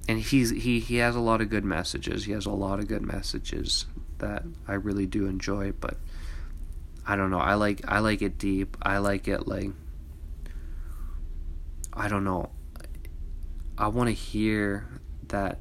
and 0.07 0.19
he's 0.19 0.49
he 0.49 0.79
he 0.79 0.97
has 0.97 1.15
a 1.15 1.19
lot 1.19 1.41
of 1.41 1.49
good 1.49 1.65
messages. 1.65 2.25
He 2.25 2.31
has 2.31 2.45
a 2.45 2.51
lot 2.51 2.79
of 2.79 2.87
good 2.87 3.03
messages 3.03 3.85
that 4.17 4.43
I 4.67 4.73
really 4.73 5.05
do 5.05 5.25
enjoy. 5.27 5.71
But 5.73 5.97
I 7.05 7.15
don't 7.15 7.31
know. 7.31 7.39
I 7.39 7.55
like 7.55 7.81
I 7.87 7.99
like 7.99 8.21
it 8.21 8.37
deep. 8.37 8.77
I 8.81 8.97
like 8.97 9.27
it 9.27 9.47
like 9.47 9.71
I 11.93 12.07
don't 12.07 12.23
know 12.23 12.51
I 13.81 13.87
want 13.87 14.09
to 14.09 14.13
hear 14.13 14.87
that 15.29 15.59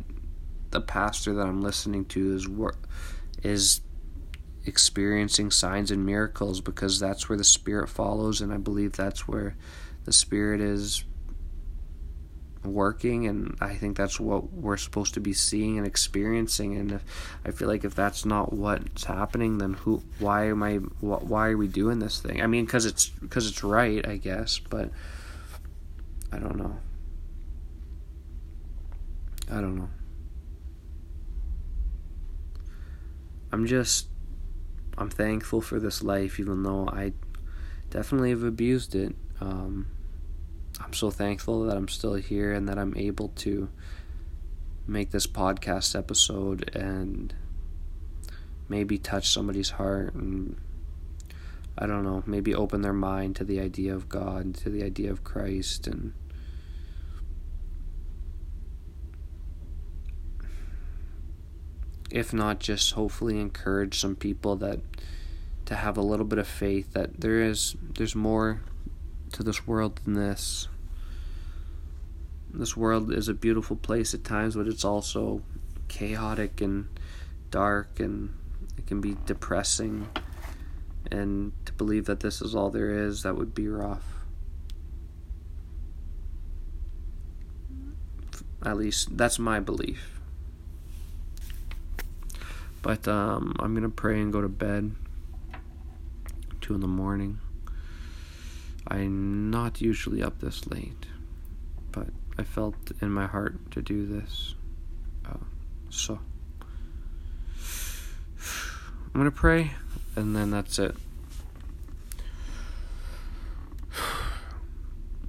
the 0.71 0.81
pastor 0.83 1.33
that 1.35 1.47
I'm 1.47 1.63
listening 1.63 2.05
to 2.07 2.35
is 2.35 2.47
is 3.43 3.81
experiencing 4.67 5.51
signs 5.51 5.91
and 5.91 6.05
miracles 6.05 6.61
because 6.61 7.01
that's 7.01 7.31
where 7.31 7.39
the 7.39 7.45
spirit 7.45 7.89
follows 7.89 8.43
and 8.43 8.53
I 8.53 8.59
believe 8.59 8.93
that's 8.93 9.27
where 9.27 9.57
the 10.11 10.15
spirit 10.15 10.61
is 10.61 11.05
working 12.65 13.29
and 13.29 13.57
I 13.61 13.77
think 13.77 13.97
that's 13.97 14.19
what 14.19 14.53
we're 14.53 14.77
supposed 14.77 15.15
to 15.15 15.21
be 15.21 15.33
seeing 15.33 15.79
and 15.79 15.87
experiencing. 15.87 16.77
And 16.77 16.91
if, 16.91 17.05
I 17.45 17.53
feel 17.53 17.69
like 17.69 17.85
if 17.85 17.95
that's 17.95 18.25
not 18.25 18.53
what's 18.53 19.05
happening 19.05 19.59
then 19.59 19.75
who 19.75 20.03
why 20.19 20.47
am 20.49 20.65
I 20.65 20.79
why 20.99 21.51
are 21.51 21.57
we 21.57 21.69
doing 21.69 22.01
this 22.01 22.21
thing? 22.21 22.43
I 22.43 22.49
mean 22.49 22.67
cuz 22.67 22.87
it's 22.87 23.13
cuz 23.29 23.47
it's 23.47 23.63
right 23.63 24.05
I 24.05 24.17
guess 24.17 24.59
but 24.59 24.91
I 26.33 26.39
don't 26.41 26.57
know. 26.57 26.77
I 29.49 29.61
don't 29.61 29.77
know. 29.77 29.91
I'm 33.53 33.65
just 33.65 34.09
I'm 34.99 35.09
thankful 35.09 35.61
for 35.61 35.79
this 35.79 36.03
life 36.03 36.41
even 36.41 36.65
though 36.65 36.89
I 36.89 37.13
definitely 37.91 38.31
have 38.31 38.43
abused 38.43 38.97
it. 38.97 39.15
Um, 39.41 39.87
I'm 40.81 40.93
so 40.93 41.11
thankful 41.11 41.65
that 41.65 41.77
I'm 41.77 41.89
still 41.89 42.15
here 42.15 42.53
and 42.53 42.69
that 42.69 42.79
I'm 42.79 42.97
able 42.97 43.29
to 43.37 43.69
make 44.87 45.11
this 45.11 45.27
podcast 45.27 45.97
episode 45.97 46.75
and 46.75 47.35
maybe 48.69 48.99
touch 48.99 49.29
somebody's 49.29 49.71
heart 49.71 50.15
and 50.15 50.57
I 51.79 51.87
don't 51.87 52.05
know, 52.05 52.23
maybe 52.27 52.55
open 52.55 52.83
their 52.83 52.93
mind 52.93 53.37
to 53.37 53.45
the 53.45 53.61
idea 53.61 53.95
of 53.95 54.09
God, 54.09 54.55
to 54.57 54.71
the 54.71 54.83
idea 54.83 55.11
of 55.11 55.23
Christ 55.23 55.87
and 55.87 56.13
if 62.11 62.33
not 62.33 62.59
just 62.59 62.93
hopefully 62.95 63.39
encourage 63.39 63.99
some 63.99 64.17
people 64.17 64.57
that 64.57 64.81
to 65.67 65.77
have 65.77 65.97
a 65.97 66.03
little 66.03 66.27
bit 66.27 66.39
of 66.39 66.49
faith 66.49 66.93
that 66.93 67.21
there 67.21 67.41
is 67.41 67.77
there's 67.95 68.17
more 68.17 68.61
to 69.33 69.43
this 69.43 69.67
world 69.67 70.01
than 70.05 70.15
this. 70.15 70.69
This 72.53 72.77
world 72.77 73.13
is 73.13 73.29
a 73.29 73.35
beautiful 73.35 73.77
place 73.77 74.13
at 74.13 74.25
times, 74.25 74.57
but 74.57 74.67
it's 74.67 74.85
also 74.85 75.43
chaotic 75.89 76.61
and 76.61 76.89
dark, 77.51 78.01
and 78.01 78.35
it 78.77 78.87
can 78.87 79.01
be 79.01 79.17
depressing. 79.27 80.09
And 81.13 81.53
to 81.65 81.73
believe 81.73 82.07
that 82.07 82.21
this 82.21 82.43
is 82.43 82.55
all 82.55 82.71
there 82.71 82.91
is, 82.91 83.23
that 83.23 83.37
would 83.37 83.55
be 83.55 83.69
rough. 83.69 84.05
At 88.65 88.77
least 88.77 89.17
that's 89.17 89.39
my 89.39 89.61
belief. 89.61 90.21
But 92.83 93.07
um, 93.09 93.55
I'm 93.59 93.75
going 93.75 93.83
to 93.83 93.89
pray 93.89 94.21
and 94.21 94.33
go 94.33 94.41
to 94.41 94.49
bed. 94.49 94.95
Two 96.61 96.75
in 96.75 96.81
the 96.81 96.89
morning. 96.89 97.39
I'm 98.91 99.51
not 99.51 99.81
usually 99.81 100.23
up 100.23 100.41
this 100.41 100.67
late, 100.67 101.07
but 101.93 102.09
I 102.37 102.43
felt 102.43 102.75
in 103.01 103.11
my 103.11 103.27
heart 103.27 103.71
to 103.73 103.83
do 103.83 104.05
this. 104.05 104.55
Uh, 105.25 105.37
so, 105.91 106.19
I'm 109.07 109.21
going 109.21 109.25
to 109.27 109.31
pray, 109.31 109.73
and 110.17 110.35
then 110.35 110.51
that's 110.51 110.79
it. 110.79 110.97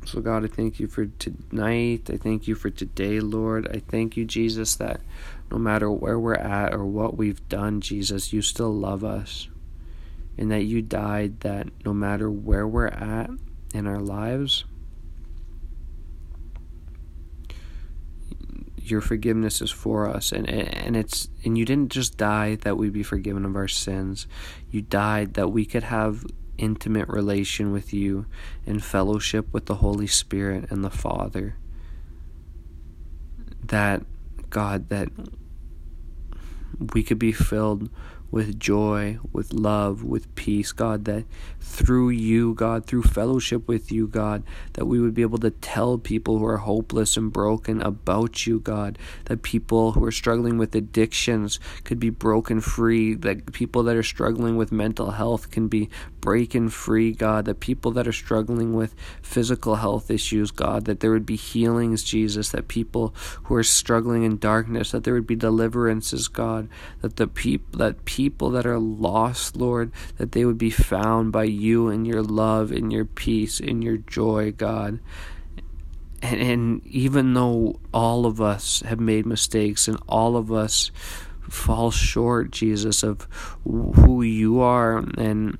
So, 0.05 0.19
God, 0.21 0.43
I 0.43 0.47
thank 0.47 0.79
you 0.79 0.87
for 0.87 1.05
tonight. 1.05 2.09
I 2.11 2.17
thank 2.17 2.47
you 2.47 2.55
for 2.55 2.69
today, 2.69 3.19
Lord. 3.19 3.67
I 3.73 3.79
thank 3.79 4.17
you, 4.17 4.25
Jesus, 4.25 4.75
that 4.75 5.01
no 5.49 5.57
matter 5.57 5.89
where 5.89 6.19
we're 6.19 6.33
at 6.33 6.73
or 6.73 6.83
what 6.83 7.15
we've 7.15 7.47
done, 7.47 7.79
Jesus, 7.79 8.33
you 8.33 8.41
still 8.41 8.73
love 8.73 9.05
us 9.05 9.47
and 10.37 10.51
that 10.51 10.63
you 10.63 10.81
died 10.81 11.41
that 11.41 11.67
no 11.85 11.93
matter 11.93 12.29
where 12.29 12.67
we're 12.67 12.87
at 12.87 13.29
in 13.73 13.87
our 13.87 13.99
lives, 13.99 14.65
your 18.77 19.01
forgiveness 19.01 19.61
is 19.61 19.71
for 19.71 20.07
us. 20.07 20.31
And 20.31 20.49
and 20.49 20.95
it's 20.95 21.29
and 21.43 21.57
you 21.57 21.65
didn't 21.65 21.91
just 21.91 22.17
die 22.17 22.55
that 22.55 22.77
we 22.77 22.89
be 22.89 23.03
forgiven 23.03 23.45
of 23.45 23.55
our 23.55 23.67
sins. 23.67 24.27
You 24.69 24.81
died 24.81 25.33
that 25.35 25.49
we 25.49 25.65
could 25.65 25.83
have 25.83 26.25
intimate 26.57 27.07
relation 27.07 27.71
with 27.71 27.93
you 27.93 28.25
and 28.65 28.83
fellowship 28.83 29.51
with 29.51 29.65
the 29.65 29.75
holy 29.75 30.07
spirit 30.07 30.69
and 30.69 30.83
the 30.83 30.89
father. 30.89 31.55
That 33.63 34.03
god 34.49 34.89
that 34.89 35.09
we 36.93 37.03
could 37.03 37.19
be 37.19 37.31
filled 37.31 37.89
with 38.31 38.57
joy, 38.57 39.19
with 39.33 39.53
love, 39.53 40.03
with 40.03 40.33
peace, 40.35 40.71
God, 40.71 41.05
that 41.05 41.25
through 41.59 42.09
you, 42.09 42.53
God, 42.53 42.85
through 42.85 43.03
fellowship 43.03 43.67
with 43.67 43.91
you, 43.91 44.07
God, 44.07 44.43
that 44.73 44.85
we 44.85 44.99
would 44.99 45.13
be 45.13 45.21
able 45.21 45.37
to 45.39 45.51
tell 45.51 45.97
people 45.97 46.39
who 46.39 46.45
are 46.45 46.57
hopeless 46.57 47.17
and 47.17 47.31
broken 47.31 47.81
about 47.81 48.47
you, 48.47 48.59
God, 48.59 48.97
that 49.25 49.43
people 49.43 49.91
who 49.93 50.03
are 50.05 50.11
struggling 50.11 50.57
with 50.57 50.73
addictions 50.75 51.59
could 51.83 51.99
be 51.99 52.09
broken 52.09 52.61
free, 52.61 53.13
that 53.15 53.51
people 53.51 53.83
that 53.83 53.95
are 53.95 54.03
struggling 54.03 54.55
with 54.55 54.71
mental 54.71 55.11
health 55.11 55.51
can 55.51 55.67
be 55.67 55.89
breaking 56.21 56.69
free, 56.69 57.11
God, 57.11 57.45
that 57.45 57.59
people 57.59 57.91
that 57.91 58.07
are 58.07 58.13
struggling 58.13 58.73
with 58.73 58.95
physical 59.21 59.75
health 59.75 60.09
issues, 60.09 60.51
God, 60.51 60.85
that 60.85 60.99
there 60.99 61.11
would 61.11 61.25
be 61.25 61.35
healings, 61.35 62.03
Jesus, 62.03 62.49
that 62.49 62.67
people 62.67 63.13
who 63.43 63.55
are 63.55 63.63
struggling 63.63 64.23
in 64.23 64.37
darkness, 64.37 64.91
that 64.91 65.03
there 65.03 65.13
would 65.13 65.27
be 65.27 65.35
deliverances, 65.35 66.27
God, 66.27 66.69
that 67.01 67.15
the 67.15 67.27
people 67.27 67.79
that 67.79 68.05
people 68.21 68.51
that 68.51 68.67
are 68.67 68.77
lost, 68.77 69.55
Lord, 69.55 69.91
that 70.17 70.31
they 70.33 70.45
would 70.45 70.59
be 70.59 70.69
found 70.69 71.31
by 71.31 71.45
you 71.45 71.89
in 71.89 72.05
your 72.05 72.21
love, 72.21 72.71
in 72.71 72.91
your 72.91 73.03
peace, 73.03 73.59
in 73.59 73.81
your 73.81 73.97
joy, 73.97 74.51
God. 74.51 74.99
And, 76.21 76.39
and 76.39 76.85
even 76.85 77.33
though 77.33 77.79
all 77.91 78.27
of 78.27 78.39
us 78.39 78.81
have 78.81 78.99
made 78.99 79.25
mistakes 79.25 79.87
and 79.87 79.97
all 80.07 80.37
of 80.37 80.51
us 80.51 80.91
fall 81.49 81.89
short, 81.89 82.51
Jesus, 82.51 83.01
of 83.01 83.27
who 83.63 84.21
you 84.21 84.59
are 84.59 84.99
and 84.99 85.57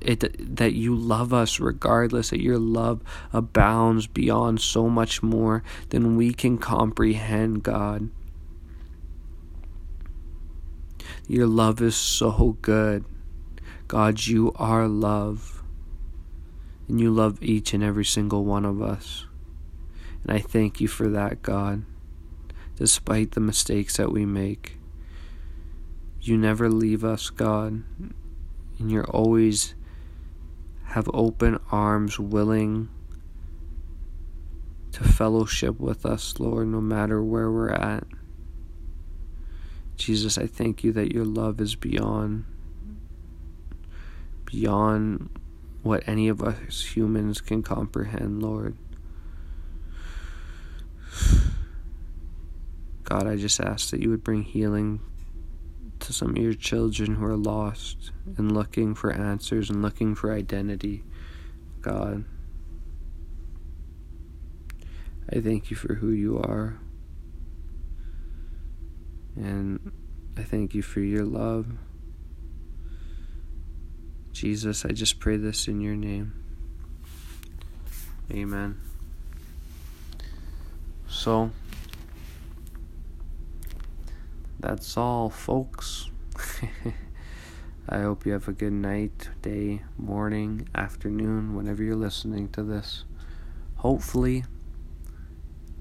it 0.00 0.56
that 0.56 0.72
you 0.72 0.96
love 0.96 1.34
us 1.34 1.60
regardless, 1.60 2.30
that 2.30 2.40
your 2.40 2.58
love 2.58 3.02
abounds 3.34 4.06
beyond 4.06 4.62
so 4.62 4.88
much 4.88 5.22
more 5.22 5.62
than 5.90 6.16
we 6.16 6.32
can 6.32 6.56
comprehend, 6.56 7.62
God. 7.62 8.08
Your 11.32 11.46
love 11.46 11.80
is 11.80 11.96
so 11.96 12.58
good. 12.60 13.06
God, 13.88 14.26
you 14.26 14.52
are 14.56 14.86
love. 14.86 15.62
And 16.86 17.00
you 17.00 17.10
love 17.10 17.42
each 17.42 17.72
and 17.72 17.82
every 17.82 18.04
single 18.04 18.44
one 18.44 18.66
of 18.66 18.82
us. 18.82 19.24
And 20.22 20.30
I 20.30 20.40
thank 20.40 20.78
you 20.78 20.88
for 20.88 21.08
that, 21.08 21.40
God, 21.40 21.86
despite 22.76 23.30
the 23.30 23.40
mistakes 23.40 23.96
that 23.96 24.12
we 24.12 24.26
make. 24.26 24.76
You 26.20 26.36
never 26.36 26.68
leave 26.68 27.02
us, 27.02 27.30
God, 27.30 27.82
and 28.78 28.90
you're 28.90 29.08
always 29.08 29.74
have 30.88 31.08
open 31.14 31.58
arms 31.70 32.18
willing 32.18 32.90
to 34.92 35.02
fellowship 35.02 35.80
with 35.80 36.04
us, 36.04 36.38
Lord, 36.38 36.68
no 36.68 36.82
matter 36.82 37.24
where 37.24 37.50
we're 37.50 37.70
at. 37.70 38.04
Jesus, 39.96 40.38
I 40.38 40.46
thank 40.46 40.82
you 40.82 40.92
that 40.92 41.12
your 41.12 41.24
love 41.24 41.60
is 41.60 41.74
beyond 41.74 42.44
beyond 44.52 45.30
what 45.82 46.06
any 46.06 46.28
of 46.28 46.42
us 46.42 46.94
humans 46.94 47.40
can 47.40 47.62
comprehend, 47.62 48.42
Lord. 48.42 48.76
God, 53.04 53.26
I 53.26 53.36
just 53.36 53.60
ask 53.60 53.90
that 53.90 54.00
you 54.00 54.10
would 54.10 54.22
bring 54.22 54.42
healing 54.42 55.00
to 56.00 56.12
some 56.12 56.30
of 56.30 56.38
your 56.38 56.54
children 56.54 57.14
who 57.16 57.24
are 57.24 57.36
lost 57.36 58.10
and 58.36 58.52
looking 58.52 58.94
for 58.94 59.12
answers 59.12 59.70
and 59.70 59.82
looking 59.82 60.14
for 60.14 60.32
identity, 60.32 61.02
God. 61.80 62.24
I 65.30 65.40
thank 65.40 65.70
you 65.70 65.76
for 65.76 65.94
who 65.94 66.10
you 66.10 66.38
are. 66.38 66.78
And 69.36 69.92
I 70.36 70.42
thank 70.42 70.74
you 70.74 70.82
for 70.82 71.00
your 71.00 71.24
love. 71.24 71.66
Jesus, 74.32 74.84
I 74.84 74.92
just 74.92 75.20
pray 75.20 75.36
this 75.36 75.68
in 75.68 75.80
your 75.80 75.94
name. 75.94 76.32
Amen. 78.30 78.80
So, 81.08 81.50
that's 84.58 84.96
all, 84.96 85.28
folks. 85.28 86.08
I 87.88 88.00
hope 88.00 88.24
you 88.24 88.32
have 88.32 88.48
a 88.48 88.52
good 88.52 88.72
night, 88.72 89.28
day, 89.42 89.82
morning, 89.98 90.68
afternoon, 90.74 91.54
whenever 91.54 91.82
you're 91.82 91.96
listening 91.96 92.48
to 92.50 92.62
this. 92.62 93.04
Hopefully, 93.76 94.44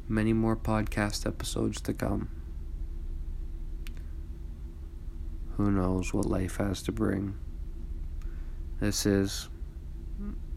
many 0.08 0.34
more 0.34 0.58
podcast 0.58 1.26
episodes 1.26 1.80
to 1.82 1.94
come. 1.94 2.41
Who 5.58 5.72
knows 5.72 6.14
what 6.14 6.26
life 6.26 6.58
has 6.58 6.82
to 6.84 6.92
bring? 6.92 7.36
This 8.80 9.06
is 9.06 9.50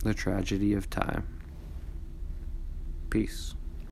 the 0.03 0.14
tragedy 0.14 0.72
of 0.74 0.88
time. 0.88 1.26
Peace. 3.11 3.55